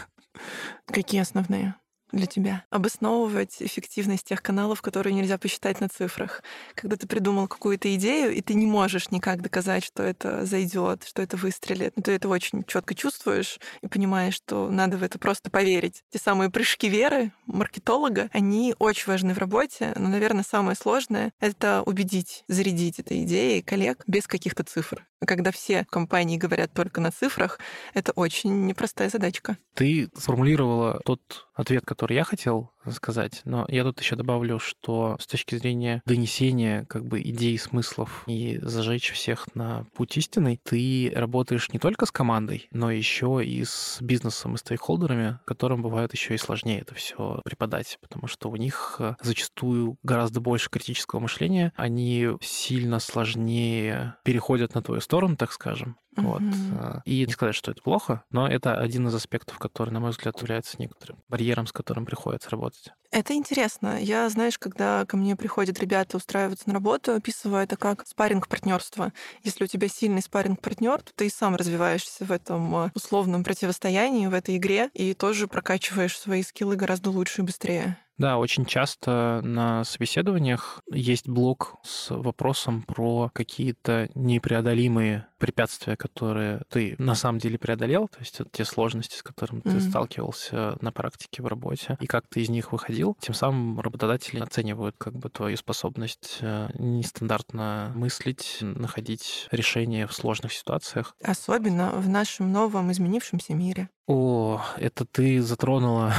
Какие 0.87 1.21
основные? 1.21 1.77
Для 2.13 2.27
тебя? 2.27 2.65
Обосновывать 2.71 3.57
эффективность 3.61 4.25
тех 4.25 4.43
каналов, 4.43 4.83
которые 4.83 5.15
нельзя 5.15 5.39
посчитать 5.39 5.81
на 5.81 5.89
цифрах. 5.89 6.43
Когда 6.75 6.97
ты 6.97 7.07
придумал 7.07 7.49
какую-то 7.49 7.95
идею, 7.95 8.33
и 8.33 8.41
ты 8.41 8.55
не 8.55 8.67
можешь 8.67 9.11
никак 9.11 9.43
доказать, 9.43 9.85
что 9.85 10.03
это 10.03 10.45
зайдет, 10.47 11.05
что 11.05 11.23
это 11.23 11.37
выстрелит, 11.37 11.95
но 11.97 12.03
ты 12.03 12.13
это 12.13 12.29
очень 12.29 12.65
четко 12.65 12.95
чувствуешь 12.95 13.59
и 13.83 13.89
понимаешь, 13.89 14.35
что 14.35 14.71
надо 14.71 14.97
в 14.97 15.03
это 15.03 15.19
просто 15.19 15.51
поверить. 15.51 16.03
Те 16.11 16.19
самые 16.19 16.51
прыжки 16.51 16.89
веры 16.89 17.33
маркетолога, 17.47 18.31
они 18.33 18.75
очень 18.79 19.07
важны 19.07 19.35
в 19.35 19.39
работе, 19.39 19.93
но, 19.97 20.09
наверное, 20.09 20.45
самое 20.45 20.77
сложное— 20.77 21.33
это 21.41 21.83
убедить, 21.87 22.45
зарядить 22.49 22.99
этой 22.99 23.23
идеей 23.25 23.63
коллег 23.63 24.03
без 24.07 24.27
каких-то 24.27 24.65
цифр. 24.65 25.07
Когда 25.27 25.51
все 25.53 25.85
компании 25.91 26.39
говорят 26.39 26.73
только 26.73 27.01
на 27.01 27.11
цифрах, 27.11 27.59
это 27.93 28.13
очень 28.13 28.67
непростая 28.67 29.11
задачка. 29.11 29.59
Ты 29.75 30.09
сформулировала 30.17 31.01
тот 31.05 31.21
ответ, 31.61 31.85
который 31.87 32.15
я 32.15 32.25
хотел 32.25 32.73
сказать. 32.91 33.43
Но 33.45 33.67
я 33.69 33.85
тут 33.85 34.01
еще 34.01 34.17
добавлю, 34.17 34.59
что 34.59 35.17
с 35.21 35.27
точки 35.27 35.57
зрения 35.57 36.03
донесения 36.07 36.85
как 36.87 37.05
бы 37.05 37.21
идей, 37.21 37.59
смыслов 37.59 38.25
и 38.27 38.59
зажечь 38.63 39.13
всех 39.13 39.55
на 39.55 39.85
путь 39.95 40.17
истинный, 40.17 40.61
ты 40.63 41.13
работаешь 41.15 41.71
не 41.73 41.79
только 41.79 42.07
с 42.07 42.11
командой, 42.11 42.69
но 42.71 42.91
еще 42.91 43.43
и 43.45 43.65
с 43.65 43.99
бизнесом 44.01 44.55
и 44.55 44.59
стейкхолдерами, 44.59 45.39
которым 45.45 45.83
бывает 45.83 46.13
еще 46.13 46.35
и 46.35 46.39
сложнее 46.39 46.81
это 46.81 46.95
все 46.95 47.41
преподать, 47.45 47.99
потому 48.01 48.27
что 48.27 48.51
у 48.51 48.57
них 48.57 48.97
э, 48.99 49.15
зачастую 49.23 49.99
гораздо 50.03 50.41
больше 50.41 50.71
критического 50.71 51.21
мышления, 51.21 51.73
они 51.77 52.29
сильно 52.41 52.99
сложнее 52.99 54.17
переходят 54.25 54.75
на 54.75 54.83
твою 54.83 55.01
сторону, 55.01 55.37
так 55.37 55.53
скажем. 55.53 55.97
Вот. 56.17 56.43
Э, 56.73 57.01
и 57.05 57.25
не 57.25 57.33
сказать, 57.33 57.55
что 57.55 57.71
это 57.71 57.83
плохо, 57.83 58.25
но 58.31 58.49
это 58.49 58.77
один 58.77 59.07
из 59.09 59.15
аспектов, 59.15 59.59
который, 59.59 59.91
на 59.91 60.01
мой 60.01 60.11
взгляд, 60.11 60.41
является 60.41 60.77
некоторым 60.79 61.19
барьером, 61.29 61.67
с 61.67 61.73
которым 61.73 62.05
приходится 62.05 62.51
работать. 62.51 62.70
out 62.71 63.00
Это 63.11 63.35
интересно. 63.35 64.01
Я, 64.01 64.29
знаешь, 64.29 64.57
когда 64.57 65.05
ко 65.05 65.17
мне 65.17 65.35
приходят 65.35 65.81
ребята 65.81 66.17
устраиваться 66.17 66.69
на 66.69 66.75
работу, 66.75 67.13
описываю 67.13 67.63
это 67.63 67.77
как 67.77 68.07
спаринг 68.07 68.47
партнерства. 68.47 69.13
Если 69.43 69.65
у 69.65 69.67
тебя 69.67 69.89
сильный 69.89 70.23
спаринг 70.23 70.61
партнер, 70.61 71.03
то 71.03 71.13
ты 71.15 71.27
и 71.27 71.31
сам 71.31 71.57
развиваешься 71.57 72.25
в 72.25 72.31
этом 72.31 72.77
э, 72.77 72.91
условном 72.95 73.43
противостоянии, 73.43 74.29
в 74.29 74.35
этой 74.35 74.59
игре, 74.59 74.91
и 74.95 75.15
тоже 75.15 75.49
прокачиваешь 75.49 76.17
свои 76.17 76.43
скиллы 76.45 76.77
гораздо 76.77 77.11
лучше 77.11 77.43
и 77.43 77.45
быстрее. 77.45 77.99
Да, 78.21 78.37
очень 78.37 78.67
часто 78.67 79.41
на 79.43 79.83
собеседованиях 79.83 80.83
есть 80.93 81.27
блок 81.27 81.77
с 81.83 82.15
вопросом 82.15 82.83
про 82.83 83.31
какие-то 83.33 84.11
непреодолимые 84.15 85.27
препятствия, 85.39 85.97
которые 85.97 86.61
ты 86.69 86.97
на 86.99 87.15
самом 87.15 87.39
деле 87.39 87.59
преодолел, 87.59 88.09
то 88.09 88.19
есть 88.19 88.43
те 88.53 88.67
сложности, 88.67 89.17
с 89.17 89.23
которыми 89.23 89.63
mm-hmm. 89.63 89.73
ты 89.73 89.81
сталкивался 89.81 90.77
на 90.83 90.93
практике 90.93 91.43
в 91.43 91.47
работе, 91.47 91.97
и 91.99 92.07
как 92.07 92.27
ты 92.29 92.43
из 92.43 92.51
них 92.51 92.73
выходил. 92.73 93.00
Тем 93.21 93.35
самым 93.35 93.81
работодатели 93.81 94.41
оценивают 94.41 94.97
как 94.99 95.15
бы 95.15 95.29
твою 95.31 95.57
способность 95.57 96.39
э, 96.41 96.69
нестандартно 96.79 97.93
мыслить, 97.95 98.59
находить 98.61 99.49
решения 99.51 100.07
в 100.07 100.13
сложных 100.13 100.53
ситуациях. 100.53 101.15
Особенно 101.23 101.91
в 101.91 102.09
нашем 102.09 102.53
новом 102.53 102.91
изменившемся 102.93 103.55
мире. 103.55 103.89
О, 104.07 104.61
это 104.77 105.05
ты 105.05 105.41
затронула 105.43 106.15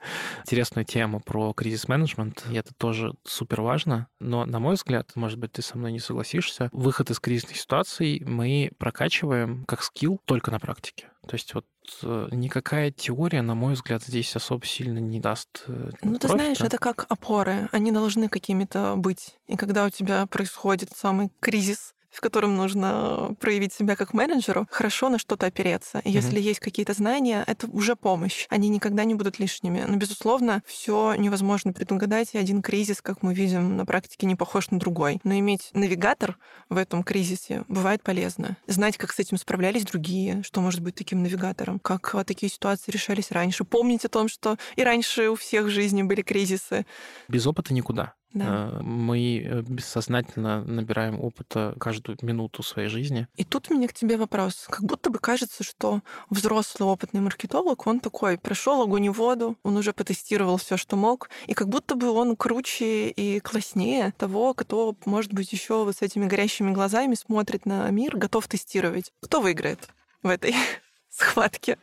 интересную 0.40 0.84
тему 0.84 1.20
про 1.20 1.52
кризис-менеджмент, 1.52 2.44
и 2.50 2.54
это 2.54 2.74
тоже 2.74 3.12
супер 3.24 3.62
важно. 3.62 4.08
Но, 4.20 4.44
на 4.44 4.58
мой 4.58 4.74
взгляд, 4.74 5.10
может 5.14 5.38
быть, 5.38 5.52
ты 5.52 5.62
со 5.62 5.78
мной 5.78 5.92
не 5.92 6.00
согласишься, 6.00 6.68
выход 6.72 7.10
из 7.10 7.20
кризисных 7.20 7.56
ситуаций 7.56 8.22
мы 8.26 8.70
прокачиваем 8.78 9.64
как 9.66 9.82
скилл 9.82 10.20
только 10.24 10.50
на 10.50 10.58
практике. 10.58 11.08
То 11.26 11.34
есть 11.34 11.54
вот 11.54 11.64
никакая 12.30 12.90
теория, 12.90 13.42
на 13.42 13.54
мой 13.54 13.74
взгляд, 13.74 14.02
здесь 14.02 14.34
особо 14.36 14.64
сильно 14.66 14.98
не 14.98 15.20
даст. 15.20 15.64
Э, 15.66 15.90
ну, 16.02 16.18
ты 16.18 16.28
знаешь, 16.28 16.60
это 16.60 16.78
как 16.78 17.06
опоры. 17.08 17.68
Они 17.72 17.92
должны 17.92 18.28
какими-то 18.28 18.94
быть. 18.96 19.36
И 19.46 19.56
когда 19.56 19.84
у 19.84 19.90
тебя 19.90 20.26
происходит 20.26 20.90
самый 20.96 21.30
кризис 21.40 21.94
в 22.12 22.20
котором 22.20 22.56
нужно 22.56 23.34
проявить 23.40 23.72
себя 23.72 23.96
как 23.96 24.14
менеджеру, 24.14 24.66
хорошо 24.70 25.08
на 25.08 25.18
что-то 25.18 25.46
опереться. 25.46 25.98
И 26.00 26.08
mm-hmm. 26.08 26.12
если 26.12 26.40
есть 26.40 26.60
какие-то 26.60 26.92
знания, 26.92 27.44
это 27.46 27.66
уже 27.68 27.96
помощь. 27.96 28.46
Они 28.50 28.68
никогда 28.68 29.04
не 29.04 29.14
будут 29.14 29.38
лишними. 29.38 29.84
Но, 29.86 29.96
безусловно, 29.96 30.62
все 30.66 31.14
невозможно 31.14 31.72
предугадать, 31.72 32.34
и 32.34 32.38
один 32.38 32.62
кризис, 32.62 33.00
как 33.00 33.22
мы 33.22 33.34
видим 33.34 33.76
на 33.76 33.86
практике, 33.86 34.26
не 34.26 34.36
похож 34.36 34.70
на 34.70 34.78
другой. 34.78 35.20
Но 35.24 35.34
иметь 35.38 35.70
навигатор 35.72 36.38
в 36.68 36.76
этом 36.76 37.02
кризисе 37.02 37.64
бывает 37.68 38.02
полезно. 38.02 38.56
Знать, 38.66 38.96
как 38.96 39.12
с 39.12 39.18
этим 39.18 39.38
справлялись 39.38 39.84
другие, 39.84 40.42
что 40.42 40.60
может 40.60 40.80
быть 40.80 40.94
таким 40.94 41.22
навигатором, 41.22 41.78
как 41.78 42.14
такие 42.26 42.50
ситуации 42.50 42.90
решались 42.90 43.30
раньше. 43.30 43.64
Помнить 43.64 44.04
о 44.04 44.08
том, 44.08 44.28
что 44.28 44.56
и 44.76 44.82
раньше 44.82 45.30
у 45.30 45.34
всех 45.34 45.66
в 45.66 45.70
жизни 45.70 46.02
были 46.02 46.22
кризисы. 46.22 46.86
Без 47.28 47.46
опыта 47.46 47.72
никуда. 47.72 48.14
Да. 48.34 48.70
Э, 48.72 48.82
мы 48.82 49.38
э, 49.38 49.62
бессознательно 49.62 50.64
набираем 50.64 51.20
опыта 51.20 51.74
каждую 51.78 52.18
минуту 52.22 52.62
своей 52.62 52.88
жизни. 52.88 53.28
И 53.36 53.44
тут 53.44 53.70
у 53.70 53.74
меня 53.74 53.88
к 53.88 53.92
тебе 53.92 54.16
вопрос. 54.16 54.66
Как 54.68 54.84
будто 54.84 55.10
бы 55.10 55.18
кажется, 55.18 55.62
что 55.62 56.00
взрослый 56.30 56.88
опытный 56.88 57.20
маркетолог, 57.20 57.86
он 57.86 58.00
такой, 58.00 58.38
прошел 58.38 58.82
огонь 58.82 59.04
и 59.06 59.08
воду, 59.10 59.56
он 59.62 59.76
уже 59.76 59.92
потестировал 59.92 60.56
все, 60.56 60.76
что 60.76 60.96
мог, 60.96 61.28
и 61.46 61.54
как 61.54 61.68
будто 61.68 61.94
бы 61.94 62.10
он 62.10 62.36
круче 62.36 63.08
и 63.10 63.40
класснее 63.40 64.12
того, 64.16 64.54
кто, 64.54 64.96
может 65.04 65.32
быть, 65.32 65.52
еще 65.52 65.84
вот 65.84 65.96
с 65.96 66.02
этими 66.02 66.26
горящими 66.26 66.72
глазами 66.72 67.14
смотрит 67.14 67.66
на 67.66 67.88
мир, 67.90 68.16
готов 68.16 68.48
тестировать. 68.48 69.12
Кто 69.20 69.40
выиграет 69.40 69.88
в 70.22 70.28
этой 70.28 70.54
схватке? 71.10 71.78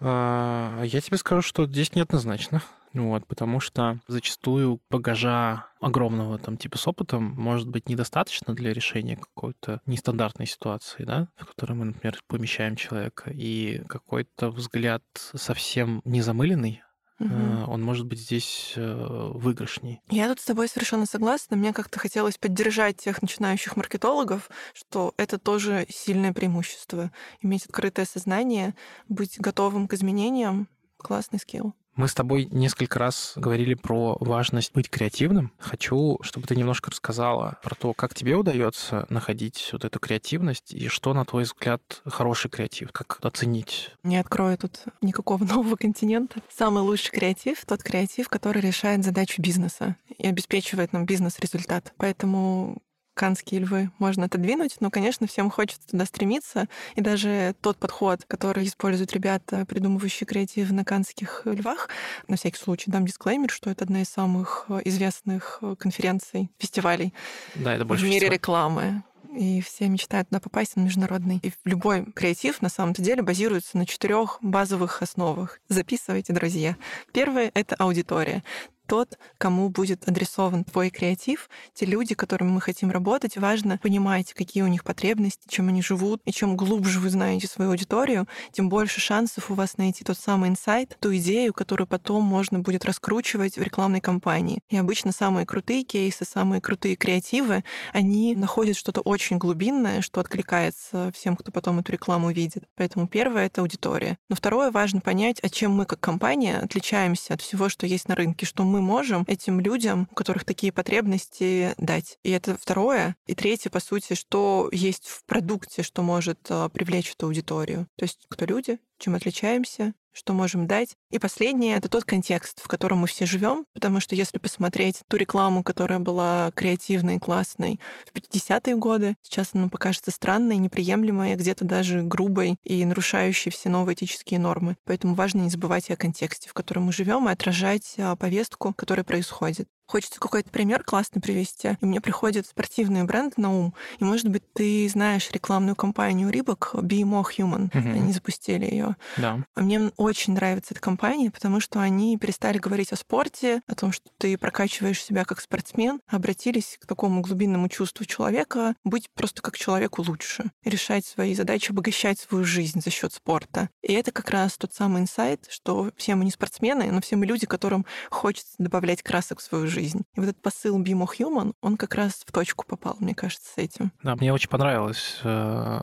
А, 0.00 0.82
я 0.82 1.00
тебе 1.00 1.18
скажу, 1.18 1.42
что 1.42 1.66
здесь 1.66 1.94
неоднозначно. 1.94 2.62
Вот, 2.92 3.26
потому 3.26 3.60
что 3.60 4.00
зачастую 4.08 4.80
багажа 4.90 5.66
огромного 5.80 6.38
там 6.38 6.56
типа 6.56 6.76
с 6.76 6.86
опытом 6.88 7.22
может 7.36 7.68
быть 7.68 7.88
недостаточно 7.88 8.54
для 8.54 8.72
решения 8.72 9.16
какой-то 9.16 9.80
нестандартной 9.86 10.46
ситуации, 10.46 11.04
да, 11.04 11.28
в 11.36 11.46
которой 11.46 11.74
мы, 11.74 11.84
например, 11.86 12.18
помещаем 12.26 12.76
человека, 12.76 13.30
и 13.30 13.82
какой-то 13.88 14.50
взгляд 14.50 15.02
совсем 15.14 16.02
незамыленный, 16.04 16.82
угу. 17.20 17.70
он 17.70 17.82
может 17.82 18.06
быть 18.06 18.18
здесь 18.18 18.72
э, 18.76 19.30
выигрышней. 19.34 20.00
Я 20.08 20.28
тут 20.28 20.40
с 20.40 20.44
тобой 20.44 20.68
совершенно 20.68 21.06
согласна. 21.06 21.56
Мне 21.56 21.72
как-то 21.72 21.98
хотелось 21.98 22.38
поддержать 22.38 22.96
тех 22.96 23.22
начинающих 23.22 23.76
маркетологов, 23.76 24.50
что 24.74 25.14
это 25.16 25.38
тоже 25.38 25.86
сильное 25.88 26.32
преимущество. 26.32 27.12
Иметь 27.40 27.66
открытое 27.66 28.04
сознание, 28.04 28.74
быть 29.08 29.38
готовым 29.38 29.86
к 29.86 29.94
изменениям— 29.94 30.68
классный 30.96 31.38
скилл. 31.38 31.74
Мы 31.96 32.08
с 32.08 32.14
тобой 32.14 32.48
несколько 32.50 32.98
раз 32.98 33.32
говорили 33.36 33.74
про 33.74 34.16
важность 34.20 34.72
быть 34.72 34.88
креативным. 34.88 35.52
Хочу, 35.58 36.18
чтобы 36.22 36.46
ты 36.46 36.56
немножко 36.56 36.90
рассказала 36.90 37.58
про 37.62 37.74
то, 37.74 37.92
как 37.92 38.14
тебе 38.14 38.36
удается 38.36 39.06
находить 39.10 39.68
вот 39.72 39.84
эту 39.84 39.98
креативность 39.98 40.72
и 40.72 40.88
что, 40.88 41.12
на 41.14 41.24
твой 41.24 41.42
взгляд, 41.42 41.82
хороший 42.06 42.50
креатив, 42.50 42.92
как 42.92 43.18
оценить. 43.22 43.90
Не 44.02 44.16
открою 44.18 44.56
тут 44.56 44.84
никакого 45.02 45.44
нового 45.44 45.76
континента. 45.76 46.40
Самый 46.48 46.82
лучший 46.82 47.10
креатив— 47.10 47.64
тот 47.66 47.82
креатив, 47.82 48.28
который 48.28 48.62
решает 48.62 49.04
задачу 49.04 49.42
бизнеса 49.42 49.96
и 50.16 50.26
обеспечивает 50.26 50.92
нам 50.92 51.06
бизнес-результат. 51.06 51.92
Поэтому 51.96 52.78
канские 53.20 53.60
львы 53.60 53.90
можно 53.98 54.24
отодвинуть, 54.24 54.76
но, 54.80 54.90
конечно, 54.90 55.26
всем 55.26 55.50
хочется 55.50 55.86
туда 55.90 56.06
стремиться. 56.06 56.68
И 56.94 57.02
даже 57.02 57.54
тот 57.60 57.76
подход, 57.76 58.24
который 58.26 58.64
используют 58.64 59.12
ребята, 59.12 59.66
придумывающие 59.66 60.26
креатив 60.26 60.70
на 60.70 60.86
канских 60.86 61.42
львах, 61.44 61.90
на 62.28 62.36
всякий 62.38 62.56
случай 62.56 62.90
дам 62.90 63.04
дисклеймер, 63.04 63.50
что 63.50 63.68
это 63.68 63.84
одна 63.84 64.00
из 64.00 64.08
самых 64.08 64.64
э, 64.70 64.80
известных 64.86 65.58
э, 65.60 65.76
конференций, 65.78 66.50
фестивалей 66.58 67.12
да, 67.56 67.74
это 67.74 67.84
больше 67.84 68.04
в 68.04 68.06
мире 68.06 68.20
фестиваль. 68.20 68.36
рекламы 68.36 69.02
и 69.36 69.60
все 69.60 69.88
мечтают 69.88 70.30
туда 70.30 70.40
попасть, 70.40 70.76
на 70.76 70.80
международный. 70.80 71.40
И 71.42 71.52
любой 71.64 72.04
креатив 72.12 72.62
на 72.62 72.70
самом-то 72.70 73.02
деле 73.02 73.22
базируется 73.22 73.76
на 73.76 73.86
четырех 73.86 74.38
базовых 74.40 75.02
основах. 75.02 75.60
Записывайте, 75.68 76.32
друзья. 76.32 76.76
Первое— 77.12 77.50
это 77.54 77.76
аудитория 77.76 78.42
тот, 78.90 79.20
кому 79.38 79.68
будет 79.68 80.08
адресован 80.08 80.64
твой 80.64 80.90
креатив, 80.90 81.48
те 81.74 81.86
люди, 81.86 82.16
которыми 82.16 82.50
мы 82.50 82.60
хотим 82.60 82.90
работать, 82.90 83.36
важно 83.36 83.78
понимать, 83.78 84.32
какие 84.32 84.64
у 84.64 84.66
них 84.66 84.82
потребности, 84.82 85.46
чем 85.46 85.68
они 85.68 85.80
живут, 85.80 86.20
и 86.24 86.32
чем 86.32 86.56
глубже 86.56 86.98
вы 86.98 87.08
знаете 87.08 87.46
свою 87.46 87.70
аудиторию, 87.70 88.26
тем 88.50 88.68
больше 88.68 89.00
шансов 89.00 89.48
у 89.48 89.54
вас 89.54 89.76
найти 89.76 90.02
тот 90.02 90.18
самый 90.18 90.50
инсайт, 90.50 90.96
ту 90.98 91.14
идею, 91.14 91.54
которую 91.54 91.86
потом 91.86 92.24
можно 92.24 92.58
будет 92.58 92.84
раскручивать 92.84 93.58
в 93.58 93.62
рекламной 93.62 94.00
кампании. 94.00 94.58
И 94.68 94.76
обычно 94.76 95.12
самые 95.12 95.46
крутые 95.46 95.84
кейсы, 95.84 96.24
самые 96.24 96.60
крутые 96.60 96.96
креативы, 96.96 97.62
они 97.92 98.34
находят 98.34 98.76
что-то 98.76 99.02
очень 99.02 99.38
глубинное, 99.38 100.00
что 100.00 100.20
откликается 100.20 101.12
всем, 101.14 101.36
кто 101.36 101.52
потом 101.52 101.78
эту 101.78 101.92
рекламу 101.92 102.32
видит. 102.32 102.64
Поэтому 102.74 103.06
первое— 103.06 103.46
это 103.46 103.60
аудитория. 103.60 104.18
Но 104.28 104.34
второе— 104.34 104.70
важно 104.72 105.00
понять, 105.00 105.38
а 105.44 105.48
чем 105.48 105.70
мы 105.70 105.86
как 105.86 106.00
компания 106.00 106.58
отличаемся 106.58 107.34
от 107.34 107.40
всего, 107.40 107.68
что 107.68 107.86
есть 107.86 108.08
на 108.08 108.16
рынке, 108.16 108.46
что 108.46 108.64
мы 108.64 108.79
можем 108.80 109.24
этим 109.26 109.60
людям, 109.60 110.08
у 110.10 110.14
которых 110.14 110.44
такие 110.44 110.72
потребности, 110.72 111.74
дать. 111.78 112.18
И 112.22 112.30
это 112.30 112.56
второе. 112.56 113.16
И 113.26 113.34
третье, 113.34 113.70
по 113.70 113.80
сути, 113.80 114.14
что 114.14 114.68
есть 114.72 115.08
в 115.08 115.24
продукте, 115.24 115.82
что 115.82 116.02
может 116.02 116.38
а, 116.50 116.68
привлечь 116.68 117.12
эту 117.12 117.26
аудиторию. 117.26 117.86
То 117.96 118.04
есть 118.04 118.26
кто 118.28 118.44
люди, 118.44 118.78
чем 118.98 119.14
отличаемся, 119.14 119.94
что 120.12 120.32
можем 120.32 120.66
дать. 120.66 120.96
И 121.10 121.18
последнее— 121.18 121.76
это 121.76 121.88
тот 121.88 122.04
контекст, 122.04 122.60
в 122.62 122.68
котором 122.68 122.98
мы 122.98 123.06
все 123.06 123.26
живем, 123.26 123.64
потому 123.74 124.00
что 124.00 124.14
если 124.14 124.38
посмотреть 124.38 125.02
ту 125.08 125.16
рекламу, 125.16 125.62
которая 125.62 125.98
была 125.98 126.50
креативной, 126.54 127.18
классной 127.18 127.80
в 128.12 128.16
50-е 128.16 128.76
годы, 128.76 129.16
сейчас 129.22 129.50
она 129.52 129.68
покажется 129.68 130.10
странной, 130.10 130.56
неприемлемой, 130.56 131.36
где-то 131.36 131.64
даже 131.64 132.02
грубой 132.02 132.56
и 132.64 132.84
нарушающей 132.84 133.50
все 133.50 133.68
новые 133.68 133.94
этические 133.94 134.40
нормы. 134.40 134.76
Поэтому 134.84 135.14
важно 135.14 135.42
не 135.42 135.50
забывать 135.50 135.90
о 135.90 135.96
контексте, 135.96 136.48
в 136.48 136.54
котором 136.54 136.84
мы 136.84 136.92
живем, 136.92 137.28
и 137.28 137.32
отражать 137.32 137.94
а, 137.98 138.16
повестку, 138.16 138.74
которая 138.74 139.04
происходит. 139.04 139.68
Хочется 139.90 140.20
какой-то 140.20 140.48
пример 140.50 140.84
классный 140.84 141.20
привести. 141.20 141.76
И 141.80 141.84
мне 141.84 142.00
приходят 142.00 142.46
спортивные 142.46 143.02
бренды 143.02 143.34
на 143.38 143.52
ум. 143.52 143.74
И, 143.98 144.04
может 144.04 144.28
быть, 144.28 144.44
ты 144.52 144.88
знаешь 144.88 145.28
рекламную 145.32 145.74
кампанию 145.74 146.30
Рибок 146.30 146.70
Be 146.74 147.00
More 147.00 147.26
Human. 147.36 147.76
Угу. 147.76 147.88
Они 147.98 148.12
запустили 148.12 148.66
ее. 148.66 148.94
Да. 149.16 149.44
А 149.56 149.60
мне 149.60 149.90
очень 149.96 150.34
нравится 150.34 150.74
эта 150.74 150.80
компания, 150.80 151.32
потому 151.32 151.58
что 151.58 151.80
они 151.80 152.16
перестали 152.18 152.58
говорить 152.58 152.92
о 152.92 152.96
спорте, 152.96 153.62
о 153.66 153.74
том, 153.74 153.90
что 153.90 154.08
ты 154.16 154.38
прокачиваешь 154.38 155.02
себя 155.02 155.24
как 155.24 155.40
спортсмен, 155.40 156.00
обратились 156.06 156.78
к 156.80 156.86
такому 156.86 157.20
глубинному 157.20 157.68
чувству 157.68 158.04
человека, 158.04 158.76
быть 158.84 159.10
просто 159.12 159.42
как 159.42 159.58
человеку 159.58 160.04
лучше, 160.06 160.52
решать 160.64 161.04
свои 161.04 161.34
задачи, 161.34 161.72
обогащать 161.72 162.20
свою 162.20 162.44
жизнь 162.44 162.80
за 162.80 162.90
счет 162.90 163.12
спорта. 163.12 163.68
И 163.82 163.92
это 163.92 164.12
как 164.12 164.30
раз 164.30 164.56
тот 164.56 164.72
самый 164.72 165.02
инсайт, 165.02 165.48
что 165.50 165.90
все 165.96 166.14
мы 166.14 166.24
не 166.24 166.30
спортсмены, 166.30 166.92
но 166.92 167.00
все 167.00 167.16
мы 167.16 167.26
люди, 167.26 167.44
которым 167.44 167.84
хочется 168.08 168.54
добавлять 168.58 169.02
красок 169.02 169.40
в 169.40 169.42
свою 169.42 169.66
жизнь. 169.66 169.79
И 169.88 170.20
вот 170.20 170.28
этот 170.28 170.42
посыл 170.42 170.80
Be 170.82 170.92
More 170.92 171.10
Human, 171.18 171.52
он 171.60 171.76
как 171.76 171.94
раз 171.94 172.22
в 172.26 172.32
точку 172.32 172.64
попал, 172.66 172.96
мне 173.00 173.14
кажется, 173.14 173.52
с 173.54 173.58
этим. 173.58 173.92
Да, 174.02 174.16
мне 174.16 174.32
очень 174.32 174.48
понравилась 174.48 175.20
э, 175.22 175.80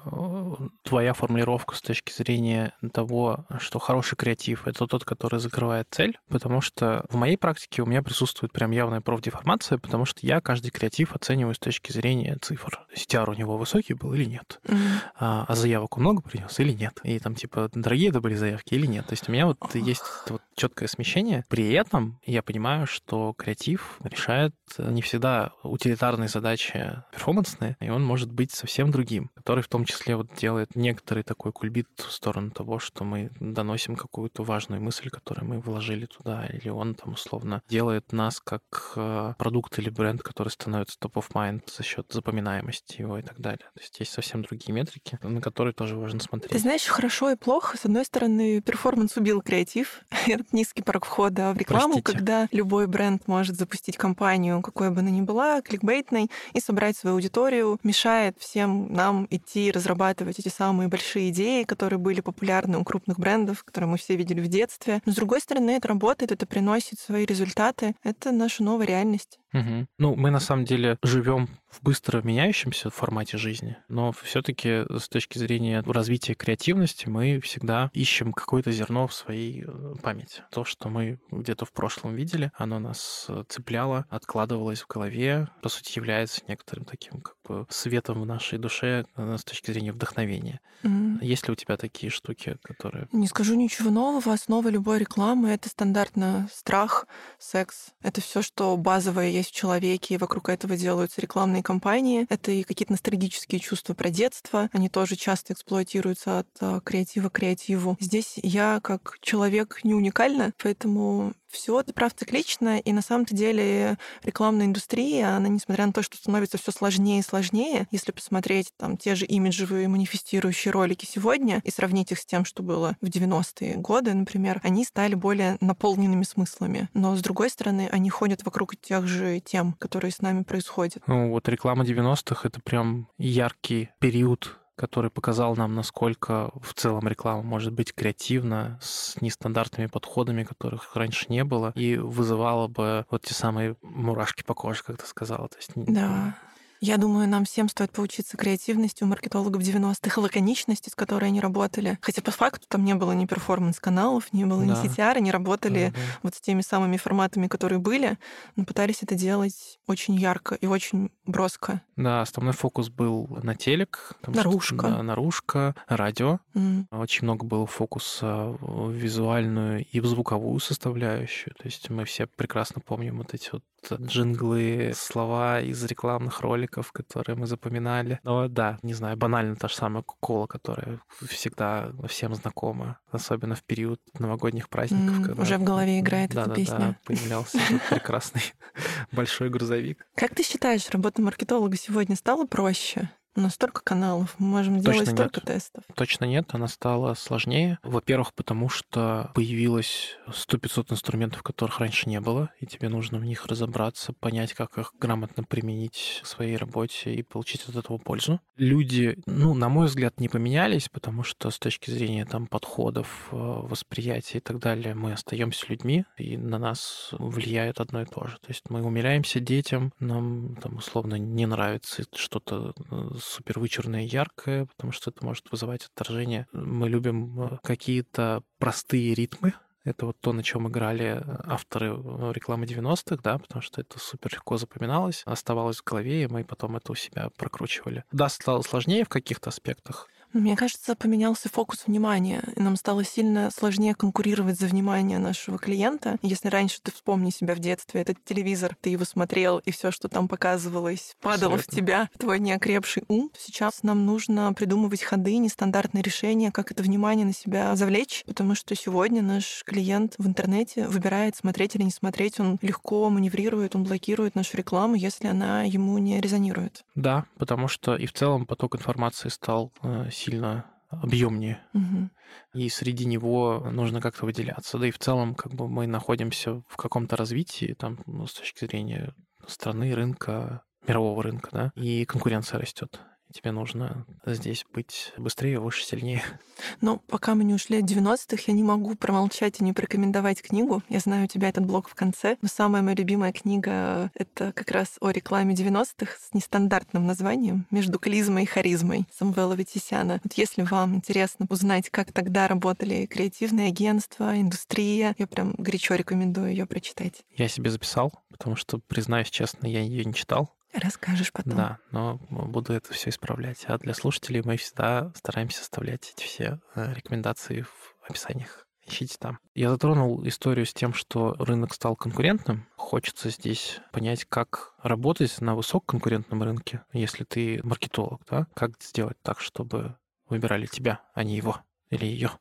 твоя 0.84 1.14
формулировка 1.14 1.76
с 1.76 1.82
точки 1.82 2.12
зрения 2.12 2.74
того, 2.94 3.46
что 3.60 3.80
хороший 3.80 4.16
креатив— 4.16 4.64
это 4.68 4.88
тот, 4.88 5.06
который 5.06 5.40
закрывает 5.40 5.88
цель, 5.92 6.18
потому 6.30 6.62
что 6.62 7.06
в 7.10 7.16
моей 7.16 7.38
практике 7.38 7.82
у 7.82 7.86
меня 7.86 8.02
присутствует 8.02 8.52
прям 8.52 8.72
явная 8.72 9.02
профдеформация, 9.02 9.78
потому 9.78 10.06
что 10.06 10.26
я 10.26 10.42
каждый 10.42 10.72
креатив 10.72 11.16
оцениваю 11.16 11.56
с 11.56 11.60
точки 11.60 11.92
зрения 11.92 12.38
цифр. 12.42 12.86
CTR 12.96 13.30
у 13.30 13.34
него 13.34 13.58
высокий 13.58 13.94
был 13.94 14.14
или 14.14 14.26
нет, 14.26 14.60
mm-hmm. 14.64 14.78
а, 15.20 15.46
а 15.48 15.56
заявок 15.56 15.98
он 15.98 16.04
много 16.04 16.22
принес 16.22 16.60
или 16.60 16.74
нет, 16.74 17.00
и 17.04 17.20
там 17.20 17.36
типа 17.36 17.70
дорогие 17.74 18.10
это 18.10 18.22
были 18.22 18.36
заявки 18.36 18.74
или 18.74 18.86
нет. 18.86 19.06
То 19.06 19.14
есть 19.14 19.28
у 19.30 19.32
меня 19.32 19.48
вот 19.48 19.58
есть 19.76 20.04
вот 20.30 20.42
четкое 20.58 20.90
смещение. 20.90 21.46
При 21.48 21.72
этом 21.72 22.20
я 22.26 22.42
понимаю, 22.42 22.88
что 22.88 23.34
креатив 23.34 24.00
решает 24.04 24.54
не 24.78 25.02
всегда 25.02 25.54
утилитарные 25.64 26.28
задачи 26.28 27.04
перформансные, 27.12 27.78
и 27.80 27.90
он 27.90 28.04
может 28.04 28.32
быть 28.32 28.52
совсем 28.52 28.92
другим, 28.92 29.30
который 29.36 29.64
в 29.64 29.68
том 29.68 29.86
числе 29.86 30.16
вот 30.16 30.34
делает 30.36 30.76
некоторый 30.76 31.24
такой 31.24 31.52
кульбит 31.52 31.88
в 31.96 32.12
сторону 32.12 32.52
того, 32.52 32.80
что 32.80 33.04
мы 33.04 33.30
доносим 33.40 33.96
какую-то 33.96 34.44
важную 34.44 34.82
мысль, 34.82 35.10
которую 35.10 35.48
мы 35.48 35.60
вложили 35.60 36.08
туда, 36.08 36.48
или 36.48 36.70
он 36.70 36.96
там 36.96 37.14
условно 37.14 37.62
делает 37.70 38.12
нас 38.12 38.42
как 38.42 38.64
э, 38.96 39.34
продукт 39.38 39.78
или 39.78 39.90
бренд, 39.90 40.24
который 40.24 40.50
становится 40.50 40.98
top 41.00 41.14
of 41.14 41.32
mind 41.34 41.62
за 41.76 41.84
счет 41.84 42.08
запоминаемости 42.10 43.02
его 43.02 43.20
и 43.20 43.22
так 43.22 43.40
далее. 43.40 43.70
То 43.76 43.82
есть 43.82 44.00
есть 44.00 44.12
совсем 44.12 44.42
другие 44.42 44.74
метрики, 44.74 45.20
на 45.22 45.40
которые 45.40 45.74
тоже 45.74 45.96
важно 45.96 46.20
смотреть. 46.20 46.52
Ты 46.52 46.60
знаешь, 46.60 46.86
хорошо 46.86 47.30
и 47.30 47.36
плохо. 47.36 47.78
С 47.78 47.86
одной 47.86 48.06
стороны, 48.06 48.62
перформанс 48.62 49.18
убил 49.18 49.42
креатив. 49.42 50.02
Этот 50.48 50.54
низкий 50.54 50.82
порог 50.82 51.06
входа 51.06 51.52
в 51.52 51.58
рекламу, 51.58 51.96
Простите. 51.96 52.18
когда 52.18 52.48
любой 52.52 52.88
бренд 52.88 53.28
может 53.28 53.58
запустить 53.58 53.98
кампанию, 53.98 54.62
какой 54.62 54.92
бы 54.92 55.02
она 55.02 55.10
ни 55.10 55.20
была, 55.20 55.62
кликбейтной, 55.62 56.32
и 56.54 56.62
собрать 56.62 56.96
свою 56.96 57.18
аудиторию, 57.18 57.78
мешает 57.84 58.38
всем 58.40 58.94
нам 58.94 59.28
идти 59.30 59.72
разрабатывать 59.72 60.40
эти 60.40 60.48
самые 60.48 60.88
большие 60.88 61.32
идеи, 61.32 61.64
которые 61.64 62.00
были 62.00 62.22
популярны 62.22 62.78
у 62.78 62.86
крупных 62.86 63.20
брендов, 63.20 63.66
которые 63.66 63.90
мы 63.90 63.98
все 63.98 64.16
видели 64.16 64.40
в 64.40 64.48
детстве. 64.48 65.02
Но, 65.06 65.12
с 65.12 65.16
другой 65.16 65.42
стороны, 65.42 65.72
это 65.72 65.90
работает, 65.90 66.32
это 66.32 66.46
приносит 66.46 66.98
свои 66.98 67.26
результаты. 67.26 67.96
Это 68.04 68.32
наша 68.32 68.64
новая 68.64 68.88
реальность. 68.88 69.40
Угу. 69.60 69.88
Ну, 69.98 70.16
мы 70.16 70.32
на 70.32 70.40
самом 70.40 70.66
деле 70.66 70.98
живем 71.04 71.50
в 71.70 71.84
быстро 71.84 72.22
меняющемся 72.22 72.90
формате 72.90 73.38
жизни, 73.38 73.78
но 73.90 74.12
все-таки 74.12 74.84
с 74.90 75.10
точки 75.10 75.38
зрения 75.38 75.84
развития 75.86 76.34
креативности 76.34 77.08
мы 77.08 77.40
всегда 77.42 77.90
ищем 77.94 78.34
какое-то 78.34 78.72
зерно 78.72 79.08
в 79.08 79.14
своей 79.14 79.66
э, 79.68 79.96
памяти. 80.02 80.44
То, 80.52 80.64
что 80.64 80.90
мы 80.90 81.20
где-то 81.30 81.66
в 81.66 81.72
прошлом 81.72 82.16
видели, 82.16 82.52
оно 82.56 82.80
нас 82.80 83.26
э, 83.28 83.44
цепляло, 83.50 84.06
откладывалось 84.10 84.82
в 84.82 84.88
голове, 84.88 85.50
по 85.62 85.70
сути, 85.70 85.98
является 85.98 86.42
некоторым 86.48 86.86
таким 86.86 87.22
как 87.22 87.36
бы 87.48 87.66
светом 87.70 88.22
в 88.22 88.26
нашей 88.26 88.60
душе 88.60 89.06
э, 89.16 89.38
с 89.38 89.44
точки 89.44 89.72
зрения 89.72 89.92
вдохновения. 89.92 90.62
Mm. 90.84 91.20
Есть 91.22 91.48
ли 91.48 91.54
у 91.54 91.56
тебя 91.56 91.76
такие 91.78 92.10
штуки, 92.10 92.58
которые... 92.64 93.08
Не 93.12 93.28
скажу 93.28 93.56
ничего 93.56 93.90
нового. 93.90 94.34
Основа 94.34 94.70
любой 94.70 95.00
рекламы— 95.00 95.50
это 95.50 95.70
стандартно 95.70 96.48
страх, 96.54 97.08
секс. 97.40 97.94
Это 98.02 98.22
все, 98.22 98.42
что 98.42 98.78
базовое 98.78 99.30
есть 99.30 99.47
в 99.48 99.52
человеке, 99.52 100.16
и 100.16 100.18
вокруг 100.18 100.50
этого 100.50 100.76
делаются 100.78 101.22
рекламные 101.22 101.64
кампании. 101.64 102.26
Это 102.30 102.52
и 102.52 102.64
какие-то 102.64 102.94
ностальгические 102.94 103.60
чувства 103.60 103.94
про 103.94 104.10
детство. 104.10 104.70
Они 104.74 104.90
тоже 104.90 105.16
часто 105.16 105.54
эксплуатируются 105.54 106.40
от 106.40 106.48
э, 106.62 106.80
креатива 106.84 107.30
к 107.30 107.34
креативу. 107.34 107.98
Здесь 108.00 108.34
я 108.38 108.80
как 108.84 109.18
человек 109.22 109.80
не 109.84 109.94
уникальна, 109.94 110.54
поэтому 110.58 111.34
все, 111.50 111.82
ты 111.84 111.94
прав, 111.94 112.14
циклично, 112.14 112.80
и 112.80 112.94
на 112.94 113.02
самом-то 113.02 113.36
деле 113.36 113.98
рекламная 114.24 114.66
индустрия, 114.66 115.36
она, 115.36 115.48
несмотря 115.48 115.86
на 115.86 115.94
то, 115.94 116.02
что 116.02 116.18
становится 116.18 116.58
все 116.58 116.72
сложнее 116.72 117.20
и 117.20 117.24
сложнее, 117.24 117.88
если 117.92 118.12
посмотреть 118.12 118.72
там 118.78 118.98
те 118.98 119.16
же 119.16 119.26
имиджевые 119.26 119.88
манифестирующие 119.88 120.72
ролики 120.72 121.06
сегодня 121.06 121.62
и 121.64 121.72
сравнить 121.72 122.12
их 122.12 122.20
с 122.20 122.26
тем, 122.26 122.46
что 122.46 122.64
было 122.64 122.98
в 123.02 123.06
90-е 123.06 123.76
годы, 123.76 124.14
например, 124.14 124.60
они 124.64 124.84
стали 124.84 125.16
более 125.16 125.58
наполненными 125.62 126.24
смыслами. 126.24 126.90
Но, 126.94 127.16
с 127.16 127.22
другой 127.22 127.50
стороны, 127.50 127.90
они 127.92 128.10
ходят 128.10 128.44
вокруг 128.44 128.76
тех 128.76 129.08
же 129.08 129.40
тем, 129.40 129.74
которые 129.74 130.12
с 130.12 130.22
нами 130.22 130.44
происходят. 130.44 131.04
Ну, 131.08 131.30
вот 131.30 131.48
реклама 131.50 131.84
90-х— 131.84 132.42
это 132.48 132.60
прям 132.62 133.10
яркий 133.18 133.90
период 134.00 134.58
который 134.78 135.10
показал 135.10 135.56
нам, 135.56 135.76
насколько 135.76 136.52
в 136.62 136.74
целом 136.74 137.08
реклама 137.08 137.42
может 137.42 137.74
быть 137.74 137.94
креативна, 137.94 138.80
с 138.82 139.20
нестандартными 139.22 139.88
подходами, 139.88 140.44
которых 140.44 140.96
раньше 140.96 141.26
не 141.30 141.44
было, 141.44 141.74
и 141.76 141.98
вызывала 141.98 142.68
бы 142.68 143.06
вот 143.10 143.24
те 143.24 143.34
самые 143.34 143.76
мурашки 143.82 144.44
по 144.44 144.54
коже, 144.54 144.84
как 144.84 145.02
ты 145.02 145.08
сказала. 145.08 145.50
То 145.50 145.58
есть, 145.58 145.72
да. 145.76 146.38
Я 146.80 146.98
думаю, 146.98 147.28
нам 147.28 147.46
всем 147.46 147.70
стоит 147.70 147.92
поучиться 147.92 148.38
креативности 148.38 149.04
у 149.04 149.08
маркетологов 149.08 149.62
90-х, 149.62 150.22
лаконичности, 150.22 150.90
с 150.90 150.96
которой 150.96 151.26
они 151.26 151.42
работали. 151.42 151.98
Хотя 152.02 152.22
по 152.22 152.32
факту 152.32 152.66
там 152.68 152.86
не 152.86 152.94
было 152.94 153.14
ни 153.14 153.26
performance-каналов, 153.26 154.32
не 154.34 154.46
было 154.46 154.64
да. 154.64 154.66
ни 154.66 154.84
CTR, 154.84 155.18
они 155.18 155.32
работали 155.32 155.92
да, 155.94 156.00
да. 156.00 156.20
вот 156.24 156.36
с 156.36 156.42
теми 156.42 156.62
самыми 156.62 156.98
форматами, 156.98 157.48
которые 157.48 157.80
были, 157.80 158.18
но 158.56 158.66
пытались 158.66 159.02
это 159.02 159.16
делать 159.16 159.80
очень 159.88 160.16
ярко 160.16 160.56
и 160.56 160.68
очень 160.68 161.12
броско. 161.26 161.82
Да, 161.96 162.22
основной 162.22 162.54
фокус 162.54 162.90
был 162.90 163.28
на 163.42 163.56
телек. 163.56 164.14
Наружка. 164.26 164.88
Да, 164.88 165.04
наружка, 165.04 165.76
радио. 165.88 166.40
Мм. 166.54 166.86
Очень 166.92 167.24
много 167.24 167.46
было 167.46 167.66
фокуса 167.66 168.56
в 168.62 168.92
визуальную 168.92 169.86
и 169.86 170.00
в 170.00 170.06
звуковую 170.06 170.60
составляющую. 170.60 171.54
То 171.56 171.66
есть 171.66 171.90
мы 171.90 172.06
все 172.06 172.28
прекрасно 172.28 172.82
помним 172.82 173.18
вот 173.18 173.34
эти 173.34 173.50
вот 173.52 173.64
джинглы, 173.94 174.94
слова 174.96 175.62
из 175.62 175.84
рекламных 175.86 176.42
роликов, 176.42 176.67
которые 176.68 177.36
мы 177.36 177.48
запоминали. 177.48 178.20
Но 178.24 178.48
да, 178.48 178.78
не 178.84 178.94
знаю, 178.94 179.18
банально 179.18 179.56
та 179.56 179.68
же 179.68 179.76
самая 179.76 180.04
кола, 180.04 180.48
которая 180.48 181.00
всегда 181.28 181.92
всем 182.08 182.36
знакома, 182.36 183.00
особенно 183.12 183.56
в 183.56 183.64
период 183.64 184.02
новогодних 184.20 184.70
праздников. 184.70 185.20
Mm, 185.20 185.26
когда... 185.26 185.42
Уже 185.42 185.58
в 185.58 185.64
голове 185.64 186.00
играет 186.00 186.32
да, 186.32 186.42
эта 186.42 186.50
да, 186.50 186.56
песня. 186.56 186.78
Да, 186.78 186.96
появлялся 187.06 187.60
прекрасный 187.90 188.42
большой 189.12 189.50
грузовик. 189.50 190.06
Как 190.16 190.36
ты 190.36 190.44
считаешь, 190.44 190.90
работа 190.90 191.22
маркетолога 191.22 191.78
сегодня 191.78 192.16
стала 192.16 192.46
проще? 192.46 193.10
У 193.38 193.40
нас 193.40 193.54
столько 193.54 193.82
каналов, 193.84 194.34
мы 194.40 194.48
можем 194.48 194.78
Точно 194.78 194.94
делать 194.94 195.10
столько 195.10 195.42
тестов. 195.42 195.84
Точно 195.94 196.26
нет, 196.26 196.50
она 196.54 196.68
стала 196.68 197.14
сложнее. 197.14 197.78
Во-первых, 197.84 198.34
потому 198.34 198.68
что 198.68 199.30
появилось 199.36 200.18
100-500 200.28 200.94
инструментов, 200.94 201.44
которых 201.44 201.80
раньше 201.80 202.10
не 202.10 202.20
было, 202.20 202.50
и 202.60 202.66
тебе 202.66 202.90
нужно 202.90 203.20
в 203.20 203.26
них 203.26 203.46
разобраться, 203.46 204.12
понять, 204.14 204.54
как 204.54 204.80
их 204.80 204.92
грамотно 205.00 205.44
применить 205.44 206.22
в 206.24 206.28
своей 206.28 206.58
работе 206.58 207.14
и 207.14 207.22
получить 207.22 207.70
от 207.70 207.76
этого 207.76 208.00
пользу. 208.00 208.42
Люди, 208.56 209.20
ну, 209.28 209.54
на 209.54 209.70
мой 209.70 209.86
взгляд, 209.86 210.20
не 210.20 210.30
поменялись, 210.30 210.90
потому 210.90 211.22
что 211.22 211.52
с 211.52 211.60
точки 211.60 211.92
зрения 211.92 212.26
там 212.26 212.48
подходов, 212.48 213.28
э, 213.32 213.36
восприятия 213.36 214.40
и 214.40 214.42
так 214.42 214.58
далее, 214.58 214.96
мы 214.96 215.14
остаемся 215.14 215.68
людьми, 215.70 216.06
и 216.18 216.38
на 216.38 216.58
нас 216.58 217.10
влияет 217.12 217.82
одно 217.82 218.02
и 218.02 218.06
то 218.06 218.26
же. 218.26 218.38
То 218.40 218.48
есть 218.48 218.64
мы 218.72 218.82
умиляемся 218.82 219.40
детям, 219.40 219.94
нам 220.00 220.56
там 220.56 220.78
условно 220.78 221.20
не 221.20 221.46
нравится 221.46 222.04
что-то 222.16 222.74
э, 222.90 223.10
супер 223.28 223.60
вычурное 223.60 224.04
и 224.04 224.08
яркое, 224.08 224.66
потому 224.66 224.92
что 224.92 225.12
это 225.12 225.26
может 225.26 225.52
вызывать 225.52 225.86
отторжение. 225.86 226.48
Мы 226.54 226.90
любим 226.90 227.40
э, 227.42 227.58
какие-то 227.64 228.44
простые 228.58 229.14
ритмы, 229.14 229.54
это 229.88 230.06
вот 230.06 230.20
то, 230.20 230.34
на 230.34 230.44
чем 230.44 230.68
играли 230.68 231.24
авторы 231.46 231.88
э, 231.88 232.32
рекламы 232.34 232.66
90-х, 232.66 233.22
да, 233.24 233.38
потому 233.38 233.62
что 233.62 233.80
это 233.80 234.00
супер 234.00 234.34
легко 234.34 234.58
запоминалось, 234.58 235.24
оставалось 235.26 235.78
в 235.78 235.84
голове, 235.86 236.24
и 236.24 236.28
мы 236.28 236.44
потом 236.44 236.76
это 236.76 236.92
у 236.92 236.96
себя 236.96 237.30
прокручивали. 237.38 238.04
Да, 238.12 238.28
стало 238.28 238.64
сложнее 238.64 239.06
в 239.06 239.10
каких-то 239.10 239.50
аспектах, 239.50 240.10
Мне 240.34 240.56
кажется, 240.56 240.96
поменялся 240.96 241.50
фокус 241.50 241.88
внимания, 241.88 242.44
и 242.56 242.62
нам 242.62 242.76
стало 242.76 243.04
сильно 243.04 243.50
сложнее 243.52 243.96
конкурировать 243.96 244.60
за 244.60 244.68
внимание 244.68 245.20
нашего 245.20 245.58
клиента. 245.58 246.18
Если 246.22 246.50
раньше 246.50 246.80
ты 246.82 246.92
вспомни 246.92 247.30
себя 247.30 247.56
в 247.56 247.60
детстве, 247.60 248.02
этот 248.02 248.24
телевизор, 248.24 248.76
ты 248.80 248.90
его 248.90 249.06
смотрел, 249.06 249.60
и 249.60 249.72
все, 249.72 249.92
что 249.92 250.10
там 250.10 250.28
показывалось, 250.28 251.16
падало 251.22 251.56
Абсолютно. 251.56 251.72
в 251.72 251.76
тебя, 251.76 252.10
в 252.14 252.18
твой 252.20 252.40
неокрепший 252.40 253.04
ум, 253.08 253.32
сейчас 253.38 253.84
нам 253.84 254.06
нужно 254.06 254.54
придумывать 254.54 255.02
ходы, 255.02 255.38
нестандартные 255.38 256.04
решения, 256.04 256.52
как 256.52 256.72
это 256.72 256.84
внимание 256.84 257.26
на 257.26 257.34
себя 257.34 257.76
завлечь, 257.76 258.24
потому 258.28 258.56
что 258.56 258.76
сегодня 258.76 259.22
наш 259.22 259.64
клиент 259.66 260.16
в 260.18 260.28
интернете 260.28 260.88
выбирает, 260.88 261.36
смотреть 261.36 261.76
или 261.76 261.84
не 261.84 261.92
смотреть, 261.92 262.40
он 262.40 262.60
легко 262.62 263.10
маневрирует, 263.10 263.76
он 263.76 263.84
блокирует 263.84 264.36
нашу 264.36 264.58
рекламу, 264.58 264.96
если 264.96 265.28
она 265.28 265.64
ему 265.64 265.98
не 265.98 266.20
резонирует. 266.20 266.84
Да, 266.96 267.26
потому 267.38 267.68
что 267.68 267.96
и 267.96 268.06
в 268.06 268.14
целом 268.14 268.46
поток 268.46 268.76
информации 268.76 269.30
стал 269.30 269.72
э, 269.82 270.10
сильно 270.18 270.66
объемнее. 270.90 271.62
Угу. 271.74 272.10
И 272.54 272.70
среди 272.70 273.06
него 273.06 273.68
нужно 273.72 274.02
как-то 274.02 274.26
выделяться. 274.26 274.78
Да 274.78 274.88
и 274.88 274.92
в 274.92 275.00
целом, 275.00 275.36
как 275.36 275.54
бы 275.54 275.68
мы 275.68 275.88
находимся 275.88 276.62
в 276.68 276.78
каком-то 276.78 277.16
развитии, 277.16 277.76
там, 277.78 278.00
ну, 278.06 278.26
с 278.26 278.34
точки 278.34 278.66
зрения 278.66 279.14
страны, 279.46 279.94
рынка, 279.94 280.64
мирового 280.88 281.24
рынка, 281.24 281.50
да, 281.52 281.72
и 281.76 282.06
конкуренция 282.06 282.60
растет 282.60 283.00
тебе 283.34 283.52
нужно 283.52 284.06
здесь 284.26 284.66
быть 284.74 285.14
быстрее, 285.18 285.60
выше, 285.60 285.84
сильнее. 285.84 286.24
Но 286.82 286.98
пока 286.98 287.36
мы 287.36 287.44
не 287.44 287.54
ушли 287.54 287.80
от 287.80 287.86
90-х, 287.86 288.44
я 288.48 288.54
не 288.54 288.64
могу 288.64 288.96
промолчать 288.96 289.60
и 289.60 289.64
не 289.64 289.74
порекомендовать 289.74 290.42
книгу. 290.42 290.82
Я 290.90 291.00
знаю, 291.00 291.26
у 291.26 291.28
тебя 291.28 291.50
этот 291.50 291.66
блог 291.66 291.90
в 291.90 291.96
конце. 291.96 292.38
Но 292.42 292.48
самая 292.48 292.82
моя 292.82 292.96
любимая 292.96 293.32
книга— 293.32 294.12
это 294.16 294.52
как 294.54 294.72
раз 294.72 294.98
о 295.02 295.12
рекламе 295.12 295.54
90-х 295.56 296.14
с 296.20 296.34
нестандартным 296.34 297.06
названием 297.06 297.66
«Между 297.72 298.00
клизмой 298.00 298.44
и 298.44 298.48
харизмой» 298.48 299.06
Самвела 299.18 299.54
Витисяна. 299.54 300.20
Вот 300.24 300.34
если 300.34 300.64
вам 300.64 300.96
интересно 300.96 301.46
узнать, 301.50 301.90
как 301.90 302.12
тогда 302.12 302.48
работали 302.48 303.06
креативные 303.06 303.68
агентства, 303.68 304.40
индустрия, 304.40 305.16
я 305.18 305.28
прям 305.28 305.54
горячо 305.58 305.96
рекомендую 305.96 306.50
ее 306.50 306.66
прочитать. 306.66 307.24
Я 307.36 307.48
себе 307.48 307.70
записал, 307.70 308.12
потому 308.30 308.56
что, 308.56 308.80
признаюсь 308.80 309.30
честно, 309.30 309.68
я 309.68 309.82
ее 309.82 310.06
не 310.06 310.14
читал. 310.14 310.57
Расскажешь 310.74 311.32
потом. 311.32 311.56
Да, 311.56 311.80
но 311.92 312.20
буду 312.30 312.74
это 312.74 312.94
все 312.94 313.10
исправлять. 313.10 313.66
А 313.68 313.78
для 313.78 313.94
слушателей 313.94 314.42
мы 314.44 314.58
всегда 314.58 315.12
стараемся 315.16 315.62
оставлять 315.62 316.14
эти 316.16 316.26
все 316.26 316.60
э, 316.76 316.94
рекомендации 316.94 317.62
в 317.62 317.96
описаниях. 318.10 318.68
Ищите 318.86 319.18
там. 319.20 319.40
Я 319.54 319.70
затронул 319.70 320.26
историю 320.26 320.66
с 320.66 320.74
тем, 320.74 320.94
что 320.94 321.36
рынок 321.40 321.74
стал 321.74 321.96
конкурентным. 321.96 322.68
Хочется 322.78 323.30
здесь 323.30 323.82
понять, 323.92 324.26
как 324.26 324.74
работать 324.82 325.42
на 325.42 325.56
высококонкурентном 325.56 326.42
рынке, 326.42 326.84
если 326.94 327.26
ты 327.26 327.60
маркетолог, 327.64 328.22
да? 328.30 328.48
Как 328.54 328.82
сделать 328.82 329.18
так, 329.22 329.42
чтобы 329.42 329.98
выбирали 330.30 330.68
тебя, 330.68 331.02
а 331.14 331.24
не 331.24 331.36
его 331.36 331.62
или 331.90 332.06
ее. 332.06 332.32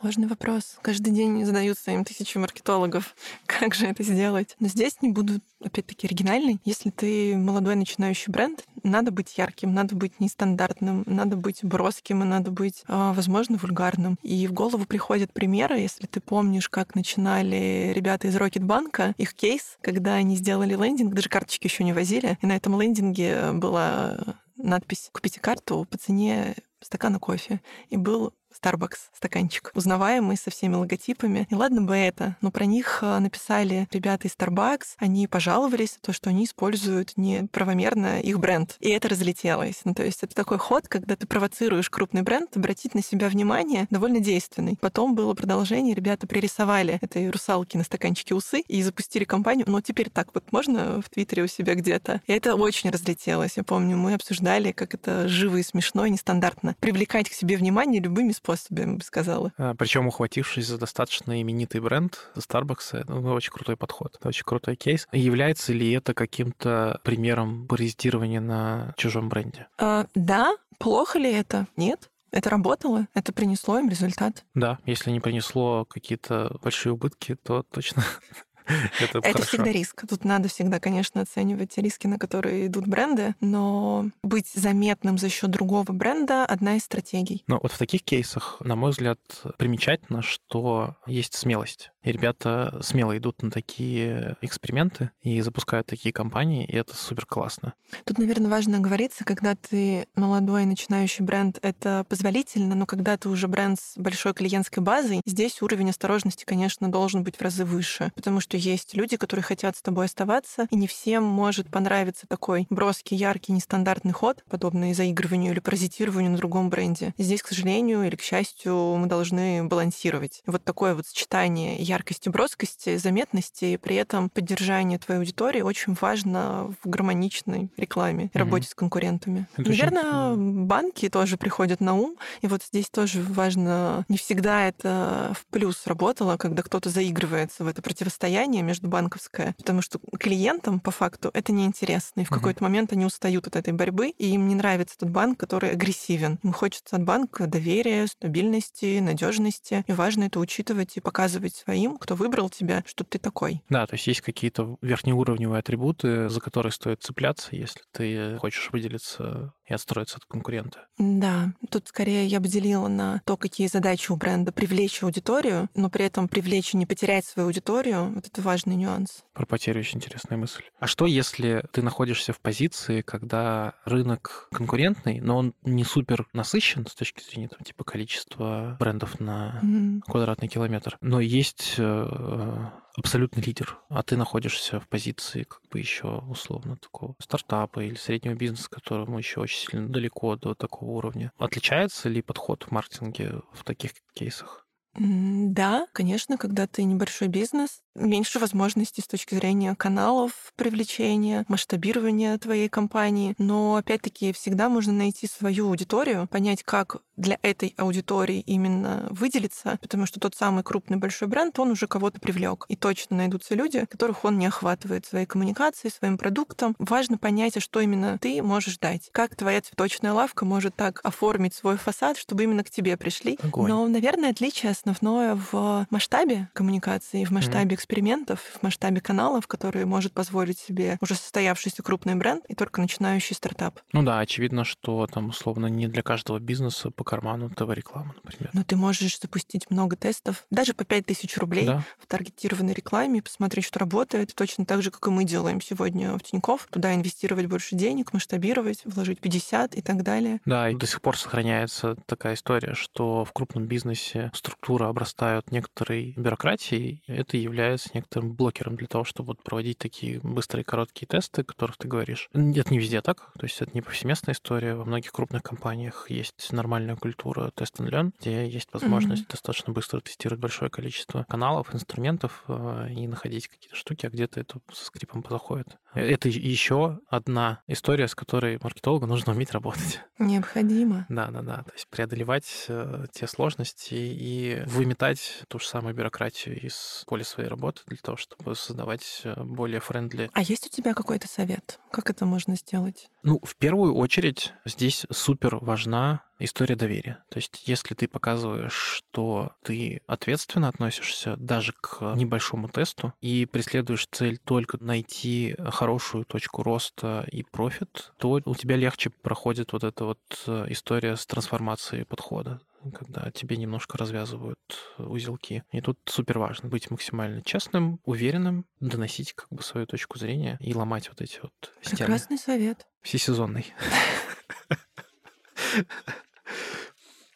Сложный 0.00 0.28
вопрос. 0.28 0.78
Каждый 0.80 1.12
день 1.12 1.44
задаются 1.44 1.90
им 1.90 2.04
тысячи 2.04 2.38
маркетологов. 2.38 3.16
Как 3.46 3.74
же 3.74 3.86
это 3.86 4.04
сделать? 4.04 4.54
Но 4.60 4.68
здесь 4.68 5.02
не 5.02 5.08
буду, 5.08 5.40
опять-таки, 5.64 6.06
оригинальной. 6.06 6.60
Если 6.64 6.90
ты 6.90 7.36
молодой 7.36 7.74
начинающий 7.74 8.30
бренд, 8.30 8.64
надо 8.84 9.10
быть 9.10 9.36
ярким, 9.36 9.74
надо 9.74 9.96
быть 9.96 10.20
нестандартным, 10.20 11.02
надо 11.06 11.36
быть 11.36 11.64
броским 11.64 12.22
и 12.22 12.26
надо 12.26 12.52
быть, 12.52 12.84
а, 12.86 13.12
возможно, 13.12 13.56
вульгарным. 13.56 14.18
И 14.22 14.46
в 14.46 14.52
голову 14.52 14.84
приходят 14.84 15.32
примеры, 15.32 15.80
если 15.80 16.06
ты 16.06 16.20
помнишь, 16.20 16.68
как 16.68 16.94
начинали 16.94 17.92
ребята 17.92 18.28
из 18.28 18.36
Рокетбанка, 18.36 19.14
их 19.18 19.34
кейс, 19.34 19.78
когда 19.80 20.14
они 20.14 20.36
сделали 20.36 20.76
лендинг, 20.76 21.12
даже 21.12 21.28
карточки 21.28 21.66
еще 21.66 21.82
не 21.82 21.92
возили, 21.92 22.38
и 22.40 22.46
на 22.46 22.54
этом 22.54 22.80
лендинге 22.80 23.50
была 23.52 24.16
надпись 24.58 25.10
«Купите 25.12 25.40
карту 25.40 25.86
по 25.90 25.98
цене 25.98 26.54
стакана 26.80 27.18
кофе». 27.18 27.60
И 27.88 27.96
был 27.96 28.34
Starbucks 28.62 28.98
стаканчик, 29.14 29.70
узнаваемый 29.74 30.36
со 30.36 30.50
всеми 30.50 30.74
логотипами. 30.74 31.46
И 31.50 31.54
ладно 31.54 31.82
бы 31.82 31.96
это, 31.96 32.36
но 32.40 32.50
про 32.50 32.64
них 32.64 33.00
э, 33.02 33.18
написали 33.18 33.88
ребята 33.90 34.28
из 34.28 34.32
Starbucks, 34.32 34.96
они 34.98 35.26
пожаловались 35.26 35.94
на 35.94 36.00
то, 36.02 36.12
что 36.12 36.30
они 36.30 36.44
используют 36.44 37.12
неправомерно 37.16 38.20
их 38.20 38.38
бренд. 38.38 38.76
И 38.80 38.90
это 38.90 39.08
разлетелось. 39.08 39.80
Ну, 39.84 39.94
то 39.94 40.04
есть 40.04 40.22
это 40.22 40.34
такой 40.34 40.58
ход, 40.58 40.88
когда 40.88 41.16
ты 41.16 41.26
провоцируешь 41.26 41.90
крупный 41.90 42.22
бренд, 42.22 42.56
обратить 42.56 42.94
на 42.94 43.02
себя 43.02 43.28
внимание, 43.28 43.86
довольно 43.90 44.20
действенный. 44.20 44.76
Потом 44.80 45.14
было 45.14 45.34
продолжение, 45.34 45.94
ребята 45.94 46.26
пририсовали 46.26 46.98
этой 47.00 47.30
русалки 47.30 47.76
на 47.76 47.84
стаканчике 47.84 48.34
усы 48.34 48.60
и 48.60 48.82
запустили 48.82 49.24
компанию. 49.24 49.66
Но 49.68 49.80
теперь 49.80 50.10
так 50.10 50.28
вот 50.34 50.52
можно 50.52 51.00
в 51.02 51.10
Твиттере 51.10 51.42
у 51.42 51.46
себя 51.46 51.74
где-то. 51.74 52.20
И 52.26 52.32
это 52.32 52.54
очень 52.54 52.90
разлетелось. 52.90 53.56
Я 53.56 53.64
помню, 53.64 53.96
мы 53.96 54.14
обсуждали, 54.14 54.72
как 54.72 54.94
это 54.94 55.28
живо 55.28 55.56
и 55.56 55.62
смешно 55.62 56.06
и 56.06 56.10
нестандартно. 56.10 56.76
Привлекать 56.80 57.28
к 57.28 57.32
себе 57.32 57.56
внимание 57.56 58.00
любыми 58.00 58.32
способами 58.32 58.47
способе, 58.48 58.98
сказала. 59.02 59.52
А, 59.58 59.74
причем 59.74 60.06
ухватившись 60.06 60.66
за 60.66 60.78
достаточно 60.78 61.40
именитый 61.40 61.80
бренд 61.80 62.18
Starbucks, 62.36 62.98
это 62.98 63.12
ну, 63.14 63.32
очень 63.32 63.52
крутой 63.52 63.76
подход, 63.76 64.16
это 64.18 64.28
очень 64.28 64.44
крутой 64.44 64.76
кейс. 64.76 65.06
Является 65.12 65.72
ли 65.72 65.92
это 65.92 66.14
каким-то 66.14 67.00
примером 67.04 67.66
паразитирования 67.66 68.40
на 68.40 68.94
чужом 68.96 69.28
бренде? 69.28 69.66
А, 69.78 70.06
да. 70.14 70.56
Плохо 70.78 71.18
ли 71.18 71.32
это? 71.32 71.66
Нет. 71.76 72.08
Это 72.30 72.50
работало, 72.50 73.06
это 73.14 73.32
принесло 73.32 73.78
им 73.78 73.88
результат. 73.88 74.44
Да, 74.54 74.78
если 74.84 75.10
не 75.10 75.18
принесло 75.18 75.86
какие-то 75.86 76.58
большие 76.62 76.92
убытки, 76.92 77.36
то 77.36 77.62
точно 77.62 78.04
Это, 79.00 79.18
это 79.22 79.42
всегда 79.42 79.72
риск. 79.72 80.04
Тут 80.08 80.24
надо 80.24 80.48
всегда, 80.48 80.80
конечно, 80.80 81.22
оценивать 81.22 81.76
риски, 81.78 82.06
на 82.06 82.18
которые 82.18 82.66
идут 82.66 82.86
бренды, 82.86 83.34
но 83.40 84.10
быть 84.22 84.48
заметным 84.52 85.18
за 85.18 85.28
счет 85.28 85.50
другого 85.50 85.92
бренда— 85.92 86.44
одна 86.46 86.76
из 86.76 86.84
стратегий. 86.84 87.44
Но 87.46 87.58
вот 87.62 87.72
в 87.72 87.78
таких 87.78 88.02
кейсах, 88.02 88.56
на 88.60 88.76
мой 88.76 88.90
взгляд, 88.90 89.18
примечательно, 89.56 90.22
что 90.22 90.96
есть 91.06 91.34
смелость. 91.34 91.90
И 92.08 92.12
ребята 92.12 92.80
смело 92.80 93.18
идут 93.18 93.42
на 93.42 93.50
такие 93.50 94.38
эксперименты 94.40 95.10
и 95.20 95.42
запускают 95.42 95.88
такие 95.88 96.10
компании, 96.10 96.64
и 96.64 96.74
это 96.74 96.96
супер 96.96 97.26
классно. 97.26 97.74
Тут, 98.04 98.16
наверное, 98.16 98.50
важно 98.50 98.78
оговориться, 98.78 99.26
когда 99.26 99.54
ты 99.54 100.06
молодой 100.14 100.64
начинающий 100.64 101.22
бренд, 101.22 101.58
это 101.60 102.06
позволительно, 102.08 102.74
но 102.74 102.86
когда 102.86 103.18
ты 103.18 103.28
уже 103.28 103.46
бренд 103.46 103.78
с 103.78 103.98
большой 103.98 104.32
клиентской 104.32 104.82
базой, 104.82 105.20
здесь 105.26 105.60
уровень 105.60 105.90
осторожности, 105.90 106.46
конечно, 106.46 106.90
должен 106.90 107.24
быть 107.24 107.36
в 107.36 107.42
разы 107.42 107.66
выше, 107.66 108.10
потому 108.14 108.40
что 108.40 108.56
есть 108.56 108.94
люди, 108.94 109.18
которые 109.18 109.44
хотят 109.44 109.76
с 109.76 109.82
тобой 109.82 110.06
оставаться, 110.06 110.66
и 110.70 110.76
не 110.76 110.86
всем 110.86 111.24
может 111.24 111.70
понравиться 111.70 112.26
такой 112.26 112.66
броский, 112.70 113.18
яркий, 113.18 113.52
нестандартный 113.52 114.12
ход, 114.12 114.42
подобный 114.48 114.94
заигрыванию 114.94 115.52
или 115.52 115.60
паразитированию 115.60 116.30
на 116.30 116.38
другом 116.38 116.70
бренде. 116.70 117.12
Здесь, 117.18 117.42
к 117.42 117.48
сожалению 117.48 118.04
или 118.04 118.16
к 118.16 118.22
счастью, 118.22 118.96
мы 118.96 119.08
должны 119.08 119.64
балансировать. 119.64 120.40
Вот 120.46 120.64
такое 120.64 120.94
вот 120.94 121.06
сочетание 121.06 121.76
яркости, 121.98 122.28
броскости, 122.28 122.96
заметности, 122.96 123.64
и 123.66 123.76
при 123.76 123.96
этом 123.96 124.30
поддержание 124.30 124.98
твоей 124.98 125.20
аудитории 125.20 125.60
очень 125.60 125.96
важно 126.00 126.74
в 126.82 126.88
гармоничной 126.88 127.70
рекламе, 127.76 128.24
mm-hmm. 128.24 128.38
работе 128.38 128.68
с 128.68 128.74
конкурентами. 128.74 129.46
Это 129.56 129.68
Наверное, 129.68 130.32
очень... 130.32 130.64
банки 130.64 131.08
тоже 131.08 131.36
приходят 131.36 131.80
на 131.80 131.94
ум, 131.94 132.16
и 132.40 132.46
вот 132.46 132.62
здесь 132.62 132.88
тоже 132.90 133.22
важно, 133.22 134.04
не 134.08 134.16
всегда 134.16 134.66
это 134.66 135.32
в 135.38 135.46
плюс 135.46 135.86
работало, 135.86 136.36
когда 136.36 136.62
кто-то 136.62 136.88
заигрывается 136.90 137.64
в 137.64 137.68
это 137.68 137.82
противостояние, 137.82 138.08
противостояние 138.28 138.62
междубанковское, 138.62 139.54
потому 139.58 139.82
что 139.82 139.98
клиентам 140.18 140.80
по 140.80 140.90
факту 140.90 141.30
это 141.34 141.52
неинтересно. 141.52 142.22
И 142.22 142.24
в 142.24 142.30
какой-то 142.30 142.62
момент 142.62 142.92
они 142.92 143.04
устают 143.04 143.46
от 143.46 143.56
этой 143.56 143.72
борьбы, 143.72 144.10
и 144.10 144.28
им 144.30 144.48
не 144.48 144.54
нравится 144.54 144.96
тот 144.98 145.10
банк, 145.10 145.38
который 145.38 145.70
агрессивен. 145.70 146.38
Им 146.42 146.52
хочется 146.52 146.96
от 146.96 147.04
банка 147.04 147.46
доверия, 147.46 148.06
стабильности, 148.06 149.00
надежности. 149.00 149.84
И 149.86 149.92
важно 149.92 150.24
это 150.24 150.40
учитывать 150.40 150.96
и 150.96 151.00
показывать 151.00 151.62
своим, 151.78 151.96
кто 151.96 152.14
выбрал 152.14 152.50
тебя, 152.50 152.82
что 152.86 153.04
ты 153.04 153.18
такой. 153.18 153.62
Да, 153.68 153.86
то 153.86 153.94
есть 153.94 154.06
есть 154.06 154.20
какие-то 154.20 154.76
верхнеуровневые 154.82 155.60
атрибуты, 155.60 156.28
за 156.28 156.40
которые 156.40 156.72
стоит 156.72 157.02
цепляться, 157.02 157.48
если 157.52 157.82
ты 157.92 158.36
хочешь 158.38 158.70
выделиться 158.72 159.52
и 159.68 159.74
отстроиться 159.74 160.16
от 160.16 160.24
конкурента. 160.24 160.86
Да, 160.98 161.52
тут 161.70 161.88
скорее 161.88 162.26
я 162.26 162.40
бы 162.40 162.48
делила 162.48 162.88
на 162.88 163.22
то, 163.24 163.36
какие 163.36 163.66
задачи 163.68 164.10
у 164.10 164.16
бренда 164.16 164.52
привлечь 164.52 165.02
аудиторию, 165.02 165.68
но 165.74 165.90
при 165.90 166.06
этом 166.06 166.28
привлечь 166.28 166.74
и 166.74 166.76
не 166.76 166.86
потерять 166.86 167.26
свою 167.26 167.48
аудиторию. 167.48 168.12
Вот 168.14 168.26
это 168.26 168.40
важный 168.42 168.76
нюанс. 168.76 169.24
Про 169.34 169.46
потерю 169.46 169.80
очень 169.80 169.98
интересная 169.98 170.38
мысль. 170.38 170.62
А 170.78 170.86
что, 170.86 171.06
если 171.06 171.64
ты 171.72 171.82
находишься 171.82 172.32
в 172.32 172.40
позиции, 172.40 173.02
когда 173.02 173.74
рынок 173.84 174.48
конкурентный, 174.52 175.20
но 175.20 175.38
он 175.38 175.54
не 175.62 175.84
супер 175.84 176.26
насыщен 176.32 176.86
с 176.86 176.94
точки 176.94 177.22
зрения 177.22 177.48
там, 177.48 177.60
типа 177.62 177.84
количества 177.84 178.76
брендов 178.78 179.20
на 179.20 179.60
mm-hmm. 179.62 180.00
квадратный 180.06 180.48
километр, 180.48 180.96
но 181.00 181.20
есть 181.20 181.74
э, 181.78 182.70
абсолютный 182.98 183.42
лидер, 183.42 183.78
а 183.88 184.02
ты 184.02 184.16
находишься 184.16 184.80
в 184.80 184.88
позиции 184.88 185.44
как 185.44 185.60
бы 185.70 185.78
еще 185.78 186.18
условно 186.28 186.76
такого 186.76 187.14
стартапа 187.20 187.80
или 187.80 187.94
среднего 187.94 188.34
бизнеса, 188.34 188.68
которому 188.70 189.18
еще 189.18 189.40
очень 189.40 189.68
сильно 189.70 189.88
далеко 189.88 190.36
до 190.36 190.54
такого 190.54 190.90
уровня. 190.90 191.32
Отличается 191.38 192.08
ли 192.08 192.22
подход 192.22 192.64
в 192.64 192.70
маркетинге 192.70 193.40
в 193.52 193.64
таких 193.64 193.92
кейсах? 194.14 194.66
Да, 195.00 195.86
конечно, 195.92 196.36
когда 196.38 196.66
ты 196.66 196.82
небольшой 196.82 197.28
бизнес, 197.28 197.82
меньше 197.94 198.40
возможностей 198.40 199.00
с 199.00 199.06
точки 199.06 199.34
зрения 199.36 199.76
каналов 199.76 200.52
привлечения, 200.56 201.44
масштабирования 201.46 202.36
твоей 202.38 202.68
компании. 202.68 203.34
Но, 203.38 203.76
опять-таки, 203.76 204.32
всегда 204.32 204.68
можно 204.68 204.92
найти 204.92 205.28
свою 205.28 205.68
аудиторию, 205.68 206.26
понять, 206.26 206.64
как 206.64 206.96
для 207.18 207.38
этой 207.42 207.74
аудитории 207.76 208.40
именно 208.40 209.06
выделиться, 209.10 209.78
потому 209.80 210.06
что 210.06 210.20
тот 210.20 210.34
самый 210.34 210.62
крупный 210.62 210.96
большой 210.96 211.28
бренд, 211.28 211.58
он 211.58 211.70
уже 211.70 211.86
кого-то 211.86 212.20
привлек. 212.20 212.64
И 212.68 212.76
точно 212.76 213.16
найдутся 213.16 213.54
люди, 213.54 213.84
которых 213.86 214.24
он 214.24 214.38
не 214.38 214.46
охватывает 214.46 215.06
своей 215.06 215.26
коммуникацией, 215.26 215.92
своим 215.92 216.18
продуктом. 216.18 216.74
Важно 216.78 217.18
понять, 217.18 217.56
а 217.56 217.60
что 217.60 217.80
именно 217.80 218.18
ты 218.18 218.42
можешь 218.42 218.78
дать. 218.78 219.10
Как 219.12 219.36
твоя 219.36 219.60
цветочная 219.60 220.12
лавка 220.12 220.44
может 220.44 220.74
так 220.76 221.00
оформить 221.02 221.54
свой 221.54 221.76
фасад, 221.76 222.16
чтобы 222.16 222.44
именно 222.44 222.64
к 222.64 222.70
тебе 222.70 222.96
пришли. 222.96 223.38
Огонь. 223.42 223.68
Но, 223.68 223.86
наверное, 223.88 224.30
отличие 224.30 224.70
основное 224.70 225.38
в 225.50 225.86
масштабе 225.90 226.48
коммуникации, 226.54 227.24
в 227.24 227.30
масштабе 227.30 227.74
mm-hmm 227.74 227.78
экспериментов 227.78 228.40
в 228.40 228.62
масштабе 228.62 229.00
каналов, 229.00 229.46
которые 229.46 229.86
может 229.86 230.12
позволить 230.12 230.58
себе 230.58 230.98
уже 231.00 231.14
состоявшийся 231.14 231.82
крупный 231.82 232.16
бренд 232.16 232.44
и 232.48 232.54
только 232.54 232.80
начинающий 232.80 233.34
стартап. 233.34 233.80
Ну 233.92 234.02
да, 234.02 234.18
очевидно, 234.18 234.64
что 234.64 235.06
там 235.06 235.28
условно 235.28 235.66
не 235.66 235.86
для 235.88 236.02
каждого 236.02 236.38
бизнеса 236.38 236.90
по 236.90 237.04
карману 237.08 237.50
ТВ-реклама, 237.50 238.14
например. 238.22 238.50
Но 238.52 238.64
ты 238.64 238.76
можешь 238.76 239.18
запустить 239.18 239.70
много 239.70 239.96
тестов, 239.96 240.44
даже 240.50 240.74
по 240.74 240.84
5000 240.84 241.36
рублей 241.38 241.66
да. 241.66 241.84
в 241.98 242.06
таргетированной 242.06 242.74
рекламе, 242.74 243.22
посмотреть, 243.22 243.64
что 243.64 243.78
работает, 243.78 244.34
точно 244.34 244.66
так 244.66 244.82
же, 244.82 244.90
как 244.90 245.06
и 245.06 245.10
мы 245.10 245.24
делаем 245.24 245.60
сегодня 245.60 246.16
в 246.16 246.22
Тинькофф, 246.22 246.66
туда 246.70 246.94
инвестировать 246.94 247.46
больше 247.46 247.74
денег, 247.74 248.12
масштабировать, 248.12 248.82
вложить 248.84 249.20
50 249.20 249.74
и 249.74 249.82
так 249.82 250.02
далее. 250.02 250.40
Да, 250.44 250.70
и 250.70 250.74
до 250.74 250.86
сих 250.86 251.00
пор 251.00 251.16
сохраняется 251.16 251.96
такая 252.06 252.34
история, 252.34 252.74
что 252.74 253.24
в 253.24 253.32
крупном 253.32 253.66
бизнесе 253.66 254.30
структура 254.34 254.88
обрастают 254.88 255.50
некоторой 255.50 256.14
бюрократией, 256.16 257.02
это 257.06 257.36
является 257.36 257.78
является 257.78 257.90
некоторым 257.94 258.32
блокером 258.32 258.76
для 258.76 258.86
того, 258.86 259.04
чтобы 259.04 259.28
вот 259.28 259.42
проводить 259.42 259.78
такие 259.78 260.20
быстрые 260.20 260.64
короткие 260.64 261.06
тесты, 261.06 261.42
о 261.42 261.44
которых 261.44 261.76
ты 261.76 261.88
говоришь. 261.88 262.28
Это 262.32 262.70
не 262.70 262.78
везде 262.78 263.00
так, 263.02 263.32
то 263.38 263.44
есть 263.44 263.60
это 263.60 263.70
не 263.74 263.82
повсеместная 263.82 264.34
история. 264.34 264.74
Во 264.74 264.84
многих 264.84 265.12
крупных 265.12 265.42
компаниях 265.42 266.06
есть 266.10 266.52
нормальная 266.52 266.94
культура 266.98 267.50
тест 267.54 267.80
and 267.80 267.90
learn, 267.90 268.12
где 268.20 268.48
есть 268.48 268.68
возможность 268.72 269.24
mm-hmm. 269.24 269.30
достаточно 269.30 269.72
быстро 269.72 270.00
тестировать 270.00 270.40
большое 270.40 270.70
количество 270.70 271.24
каналов, 271.28 271.74
инструментов 271.74 272.44
э, 272.48 272.88
и 272.90 273.06
находить 273.06 273.48
какие-то 273.48 273.76
штуки, 273.76 274.06
а 274.06 274.10
где-то 274.10 274.40
это 274.40 274.60
со 274.72 274.84
скрипом 274.84 275.24
заходит. 275.28 275.76
Это 275.94 276.28
еще 276.28 277.00
одна 277.08 277.62
история, 277.66 278.08
с 278.08 278.14
которой 278.14 278.58
маркетологу 278.62 279.06
нужно 279.06 279.32
уметь 279.32 279.52
работать. 279.52 280.00
Необходимо. 280.18 281.06
Да, 281.08 281.28
да, 281.28 281.42
да. 281.42 281.56
То 281.62 281.72
есть 281.72 281.88
преодолевать 281.88 282.66
э, 282.68 283.06
те 283.12 283.26
сложности 283.26 283.94
и 283.94 284.62
выметать 284.66 285.44
ту 285.48 285.58
же 285.58 285.66
самую 285.66 285.94
бюрократию 285.94 286.60
из 286.60 287.04
поля 287.06 287.24
своей 287.24 287.48
работы 287.48 287.82
для 287.86 287.96
того, 287.98 288.16
чтобы 288.16 288.54
создавать 288.54 289.22
э, 289.24 289.42
более 289.42 289.80
friendly. 289.80 290.30
А 290.32 290.42
есть 290.42 290.66
у 290.66 290.68
тебя 290.70 290.94
какой-то 290.94 291.26
совет? 291.28 291.80
Как 291.90 292.10
это 292.10 292.26
можно 292.26 292.54
сделать? 292.56 293.08
Ну, 293.22 293.40
в 293.42 293.56
первую 293.56 293.94
очередь 293.94 294.52
здесь 294.64 295.06
супер 295.10 295.56
важна 295.56 296.22
история 296.38 296.76
доверия. 296.76 297.24
То 297.30 297.38
есть, 297.38 297.66
если 297.66 297.94
ты 297.94 298.08
показываешь, 298.08 298.72
что 298.72 299.52
ты 299.62 300.02
ответственно 300.06 300.68
относишься 300.68 301.36
даже 301.36 301.72
к 301.80 302.14
небольшому 302.14 302.68
тесту 302.68 303.12
и 303.20 303.46
преследуешь 303.46 304.06
цель 304.10 304.38
только 304.38 304.82
найти 304.82 305.56
хорошую 305.58 306.24
точку 306.24 306.62
роста 306.62 307.26
и 307.30 307.42
профит, 307.42 308.12
то 308.18 308.40
у 308.44 308.54
тебя 308.54 308.76
легче 308.76 309.10
проходит 309.10 309.72
вот 309.72 309.84
эта 309.84 310.04
вот 310.04 310.20
э, 310.46 310.66
история 310.68 311.16
с 311.16 311.26
трансформацией 311.26 312.04
подхода 312.04 312.60
когда 312.94 313.30
тебе 313.32 313.56
немножко 313.56 313.98
развязывают 313.98 314.58
узелки. 314.98 315.64
И 315.72 315.80
тут 315.80 315.98
супер 316.06 316.38
важно 316.38 316.68
быть 316.68 316.90
максимально 316.90 317.42
честным, 317.42 318.00
уверенным, 318.04 318.66
доносить 318.80 319.32
как 319.32 319.48
бы 319.50 319.62
свою 319.62 319.86
точку 319.86 320.18
зрения 320.18 320.56
и 320.60 320.74
ломать 320.74 321.08
вот 321.08 321.20
эти 321.20 321.40
вот 321.42 321.52
стены. 321.82 321.98
Прекрасный 321.98 322.38
совет. 322.38 322.86
Всесезонный. 323.02 323.72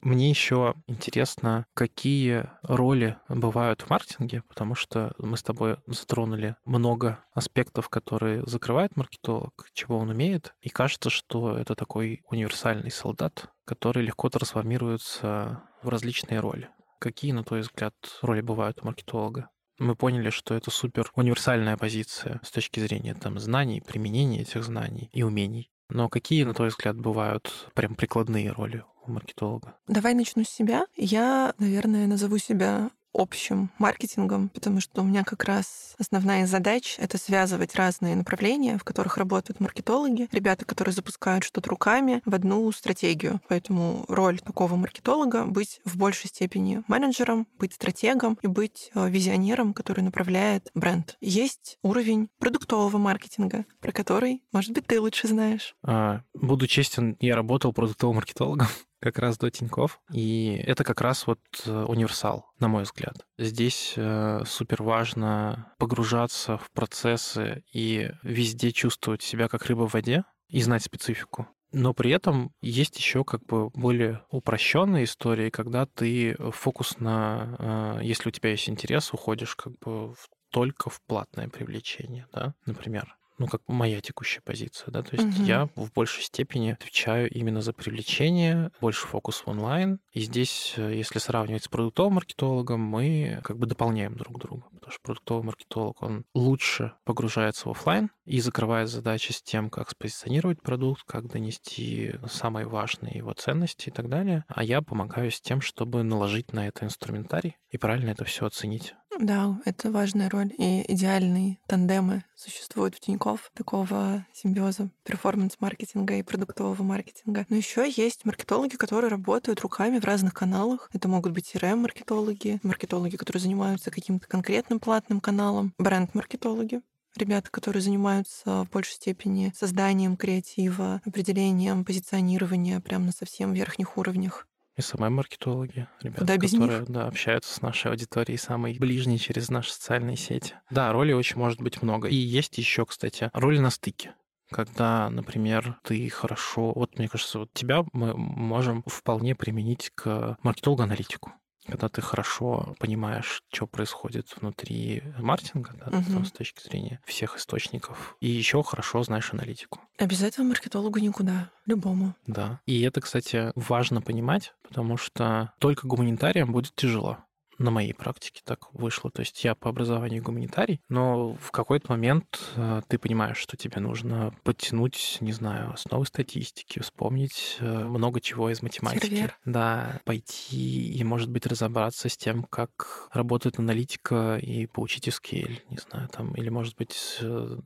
Мне 0.03 0.29
еще 0.29 0.75
интересно, 0.89 1.65
какие 1.75 2.51
роли 2.63 3.19
бывают 3.29 3.83
в 3.83 3.91
маркетинге, 3.91 4.43
потому 4.49 4.75
что 4.75 5.15
мы 5.19 5.37
с 5.37 5.45
тобой 5.45 5.77
затронули 5.87 6.57
много 6.65 7.25
аспектов, 7.35 7.89
которые 7.89 8.43
закрывает 8.45 8.97
маркетолог, 8.97 9.69
чего 9.73 9.99
он 9.99 10.11
умеет, 10.11 10.55
и 10.61 10.71
кажется, 10.71 11.09
что 11.09 11.57
это 11.57 11.77
такой 11.77 12.23
универсальный 12.29 12.91
солдат, 12.91 13.53
который 13.65 14.03
легко 14.03 14.29
трансформируется 14.29 15.63
в 15.85 15.89
различные 15.89 16.41
роли. 16.41 16.69
Какие, 16.99 17.31
на 17.31 17.45
твой 17.45 17.61
взгляд, 17.61 17.95
роли 18.23 18.41
бывают 18.41 18.81
у 18.83 18.87
маркетолога? 18.87 19.51
мы 19.79 19.97
поняли, 19.97 20.31
что 20.31 20.55
это 20.55 20.71
супер 20.71 21.11
универсальная 21.17 21.77
позиция 21.77 22.41
с 22.43 22.51
точки 22.51 22.81
зрения 22.81 23.15
там 23.15 23.39
знаний, 23.39 23.81
применения 23.81 24.43
этих 24.43 24.65
знаний 24.65 25.11
и 25.13 25.23
умений. 25.23 25.72
Но 25.95 26.09
какие, 26.09 26.45
на 26.45 26.55
твой 26.55 26.69
взгляд, 26.69 26.97
бывают 26.97 27.71
прям 27.75 27.95
прикладные 27.95 28.51
роли 28.51 28.83
у 29.05 29.13
маркетолога? 29.13 29.77
Давай 29.87 30.15
начну 30.15 30.43
с 30.43 30.49
себя. 30.49 30.87
Я, 30.97 31.53
наверное, 31.59 32.07
назову 32.07 32.39
себя 32.39 32.91
общим 33.15 33.71
маркетингом, 33.79 34.49
потому 34.49 34.81
что 34.81 35.03
у 35.03 35.05
меня 35.05 35.25
как 35.25 35.45
раз 35.45 35.95
основная 35.99 36.47
задача— 36.47 37.01
это 37.03 37.19
связывать 37.19 37.75
разные 37.75 38.17
направления, 38.17 38.79
в 38.79 38.85
которых 38.85 39.17
работают 39.17 39.61
маркетологи, 39.61 40.29
ребята, 40.33 40.65
которые 40.65 40.95
запускают 40.95 41.45
что-то 41.45 41.71
руками, 41.71 42.23
в 42.25 42.35
одну 42.35 42.71
стратегию. 42.73 43.41
Поэтому 43.49 44.05
роль 44.09 44.41
такого 44.41 44.77
маркетолога— 44.77 45.45
быть 45.47 45.81
в 45.85 45.97
большей 45.97 46.29
степени 46.29 46.83
менеджером, 46.89 47.47
быть 47.59 47.75
стратегом 47.75 48.39
и 48.43 48.47
быть 48.47 48.91
э, 48.95 49.09
визионером, 49.09 49.75
который 49.75 50.03
направляет 50.03 50.71
бренд. 50.75 51.17
Есть 51.21 51.79
уровень 51.83 52.29
продуктового 52.39 52.99
маркетинга, 52.99 53.65
про 53.81 53.93
который, 53.93 54.43
может 54.53 54.73
быть, 54.73 54.87
ты 54.87 55.01
лучше 55.01 55.29
знаешь. 55.29 55.75
А, 55.83 56.23
буду 56.35 56.67
честен, 56.67 57.17
я 57.21 57.37
работал 57.37 57.73
продуктовым 57.73 58.17
маркетологом 58.17 58.69
как 59.03 59.19
раз 59.19 59.37
до 59.37 59.51
Тиньков. 59.51 60.01
И 60.13 60.63
это 60.65 60.85
как 60.85 61.01
раз 61.01 61.27
вот 61.27 61.41
э, 61.67 61.85
универсал, 61.85 62.47
на 62.61 62.69
мой 62.69 62.85
взгляд. 62.85 63.27
Здесь 63.37 63.95
э, 63.97 64.43
супер 64.47 64.83
важно 64.83 65.75
погружаться 65.79 66.57
в 66.57 66.71
процессы 66.71 67.65
и 67.73 68.11
везде 68.23 68.71
чувствовать 68.71 69.23
себя 69.23 69.49
как 69.49 69.67
рыба 69.67 69.89
в 69.89 69.95
воде 69.95 70.25
и 70.49 70.63
знать 70.63 70.85
специфику. 70.85 71.49
Но 71.73 71.95
при 71.95 72.11
этом 72.11 72.53
есть 72.61 72.97
еще 72.97 73.25
как 73.25 73.45
бы 73.47 73.71
более 73.71 74.23
упрощенные 74.31 75.05
истории, 75.05 75.51
когда 75.51 75.87
ты 75.87 76.37
фокус 76.53 77.01
на, 77.01 77.99
э, 77.99 78.05
если 78.05 78.29
у 78.29 78.33
тебя 78.33 78.51
есть 78.51 78.69
интерес, 78.69 79.13
уходишь 79.13 79.57
как 79.57 79.73
бы 79.81 80.13
в 80.13 80.29
только 80.51 80.91
в 80.91 81.01
платное 81.07 81.49
привлечение, 81.49 82.27
да, 82.33 82.55
например 82.67 83.17
ну, 83.39 83.47
как 83.47 83.63
моя 83.67 84.01
текущая 84.01 84.41
позиция, 84.41 84.91
да, 84.91 85.03
то 85.03 85.17
есть 85.17 85.39
угу. 85.39 85.47
я 85.47 85.69
в 85.75 85.93
большей 85.93 86.23
степени 86.23 86.71
отвечаю 86.71 87.31
именно 87.31 87.63
за 87.63 87.73
привлечение, 87.73 88.71
больше 88.81 89.07
фокус 89.07 89.43
в 89.45 89.49
онлайн, 89.49 90.01
и 90.13 90.21
здесь, 90.21 90.75
э, 90.77 90.95
если 90.95 91.19
сравнивать 91.19 91.65
с 91.65 91.69
продуктовым 91.69 92.15
маркетологом, 92.15 92.81
мы 92.81 93.41
как 93.43 93.59
бы 93.59 93.67
дополняем 93.67 94.17
друг 94.17 94.39
друга, 94.39 94.65
потому 94.75 94.93
что 94.93 95.01
продуктовый 95.03 95.45
маркетолог, 95.45 96.03
он 96.03 96.25
лучше 96.35 96.93
погружается 97.05 97.69
в 97.69 97.73
офлайн 97.73 98.11
и 98.25 98.41
закрывает 98.41 98.89
задачи 98.89 99.33
с 99.33 99.43
тем, 99.43 99.71
как 99.71 99.91
спозиционировать 99.91 100.63
продукт, 100.63 101.03
как 101.05 101.29
донести 101.29 102.15
самые 102.29 102.67
важные 102.67 103.17
его 103.17 103.33
ценности 103.33 103.89
и 103.89 103.93
так 103.93 104.09
далее, 104.09 104.45
а 104.49 104.63
я 104.63 104.83
помогаю 104.83 105.31
с 105.31 105.41
тем, 105.41 105.61
чтобы 105.61 106.03
наложить 106.03 106.53
на 106.53 106.69
это 106.69 106.85
инструментарий 106.85 107.57
и 107.71 107.79
правильно 107.79 108.11
это 108.11 108.25
все 108.25 108.47
оценить. 108.47 108.95
Да, 109.19 109.61
это 109.65 109.91
важная 109.91 110.31
роль. 110.31 110.53
И 110.59 110.85
идеальные 110.93 111.59
тандемы 111.67 112.25
существуют 112.35 112.95
в 112.95 113.01
Тинькофф, 113.01 113.51
такого 113.55 114.27
симбиоза 114.33 114.91
перформанс-маркетинга 115.05 116.15
и 116.15 116.23
продуктового 116.23 116.83
маркетинга. 116.83 117.47
Но 117.49 117.57
еще 117.57 117.89
есть 117.89 118.25
маркетологи, 118.25 118.77
которые 118.77 119.11
работают 119.11 119.61
руками 119.61 119.99
в 119.99 120.05
разных 120.05 120.35
каналах. 120.35 120.89
Это 120.93 121.09
могут 121.09 121.33
быть 121.33 121.55
CRM-маркетологи, 121.55 122.61
маркетологи, 122.63 123.17
которые 123.17 123.41
занимаются 123.43 123.91
каким-то 123.91 124.27
конкретным 124.27 124.81
платным 124.81 125.21
каналом, 125.21 125.75
бренд-маркетологи, 125.79 126.81
ребята, 127.17 127.51
которые 127.51 127.83
занимаются 127.83 128.65
в 128.65 128.71
большей 128.71 128.95
степени 128.95 129.53
созданием 129.55 130.17
креатива, 130.17 131.03
определением 131.05 131.85
позиционирования 131.85 132.81
прямо 132.81 133.07
на 133.07 133.13
совсем 133.13 133.53
верхних 133.53 133.99
уровнях. 133.99 134.47
SMM-маркетологи, 134.79 135.89
ребята, 136.01 136.21
Куда 136.21 136.37
без 136.37 136.53
которые? 136.53 136.83
Да, 136.89 137.07
общаются 137.07 137.55
с 137.55 137.61
нашей 137.63 137.91
аудиторией, 137.91 138.39
самой 138.39 138.79
ближней 138.79 139.19
через 139.19 139.51
наши 139.51 139.73
социальные 139.73 140.17
сети. 140.17 140.55
Да, 140.71 140.93
ролей 140.93 141.15
очень 141.15 141.39
может 141.39 141.61
быть 141.61 141.83
много. 141.83 142.09
И 142.09 142.15
есть 142.15 142.59
еще, 142.59 142.87
кстати, 142.87 143.31
роли 143.35 143.59
на 143.59 143.71
стыке 143.71 144.15
когда, 144.53 145.09
например, 145.09 145.81
ты 145.83 146.09
хорошо... 146.11 146.73
Вот, 146.75 146.99
мне 146.99 147.09
кажется, 147.09 147.39
вот 147.39 147.53
тебя 147.55 147.85
мы 147.93 148.15
можем 148.15 148.85
вполне 148.87 149.35
применить 149.35 149.91
к 149.95 150.37
маркетологу-аналитику 150.43 151.33
когда 151.67 151.89
ты 151.89 152.01
хорошо 152.03 152.75
понимаешь, 152.79 153.43
что 153.53 153.67
происходит 153.67 154.29
внутри 154.41 155.03
маркетинга, 155.19 155.73
да, 155.75 155.99
угу. 155.99 156.13
там, 156.13 156.25
с 156.25 156.33
точки 156.33 156.63
зрения 156.63 157.01
всех 157.05 157.37
источников, 157.37 158.17
и 158.21 158.29
еще 158.29 158.63
хорошо 158.63 159.03
знаешь 159.03 159.33
аналитику. 159.33 159.81
Обязательно 159.99 160.49
маркетологу 160.49 160.99
никуда, 160.99 161.51
любому. 161.67 162.15
Да. 162.27 162.61
И 162.67 162.83
это, 162.83 163.01
кстати, 163.01 163.53
важно 163.55 164.03
понимать, 164.03 164.55
потому 164.63 164.97
что 164.97 165.53
только 165.59 165.87
гуманитариям 165.87 166.53
будет 166.53 166.75
тяжело 166.75 167.19
на 167.63 167.71
моей 167.71 167.95
практике 167.95 168.43
так 168.45 168.73
вышло. 168.75 169.11
То 169.11 169.21
есть 169.21 169.43
я 169.45 169.55
по 169.55 169.71
образованию 169.71 170.23
гуманитарий, 170.23 170.81
но 170.89 171.35
в 171.35 171.51
какой-то 171.51 171.91
момент 171.91 172.41
э, 172.57 172.83
ты 172.89 172.99
понимаешь, 172.99 173.39
что 173.39 173.57
тебе 173.57 173.81
нужно 173.81 174.35
подтянуть, 174.43 175.19
не 175.21 175.33
знаю, 175.33 175.73
основы 175.73 176.07
статистики, 176.07 176.81
вспомнить 176.81 177.57
э, 177.61 177.85
много 177.85 178.21
чего 178.21 178.51
из 178.51 178.63
математики. 178.63 179.07
Сервер. 179.07 179.39
Да, 179.45 180.01
пойти 180.05 180.93
и, 180.93 181.05
может 181.05 181.31
быть, 181.31 181.47
разобраться 181.47 182.09
с 182.09 182.17
тем, 182.17 182.45
как 182.45 183.09
работает 183.13 183.59
аналитика 183.59 184.39
и 184.39 184.67
поучить 184.67 185.09
SQL, 185.09 185.61
не 185.71 185.79
знаю, 185.79 186.09
там, 186.09 186.35
или, 186.35 186.49
может 186.49 186.77
быть, 186.77 187.19
э, 187.21 187.59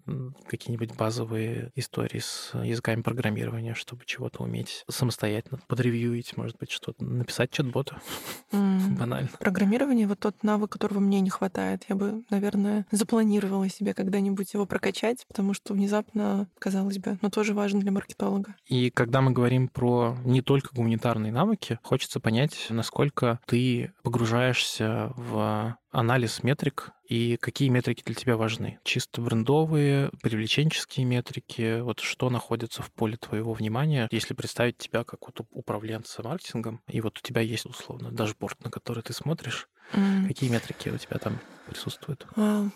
какие-нибудь 0.46 0.94
базовые 0.94 1.72
истории 1.74 2.18
с 2.18 2.52
языками 2.54 3.02
программирования, 3.02 3.74
чтобы 3.74 4.04
чего-то 4.04 4.42
уметь 4.42 4.84
самостоятельно 4.88 5.60
подревьюить, 5.66 6.36
может 6.36 6.56
быть, 6.58 6.70
что-то, 6.70 7.04
написать 7.04 7.50
чат-бота. 7.50 8.00
М, 8.52 8.96
Банально. 8.96 9.30
Программирование 9.38 9.85
вот 9.86 10.18
тот 10.20 10.42
навык, 10.42 10.70
которого 10.70 11.00
мне 11.00 11.20
не 11.20 11.30
хватает. 11.30 11.84
Я 11.88 11.94
бы, 11.94 12.24
наверное, 12.30 12.86
запланировала 12.90 13.68
себе 13.68 13.94
когда-нибудь 13.94 14.54
его 14.54 14.66
прокачать, 14.66 15.24
потому 15.28 15.54
что 15.54 15.74
внезапно, 15.74 16.48
казалось 16.58 16.98
бы, 16.98 17.18
но 17.22 17.30
тоже 17.30 17.54
важно 17.54 17.80
для 17.80 17.92
маркетолога. 17.92 18.54
И 18.66 18.90
когда 18.90 19.20
мы 19.20 19.30
говорим 19.30 19.68
про 19.68 20.16
не 20.24 20.42
только 20.42 20.74
гуманитарные 20.74 21.32
навыки, 21.32 21.78
хочется 21.82 22.20
понять, 22.20 22.66
насколько 22.70 23.40
ты 23.46 23.92
погружаешься 24.02 25.12
в 25.16 25.76
анализ 25.90 26.42
метрик 26.42 26.90
и 27.08 27.36
какие 27.36 27.68
метрики 27.68 28.02
для 28.04 28.14
тебя 28.14 28.36
важны. 28.36 28.78
Чисто 28.84 29.20
брендовые, 29.20 30.10
привлеченческие 30.22 31.06
метрики, 31.06 31.80
вот 31.80 32.00
что 32.00 32.30
находится 32.30 32.82
в 32.82 32.92
поле 32.92 33.16
твоего 33.16 33.52
внимания, 33.52 34.08
если 34.10 34.34
представить 34.34 34.78
тебя 34.78 35.04
как 35.04 35.26
вот 35.26 35.40
управленца 35.50 36.22
маркетингом, 36.22 36.82
и 36.88 37.00
вот 37.00 37.18
у 37.18 37.20
тебя 37.22 37.40
есть 37.40 37.66
условно 37.66 38.10
дашборд, 38.10 38.62
на 38.64 38.70
который 38.70 39.02
ты 39.02 39.12
смотришь, 39.12 39.68
М. 39.92 40.28
какие 40.28 40.50
метрики 40.50 40.88
у 40.90 40.98
тебя 40.98 41.18
там 41.18 41.42
присутствуют? 41.64 42.28
А, 42.36 42.68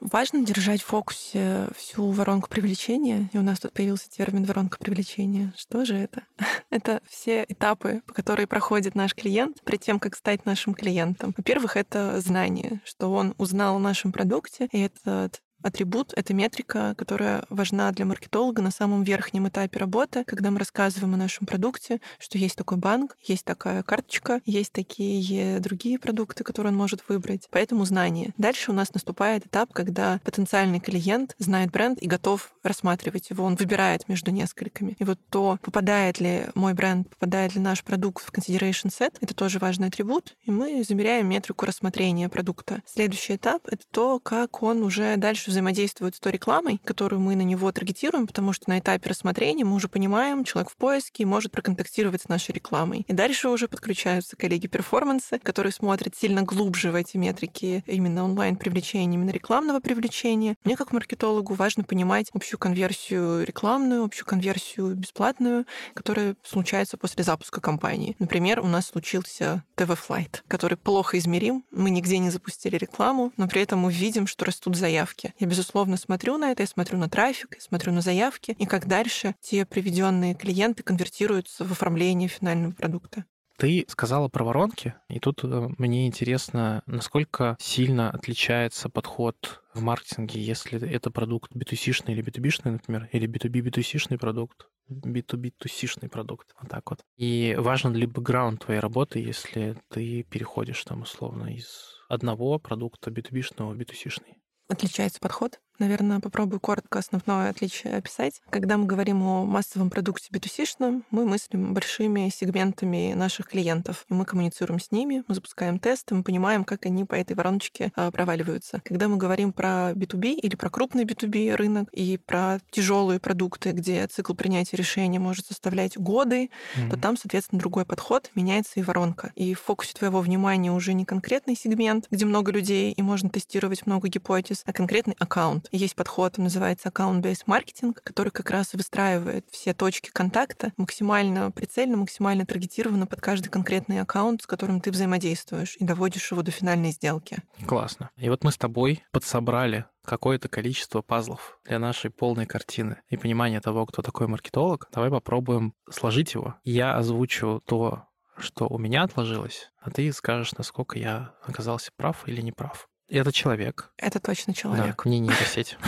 Важно 0.00 0.44
держать 0.44 0.82
в 0.82 0.86
фокусе 0.86 1.68
всю 1.76 2.10
воронку 2.10 2.48
привлечения. 2.48 3.28
И 3.32 3.38
у 3.38 3.42
нас 3.42 3.58
тут 3.58 3.72
появился 3.72 4.08
термин 4.08 4.44
воронка 4.44 4.78
привлечения. 4.78 5.52
Что 5.56 5.84
же 5.84 5.96
это? 5.96 6.22
Это 6.70 7.00
все 7.08 7.44
этапы, 7.48 8.02
по 8.06 8.14
которые 8.14 8.46
проходит 8.46 8.94
наш 8.94 9.14
клиент 9.14 9.62
перед 9.64 9.80
тем, 9.80 9.98
как 9.98 10.14
стать 10.14 10.44
нашим 10.46 10.74
клиентом. 10.74 11.34
Во-первых, 11.36 11.76
это 11.76 12.20
знание, 12.20 12.80
что 12.84 13.12
он 13.12 13.34
узнал 13.38 13.76
о 13.76 13.80
нашем 13.80 14.12
продукте, 14.12 14.68
и 14.70 14.80
этот 14.80 15.42
атрибут— 15.62 16.12
это 16.16 16.34
метрика, 16.34 16.94
которая 16.96 17.44
важна 17.48 17.90
для 17.92 18.04
маркетолога 18.04 18.62
на 18.62 18.70
самом 18.70 19.02
верхнем 19.02 19.48
этапе 19.48 19.78
работы, 19.78 20.24
когда 20.24 20.50
мы 20.50 20.58
рассказываем 20.58 21.14
о 21.14 21.16
нашем 21.16 21.46
продукте, 21.46 22.00
что 22.18 22.38
есть 22.38 22.56
такой 22.56 22.78
банк, 22.78 23.16
есть 23.22 23.44
такая 23.44 23.82
карточка, 23.82 24.40
есть 24.44 24.72
такие 24.72 25.60
другие 25.60 25.98
продукты, 25.98 26.44
которые 26.44 26.72
он 26.72 26.76
может 26.76 27.02
выбрать. 27.08 27.48
Поэтому 27.50 27.84
знание. 27.84 28.32
Дальше 28.38 28.70
у 28.70 28.74
нас 28.74 28.94
наступает 28.94 29.46
этап, 29.46 29.72
когда 29.72 30.20
потенциальный 30.24 30.80
клиент 30.80 31.34
знает 31.38 31.70
бренд 31.70 32.00
и 32.00 32.06
готов 32.06 32.52
рассматривать 32.62 33.30
его. 33.30 33.44
Он 33.44 33.56
выбирает 33.56 34.08
между 34.08 34.30
несколькими. 34.30 34.96
И 34.98 35.04
вот 35.04 35.18
то, 35.30 35.58
попадает 35.62 36.20
ли 36.20 36.46
мой 36.54 36.74
бренд, 36.74 37.08
попадает 37.08 37.54
ли 37.54 37.60
наш 37.60 37.82
продукт 37.82 38.24
в 38.24 38.32
consideration 38.32 38.88
set, 38.88 39.14
это 39.20 39.34
тоже 39.34 39.58
важный 39.58 39.88
атрибут, 39.88 40.36
и 40.44 40.50
мы 40.50 40.84
замеряем 40.84 41.28
метрику 41.28 41.66
рассмотрения 41.66 42.28
продукта. 42.28 42.82
Следующий 42.86 43.36
этап— 43.36 43.66
это 43.70 43.82
то, 43.90 44.18
как 44.20 44.62
он 44.62 44.82
уже 44.82 45.16
дальше 45.16 45.47
взаимодействует 45.48 46.14
с 46.14 46.20
той 46.20 46.32
рекламой, 46.32 46.80
которую 46.84 47.20
мы 47.20 47.36
на 47.36 47.42
него 47.42 47.70
таргетируем, 47.72 48.26
потому 48.26 48.52
что 48.52 48.68
на 48.70 48.78
этапе 48.78 49.10
рассмотрения 49.10 49.64
мы 49.64 49.74
уже 49.74 49.88
понимаем, 49.88 50.44
человек 50.44 50.70
в 50.70 50.76
поиске 50.76 51.26
может 51.26 51.52
проконтактировать 51.52 52.22
с 52.22 52.28
нашей 52.28 52.52
рекламой. 52.52 53.04
И 53.08 53.12
дальше 53.12 53.48
уже 53.48 53.68
подключаются 53.68 54.36
коллеги 54.36 54.66
перформанса, 54.66 55.38
которые 55.38 55.72
смотрят 55.72 56.14
сильно 56.16 56.42
глубже 56.42 56.90
в 56.90 56.94
эти 56.94 57.16
метрики 57.16 57.82
именно 57.86 58.24
онлайн-привлечения, 58.24 59.14
именно 59.14 59.30
рекламного 59.30 59.80
привлечения. 59.80 60.56
Мне 60.64 60.76
как 60.76 60.92
маркетологу 60.92 61.54
важно 61.54 61.84
понимать 61.84 62.28
общую 62.32 62.58
конверсию 62.58 63.44
рекламную, 63.44 64.04
общую 64.04 64.26
конверсию 64.26 64.94
бесплатную, 64.94 65.66
которая 65.94 66.36
случается 66.44 66.96
после 66.96 67.24
запуска 67.24 67.60
кампании. 67.60 68.16
Например, 68.18 68.60
у 68.60 68.66
нас 68.66 68.86
случился 68.86 69.64
ТВ-флайт, 69.76 70.44
который 70.48 70.76
плохо 70.76 71.18
измерим. 71.18 71.64
Мы 71.70 71.90
нигде 71.90 72.18
не 72.18 72.30
запустили 72.30 72.76
рекламу, 72.76 73.32
но 73.36 73.48
при 73.48 73.62
этом 73.62 73.80
мы 73.80 73.92
видим, 73.92 74.26
что 74.26 74.44
растут 74.44 74.76
заявки. 74.76 75.34
Я, 75.38 75.46
безусловно, 75.46 75.96
смотрю 75.96 76.36
на 76.36 76.50
это, 76.50 76.64
я 76.64 76.66
смотрю 76.66 76.98
на 76.98 77.08
трафик, 77.08 77.54
я 77.54 77.60
смотрю 77.60 77.92
на 77.92 78.00
заявки, 78.00 78.56
и 78.58 78.66
как 78.66 78.86
дальше 78.86 79.36
те 79.40 79.64
приведенные 79.64 80.34
клиенты 80.34 80.82
конвертируются 80.82 81.64
в 81.64 81.70
оформление 81.72 82.28
финального 82.28 82.72
продукта. 82.72 83.24
Ты 83.56 83.84
сказала 83.88 84.28
про 84.28 84.44
воронки, 84.44 84.94
и 85.08 85.18
тут 85.18 85.42
э, 85.42 85.68
мне 85.78 86.06
интересно, 86.06 86.82
насколько 86.86 87.56
сильно 87.58 88.08
отличается 88.08 88.88
подход 88.88 89.64
в 89.74 89.82
маркетинге, 89.82 90.40
если 90.40 90.80
это 90.88 91.10
продукт 91.10 91.52
B2C-шный 91.52 92.12
или 92.12 92.22
B2B-шный, 92.22 92.70
например, 92.72 93.08
или 93.10 93.28
B2B 93.28 93.68
B2C-шный 93.68 94.16
продукт, 94.16 94.68
B2B 94.88 95.52
B2C-шный 95.60 96.08
продукт, 96.08 96.54
вот 96.60 96.70
так 96.70 96.88
вот. 96.88 97.00
И 97.16 97.56
важен 97.58 97.94
ли 97.94 98.06
бэкграунд 98.06 98.64
твоей 98.64 98.78
работы, 98.78 99.18
если 99.18 99.76
ты 99.88 100.22
переходишь 100.22 100.84
там 100.84 101.02
условно 101.02 101.52
из 101.52 101.66
одного 102.08 102.60
продукта 102.60 103.10
B2B-шного 103.10 103.74
в 103.74 103.76
B2C-шный? 103.76 104.37
Отличается 104.68 105.18
подход. 105.20 105.60
Наверное, 105.78 106.18
попробую 106.18 106.58
коротко 106.58 106.98
основное 106.98 107.50
отличие 107.50 107.96
описать. 107.96 108.42
Когда 108.50 108.76
мы 108.76 108.86
говорим 108.86 109.22
о 109.22 109.44
массовом 109.44 109.90
продукте 109.90 110.28
B2C, 110.32 111.04
мы 111.10 111.24
мыслим 111.24 111.72
большими 111.72 112.30
сегментами 112.34 113.12
наших 113.14 113.48
клиентов. 113.48 114.04
И 114.08 114.14
мы 114.14 114.24
коммуницируем 114.24 114.80
с 114.80 114.90
ними, 114.90 115.22
мы 115.28 115.34
запускаем 115.34 115.78
тесты, 115.78 116.16
мы 116.16 116.24
понимаем, 116.24 116.64
как 116.64 116.84
они 116.86 117.04
по 117.04 117.14
этой 117.14 117.34
вороночке 117.34 117.92
а, 117.94 118.10
проваливаются. 118.10 118.82
Когда 118.84 119.06
мы 119.06 119.16
говорим 119.16 119.52
про 119.52 119.92
B2B 119.92 120.32
или 120.34 120.56
про 120.56 120.68
крупный 120.68 121.04
B2B 121.04 121.54
рынок 121.54 121.88
и 121.92 122.18
про 122.18 122.58
тяжелые 122.70 123.20
продукты, 123.20 123.70
где 123.70 124.06
цикл 124.08 124.34
принятия 124.34 124.76
решения 124.76 125.20
может 125.20 125.46
составлять 125.46 125.96
годы, 125.96 126.50
mm-hmm. 126.76 126.90
то 126.90 126.96
там, 126.96 127.16
соответственно, 127.16 127.60
другой 127.60 127.84
подход, 127.84 128.30
меняется 128.34 128.80
и 128.80 128.82
воронка. 128.82 129.32
И 129.36 129.54
в 129.54 129.60
фокусе 129.60 129.94
твоего 129.94 130.20
внимания 130.20 130.72
уже 130.72 130.92
не 130.92 131.04
конкретный 131.04 131.54
сегмент, 131.54 132.06
где 132.10 132.24
много 132.24 132.50
людей 132.50 132.92
и 132.92 133.02
можно 133.02 133.30
тестировать 133.30 133.86
много 133.86 134.08
гипотез, 134.08 134.62
а 134.66 134.72
конкретный 134.72 135.14
аккаунт. 135.18 135.67
Есть 135.70 135.94
подход, 135.94 136.38
называется 136.38 136.88
аккаунт-based 136.88 137.42
маркетинг, 137.46 138.02
который 138.02 138.30
как 138.30 138.50
раз 138.50 138.72
выстраивает 138.72 139.46
все 139.50 139.74
точки 139.74 140.10
контакта 140.10 140.72
максимально 140.76 141.50
прицельно, 141.50 141.96
максимально 141.98 142.46
таргетированно 142.46 143.06
под 143.06 143.20
каждый 143.20 143.48
конкретный 143.48 144.00
аккаунт, 144.00 144.42
с 144.42 144.46
которым 144.46 144.80
ты 144.80 144.90
взаимодействуешь 144.90 145.76
и 145.78 145.84
доводишь 145.84 146.30
его 146.30 146.42
до 146.42 146.50
финальной 146.50 146.90
сделки. 146.90 147.38
Классно. 147.66 148.10
И 148.16 148.28
вот 148.28 148.44
мы 148.44 148.52
с 148.52 148.56
тобой 148.56 149.04
подсобрали 149.12 149.86
какое-то 150.04 150.48
количество 150.48 151.02
пазлов 151.02 151.58
для 151.64 151.78
нашей 151.78 152.10
полной 152.10 152.46
картины 152.46 152.96
и 153.08 153.16
понимания 153.16 153.60
того, 153.60 153.84
кто 153.86 154.00
такой 154.02 154.26
маркетолог. 154.26 154.88
Давай 154.92 155.10
попробуем 155.10 155.74
сложить 155.90 156.34
его. 156.34 156.54
Я 156.64 156.96
озвучу 156.96 157.62
то, 157.66 158.04
что 158.38 158.66
у 158.68 158.78
меня 158.78 159.02
отложилось, 159.02 159.70
а 159.80 159.90
ты 159.90 160.10
скажешь, 160.12 160.52
насколько 160.56 160.98
я 160.98 161.34
оказался 161.42 161.90
прав 161.96 162.26
или 162.26 162.40
не 162.40 162.52
прав. 162.52 162.88
Это 163.08 163.32
человек. 163.32 163.90
Это 163.96 164.20
точно 164.20 164.54
человек. 164.54 165.02
Да, 165.04 165.10
не 165.10 165.18
нейросеть. 165.20 165.78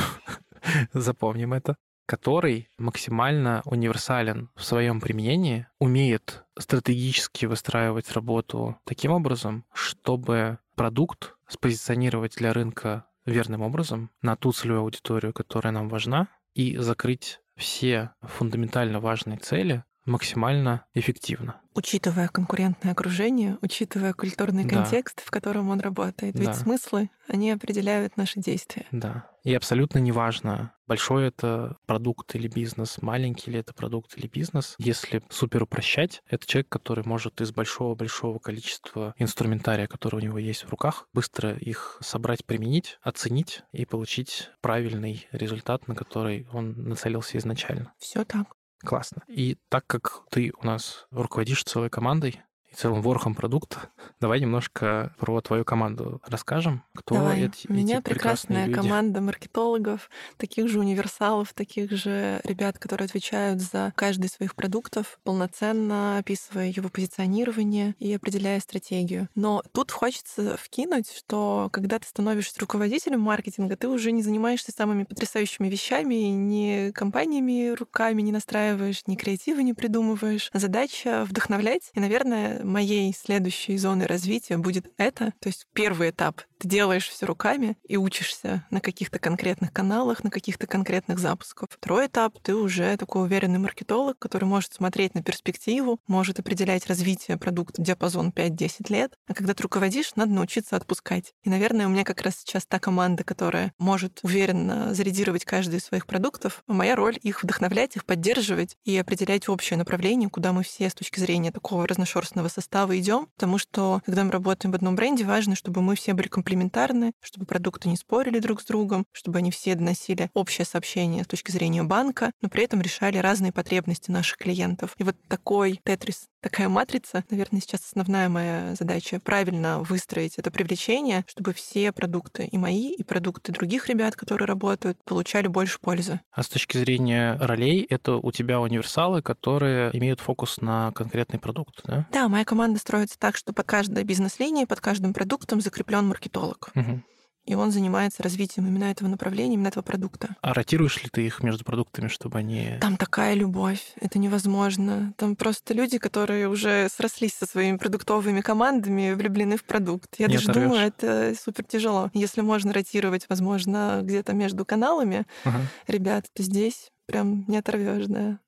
Запомним 0.92 1.54
это 1.54 1.76
который 2.10 2.68
максимально 2.76 3.62
универсален 3.64 4.50
в 4.56 4.64
своем 4.64 5.00
применении, 5.00 5.68
умеет 5.78 6.42
стратегически 6.58 7.46
выстраивать 7.46 8.10
работу 8.10 8.76
таким 8.82 9.12
образом, 9.12 9.64
чтобы 9.72 10.58
продукт 10.74 11.36
спозиционировать 11.46 12.34
для 12.34 12.52
рынка 12.52 13.06
верным 13.26 13.62
образом 13.62 14.10
на 14.22 14.34
ту 14.34 14.50
целевую 14.50 14.80
аудиторию, 14.80 15.32
которая 15.32 15.72
нам 15.72 15.88
важна, 15.88 16.26
и 16.52 16.76
закрыть 16.78 17.38
все 17.56 18.10
фундаментально 18.22 18.98
важные 18.98 19.38
цели 19.38 19.84
максимально 20.04 20.84
эффективно. 20.94 21.60
Учитывая 21.74 22.28
конкурентное 22.28 22.92
окружение, 22.92 23.58
учитывая 23.62 24.12
культурный 24.12 24.64
да. 24.64 24.76
контекст, 24.76 25.22
в 25.24 25.30
котором 25.30 25.70
он 25.70 25.80
работает. 25.80 26.34
Ведь 26.34 26.46
да. 26.46 26.54
смыслы, 26.54 27.10
они 27.28 27.50
определяют 27.50 28.16
наши 28.16 28.40
действия. 28.40 28.86
Да. 28.90 29.26
И 29.44 29.54
абсолютно 29.54 29.98
неважно, 29.98 30.74
большой 30.86 31.28
это 31.28 31.76
продукт 31.86 32.34
или 32.34 32.48
бизнес, 32.48 33.00
маленький 33.00 33.50
ли 33.50 33.60
это 33.60 33.72
продукт 33.72 34.18
или 34.18 34.26
бизнес. 34.26 34.74
Если 34.78 35.22
супер 35.30 35.62
упрощать, 35.62 36.22
это 36.26 36.46
человек, 36.46 36.68
который 36.68 37.04
может 37.04 37.40
из 37.40 37.52
большого-большого 37.52 38.38
количества 38.38 39.14
инструментария, 39.16 39.86
который 39.86 40.16
у 40.16 40.20
него 40.20 40.38
есть 40.38 40.64
в 40.64 40.68
руках, 40.68 41.08
быстро 41.14 41.54
их 41.54 41.98
собрать, 42.02 42.44
применить, 42.44 42.98
оценить 43.02 43.62
и 43.72 43.86
получить 43.86 44.50
правильный 44.60 45.26
результат, 45.32 45.88
на 45.88 45.94
который 45.94 46.46
он 46.52 46.72
нацелился 46.88 47.38
изначально. 47.38 47.92
Все 47.98 48.24
так. 48.24 48.48
Классно. 48.84 49.22
И 49.28 49.58
так 49.68 49.86
как 49.86 50.22
ты 50.30 50.52
у 50.60 50.64
нас 50.66 51.06
руководишь 51.10 51.64
целой 51.64 51.90
командой, 51.90 52.42
и 52.70 52.74
целым 52.74 53.02
ворохом 53.02 53.34
продукта. 53.34 53.90
Давай 54.20 54.40
немножко 54.40 55.14
про 55.18 55.40
твою 55.40 55.64
команду 55.64 56.20
расскажем. 56.26 56.82
Кто 56.94 57.16
Давай. 57.16 57.46
эти, 57.46 57.66
У 57.68 57.72
меня 57.72 57.98
эти 57.98 58.02
прекрасная 58.02 58.66
люди? 58.66 58.80
команда 58.80 59.20
маркетологов, 59.20 60.10
таких 60.36 60.68
же 60.68 60.78
универсалов, 60.80 61.52
таких 61.54 61.90
же 61.90 62.40
ребят, 62.44 62.78
которые 62.78 63.06
отвечают 63.06 63.60
за 63.60 63.92
каждый 63.96 64.26
из 64.26 64.32
своих 64.32 64.54
продуктов, 64.54 65.18
полноценно 65.24 66.18
описывая 66.18 66.68
его 66.68 66.88
позиционирование 66.88 67.94
и 67.98 68.12
определяя 68.14 68.60
стратегию. 68.60 69.28
Но 69.34 69.62
тут 69.72 69.90
хочется 69.90 70.56
вкинуть, 70.56 71.10
что 71.12 71.68
когда 71.72 71.98
ты 71.98 72.06
становишься 72.06 72.60
руководителем 72.60 73.20
маркетинга, 73.20 73.76
ты 73.76 73.88
уже 73.88 74.12
не 74.12 74.22
занимаешься 74.22 74.72
самыми 74.72 75.04
потрясающими 75.04 75.68
вещами, 75.68 76.14
не 76.14 76.92
компаниями 76.92 77.70
руками 77.70 78.22
не 78.22 78.32
настраиваешь, 78.32 79.02
ни 79.06 79.16
креативы 79.16 79.62
не 79.62 79.74
придумываешь. 79.74 80.50
Задача 80.52 81.24
вдохновлять. 81.28 81.90
И, 81.94 82.00
наверное, 82.00 82.59
моей 82.64 83.14
следующей 83.14 83.76
зоной 83.78 84.06
развития 84.06 84.56
будет 84.56 84.92
это. 84.96 85.32
То 85.40 85.48
есть 85.48 85.66
первый 85.72 86.10
этап 86.10 86.42
ты 86.60 86.68
делаешь 86.68 87.08
все 87.08 87.24
руками 87.24 87.78
и 87.88 87.96
учишься 87.96 88.66
на 88.70 88.80
каких-то 88.80 89.18
конкретных 89.18 89.72
каналах, 89.72 90.22
на 90.22 90.30
каких-то 90.30 90.66
конкретных 90.66 91.18
запусках. 91.18 91.70
Второй 91.70 92.06
этап— 92.06 92.38
ты 92.42 92.54
уже 92.54 92.96
такой 92.98 93.22
уверенный 93.22 93.58
маркетолог, 93.58 94.18
который 94.18 94.44
может 94.44 94.74
смотреть 94.74 95.14
на 95.14 95.22
перспективу, 95.22 95.98
может 96.06 96.38
определять 96.38 96.86
развитие 96.86 97.38
продукта 97.38 97.80
диапазон 97.80 98.28
5-10 98.28 98.92
лет. 98.92 99.14
А 99.26 99.32
когда 99.32 99.54
ты 99.54 99.62
руководишь, 99.62 100.14
надо 100.16 100.32
научиться 100.32 100.76
отпускать. 100.76 101.32
И, 101.44 101.48
наверное, 101.48 101.86
у 101.86 101.88
меня 101.90 102.04
как 102.04 102.20
раз 102.20 102.36
сейчас 102.36 102.66
та 102.66 102.78
команда, 102.78 103.24
которая 103.24 103.72
может 103.78 104.20
уверенно 104.22 104.92
зарядировать 104.92 105.46
каждый 105.46 105.76
из 105.76 105.84
своих 105.84 106.06
продуктов. 106.06 106.62
Моя 106.66 106.94
роль— 106.94 107.18
их 107.22 107.42
вдохновлять, 107.42 107.96
их 107.96 108.04
поддерживать 108.04 108.76
и 108.84 108.98
определять 108.98 109.48
общее 109.48 109.78
направление, 109.78 110.28
куда 110.28 110.52
мы 110.52 110.62
все 110.62 110.90
с 110.90 110.94
точки 110.94 111.20
зрения 111.20 111.52
такого 111.52 111.88
разношерстного 111.88 112.48
состава 112.50 112.98
идем. 112.98 113.28
Потому 113.36 113.58
что, 113.58 114.02
когда 114.04 114.24
мы 114.24 114.30
работаем 114.30 114.72
в 114.72 114.74
одном 114.74 114.96
бренде, 114.96 115.24
важно, 115.24 115.54
чтобы 115.54 115.80
мы 115.80 115.96
все 115.96 116.12
были 116.14 116.28
комплементарны, 116.28 117.12
чтобы 117.22 117.46
продукты 117.46 117.88
не 117.88 117.96
спорили 117.96 118.38
друг 118.38 118.60
с 118.60 118.64
другом, 118.64 119.06
чтобы 119.12 119.38
они 119.38 119.50
все 119.50 119.74
доносили 119.74 120.30
общее 120.34 120.64
сообщение 120.64 121.24
с 121.24 121.26
точки 121.26 121.50
зрения 121.50 121.82
банка, 121.82 122.32
но 122.42 122.48
при 122.48 122.64
этом 122.64 122.80
решали 122.80 123.18
разные 123.18 123.52
потребности 123.52 124.10
наших 124.10 124.38
клиентов. 124.38 124.94
И 124.98 125.04
вот 125.04 125.16
такой 125.28 125.80
тетрис, 125.84 126.26
такая 126.40 126.68
матрица, 126.68 127.24
наверное, 127.30 127.60
сейчас 127.60 127.82
основная 127.86 128.28
моя 128.28 128.74
задача— 128.74 129.20
правильно 129.24 129.80
выстроить 129.80 130.38
это 130.38 130.50
привлечение, 130.50 131.24
чтобы 131.28 131.52
все 131.52 131.92
продукты 131.92 132.46
и 132.46 132.58
мои, 132.58 132.92
и 132.92 133.02
продукты 133.02 133.52
других 133.52 133.88
ребят, 133.88 134.16
которые 134.16 134.46
работают, 134.46 134.98
получали 135.04 135.46
больше 135.46 135.78
пользы. 135.80 136.20
А 136.32 136.42
с 136.42 136.48
точки 136.48 136.76
зрения 136.78 137.36
ролей, 137.40 137.86
это 137.88 138.16
у 138.16 138.32
тебя 138.32 138.60
универсалы, 138.60 139.22
которые 139.22 139.90
имеют 139.96 140.20
фокус 140.20 140.60
на 140.60 140.92
конкретный 140.92 141.38
продукт, 141.38 141.80
да? 141.84 142.06
Да, 142.12 142.28
моя 142.28 142.44
команда 142.44 142.78
строится 142.78 143.18
так, 143.18 143.36
что 143.36 143.52
под 143.52 143.66
каждой 143.66 144.04
бизнес-линией, 144.04 144.66
под 144.66 144.80
каждым 144.80 145.12
продуктом 145.12 145.60
закреплен 145.60 146.06
маркетолог. 146.08 146.70
Мгм. 146.74 147.04
И 147.46 147.54
он 147.54 147.72
занимается 147.72 148.22
развитием 148.22 148.66
именно 148.66 148.84
этого 148.84 149.08
направления, 149.08 149.54
именно 149.54 149.68
этого 149.68 149.82
продукта. 149.82 150.36
А 150.42 150.54
ротируешь 150.54 151.02
ли 151.02 151.08
ты 151.10 151.26
их 151.26 151.42
между 151.42 151.64
продуктами, 151.64 152.08
чтобы 152.08 152.38
они... 152.38 152.76
Там 152.80 152.96
такая 152.96 153.34
любовь, 153.34 153.80
это 154.00 154.18
невозможно. 154.18 155.14
Там 155.16 155.36
просто 155.36 155.74
люди, 155.74 155.98
которые 155.98 156.48
уже 156.48 156.88
срослись 156.94 157.34
со 157.34 157.46
своими 157.46 157.76
продуктовыми 157.76 158.40
командами, 158.40 159.12
влюблены 159.14 159.56
в 159.56 159.64
продукт. 159.64 160.14
Я 160.18 160.26
Не 160.26 160.34
даже 160.34 160.50
оторвёшь. 160.50 160.70
думаю, 160.70 160.86
это 160.88 161.34
супер 161.40 161.64
тяжело. 161.64 162.10
Если 162.14 162.40
можно 162.42 162.72
ротировать, 162.72 163.26
возможно, 163.28 164.00
где-то 164.02 164.32
между 164.34 164.64
каналами 164.64 165.26
Ага. 165.44 165.60
ребят, 165.86 166.26
то 166.34 166.42
здесь 166.42 166.90
прям 167.06 167.44
не 167.48 167.56
оторвешь, 167.58 168.06
да. 168.06 168.38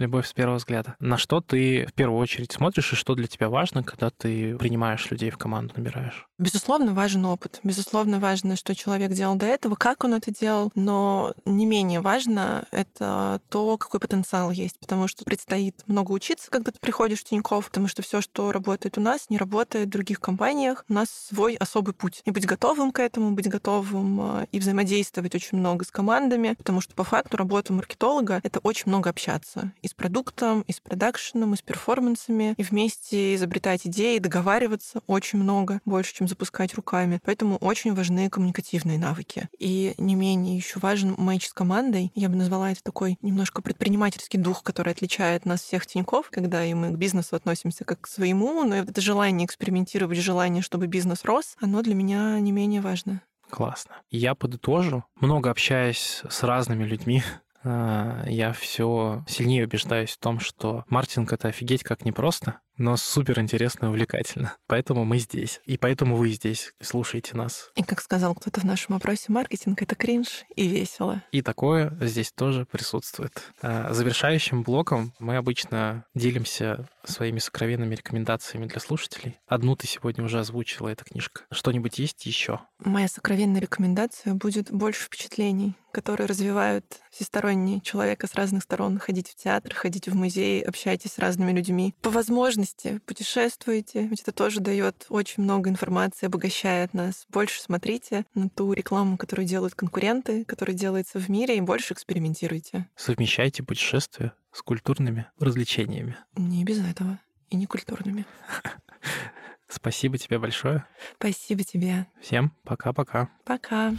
Любовь 0.00 0.26
с 0.26 0.32
первого 0.32 0.56
взгляда. 0.56 0.96
На 0.98 1.18
что 1.18 1.42
ты 1.42 1.84
в 1.84 1.92
первую 1.92 2.18
очередь 2.18 2.52
смотришь 2.52 2.94
и 2.94 2.96
что 2.96 3.14
для 3.14 3.26
тебя 3.26 3.50
важно, 3.50 3.82
когда 3.82 4.08
ты 4.08 4.56
принимаешь 4.56 5.10
людей 5.10 5.28
в 5.28 5.36
команду, 5.36 5.74
набираешь? 5.76 6.26
Безусловно, 6.38 6.94
важен 6.94 7.26
опыт. 7.26 7.60
Безусловно, 7.64 8.18
важно, 8.18 8.56
что 8.56 8.74
человек 8.74 9.12
делал 9.12 9.34
до 9.34 9.44
этого, 9.44 9.74
как 9.74 10.02
он 10.04 10.14
это 10.14 10.32
делал. 10.32 10.72
Но 10.74 11.34
не 11.44 11.66
менее 11.66 12.00
важно 12.00 12.64
это 12.70 13.42
то, 13.50 13.76
какой 13.76 14.00
потенциал 14.00 14.50
есть. 14.50 14.80
Потому 14.80 15.06
что 15.06 15.24
предстоит 15.24 15.76
много 15.86 16.12
учиться, 16.12 16.50
когда 16.50 16.72
ты 16.72 16.78
приходишь 16.80 17.20
в 17.20 17.24
Тинькофф, 17.24 17.66
потому 17.66 17.86
что 17.86 18.00
все, 18.00 18.22
что 18.22 18.52
работает 18.52 18.96
у 18.96 19.02
нас, 19.02 19.28
не 19.28 19.36
работает 19.36 19.88
в 19.88 19.90
других 19.90 20.18
компаниях. 20.18 20.86
У 20.88 20.94
нас 20.94 21.10
свой 21.10 21.56
особый 21.56 21.92
путь. 21.92 22.22
И 22.24 22.30
быть 22.30 22.46
готовым 22.46 22.90
к 22.90 23.00
этому, 23.00 23.32
быть 23.32 23.50
готовым 23.50 24.38
э, 24.38 24.46
и 24.50 24.60
взаимодействовать 24.60 25.34
очень 25.34 25.58
много 25.58 25.84
с 25.84 25.90
командами, 25.90 26.54
потому 26.56 26.80
что 26.80 26.94
по 26.94 27.04
факту 27.04 27.36
работа 27.36 27.74
маркетолога— 27.74 28.40
это 28.42 28.60
очень 28.60 28.84
много 28.86 29.10
общаться 29.10 29.72
и 29.82 29.89
с 29.90 29.94
продуктом, 29.94 30.62
и 30.62 30.72
с 30.72 30.80
продакшеном, 30.80 31.54
и 31.54 31.56
с 31.56 31.62
перформансами, 31.62 32.54
и 32.56 32.62
вместе 32.62 33.34
изобретать 33.34 33.86
идеи, 33.86 34.18
договариваться 34.18 35.02
очень 35.06 35.38
много, 35.38 35.80
больше, 35.84 36.14
чем 36.14 36.28
запускать 36.28 36.74
руками. 36.74 37.20
Поэтому 37.24 37.56
очень 37.56 37.94
важны 37.94 38.30
коммуникативные 38.30 38.98
навыки. 38.98 39.48
И 39.58 39.94
не 39.98 40.14
менее 40.14 40.56
еще 40.56 40.78
важен 40.78 41.14
мэйч 41.18 41.48
с 41.48 41.52
командой. 41.52 42.12
Я 42.14 42.28
бы 42.28 42.36
назвала 42.36 42.70
это 42.72 42.82
такой 42.82 43.18
немножко 43.22 43.62
предпринимательский 43.62 44.38
дух, 44.38 44.62
который 44.62 44.92
отличает 44.92 45.44
нас 45.44 45.62
всех 45.62 45.86
тиньков, 45.86 46.30
когда 46.30 46.64
и 46.64 46.74
мы 46.74 46.92
к 46.92 46.96
бизнесу 46.96 47.36
относимся 47.36 47.84
как 47.84 48.02
к 48.02 48.06
своему, 48.06 48.64
но 48.64 48.76
это 48.76 49.00
желание 49.00 49.46
экспериментировать, 49.46 50.18
желание, 50.18 50.62
чтобы 50.62 50.86
бизнес 50.86 51.24
рос, 51.24 51.56
оно 51.60 51.82
для 51.82 51.94
меня 51.94 52.38
не 52.40 52.52
менее 52.52 52.80
важно. 52.80 53.22
Классно. 53.50 53.96
Я 54.10 54.34
подытожу. 54.34 55.04
Много 55.16 55.50
общаясь 55.50 56.22
с 56.28 56.42
разными 56.42 56.84
людьми, 56.84 57.22
я 57.62 58.52
все 58.52 59.24
сильнее 59.28 59.64
убеждаюсь 59.64 60.12
в 60.12 60.18
том, 60.18 60.40
что 60.40 60.84
маркетинг— 60.88 61.32
это 61.34 61.48
офигеть 61.48 61.82
как 61.82 62.04
непросто, 62.04 62.60
но 62.80 62.96
супер 62.96 63.38
интересно 63.40 63.86
и 63.86 63.88
увлекательно. 63.90 64.56
Поэтому 64.66 65.04
мы 65.04 65.18
здесь. 65.18 65.60
И 65.66 65.76
поэтому 65.76 66.16
вы 66.16 66.30
здесь. 66.30 66.72
Слушайте 66.80 67.36
нас. 67.36 67.70
И 67.76 67.82
как 67.82 68.00
сказал 68.00 68.34
кто-то 68.34 68.60
в 68.60 68.64
нашем 68.64 68.94
опросе, 68.96 69.26
маркетинг— 69.28 69.82
это 69.82 69.94
кринж 69.94 70.44
и 70.56 70.66
весело. 70.66 71.22
И 71.30 71.42
такое 71.42 71.96
здесь 72.00 72.32
тоже 72.32 72.64
присутствует. 72.64 73.42
А, 73.60 73.92
Завершающим 73.92 74.62
блоком 74.62 75.12
мы 75.18 75.36
обычно 75.36 76.06
делимся 76.14 76.88
своими 77.04 77.38
сокровенными 77.38 77.94
рекомендациями 77.94 78.66
для 78.66 78.80
слушателей. 78.80 79.38
Одну 79.46 79.76
ты 79.76 79.86
сегодня 79.86 80.24
уже 80.24 80.40
озвучила, 80.40 80.88
эта 80.88 81.04
книжка. 81.04 81.42
Что-нибудь 81.52 81.98
есть 81.98 82.24
еще? 82.24 82.60
Моя 82.78 83.08
сокровенная 83.08 83.60
рекомендация 83.60 84.34
будет 84.34 84.70
больше 84.70 85.04
впечатлений, 85.04 85.74
которые 85.92 86.26
развивают 86.26 86.84
всесторонне 87.10 87.80
человека 87.80 88.26
с 88.26 88.34
разных 88.34 88.62
сторон. 88.62 88.98
Ходить 88.98 89.28
в 89.28 89.34
театр, 89.34 89.74
ходить 89.74 90.08
в 90.08 90.14
музей, 90.14 90.62
общайтесь 90.62 91.12
с 91.12 91.18
разными 91.18 91.52
людьми. 91.52 91.94
По 92.00 92.10
возможности 92.10 92.69
путешествуйте, 93.06 94.06
ведь 94.06 94.22
это 94.22 94.32
тоже 94.32 94.60
дает 94.60 95.06
очень 95.08 95.42
много 95.42 95.70
информации, 95.70 96.26
обогащает 96.26 96.94
нас. 96.94 97.26
Больше 97.28 97.60
смотрите 97.60 98.24
на 98.34 98.48
ту 98.48 98.72
рекламу, 98.72 99.16
которую 99.16 99.46
делают 99.46 99.74
конкуренты, 99.74 100.44
которая 100.44 100.76
делается 100.76 101.18
в 101.18 101.28
мире, 101.28 101.56
и 101.56 101.60
больше 101.60 101.94
экспериментируйте. 101.94 102.88
Совмещайте 102.96 103.62
путешествия 103.62 104.32
с 104.52 104.62
культурными 104.62 105.26
развлечениями. 105.38 106.16
Не 106.36 106.64
без 106.64 106.78
этого. 106.84 107.18
И 107.50 107.56
не 107.56 107.66
культурными. 107.66 108.26
Спасибо 109.68 110.18
тебе 110.18 110.38
большое. 110.38 110.84
Спасибо 111.16 111.64
тебе. 111.64 112.06
Всем 112.20 112.52
пока-пока. 112.64 113.30
Пока. 113.44 113.94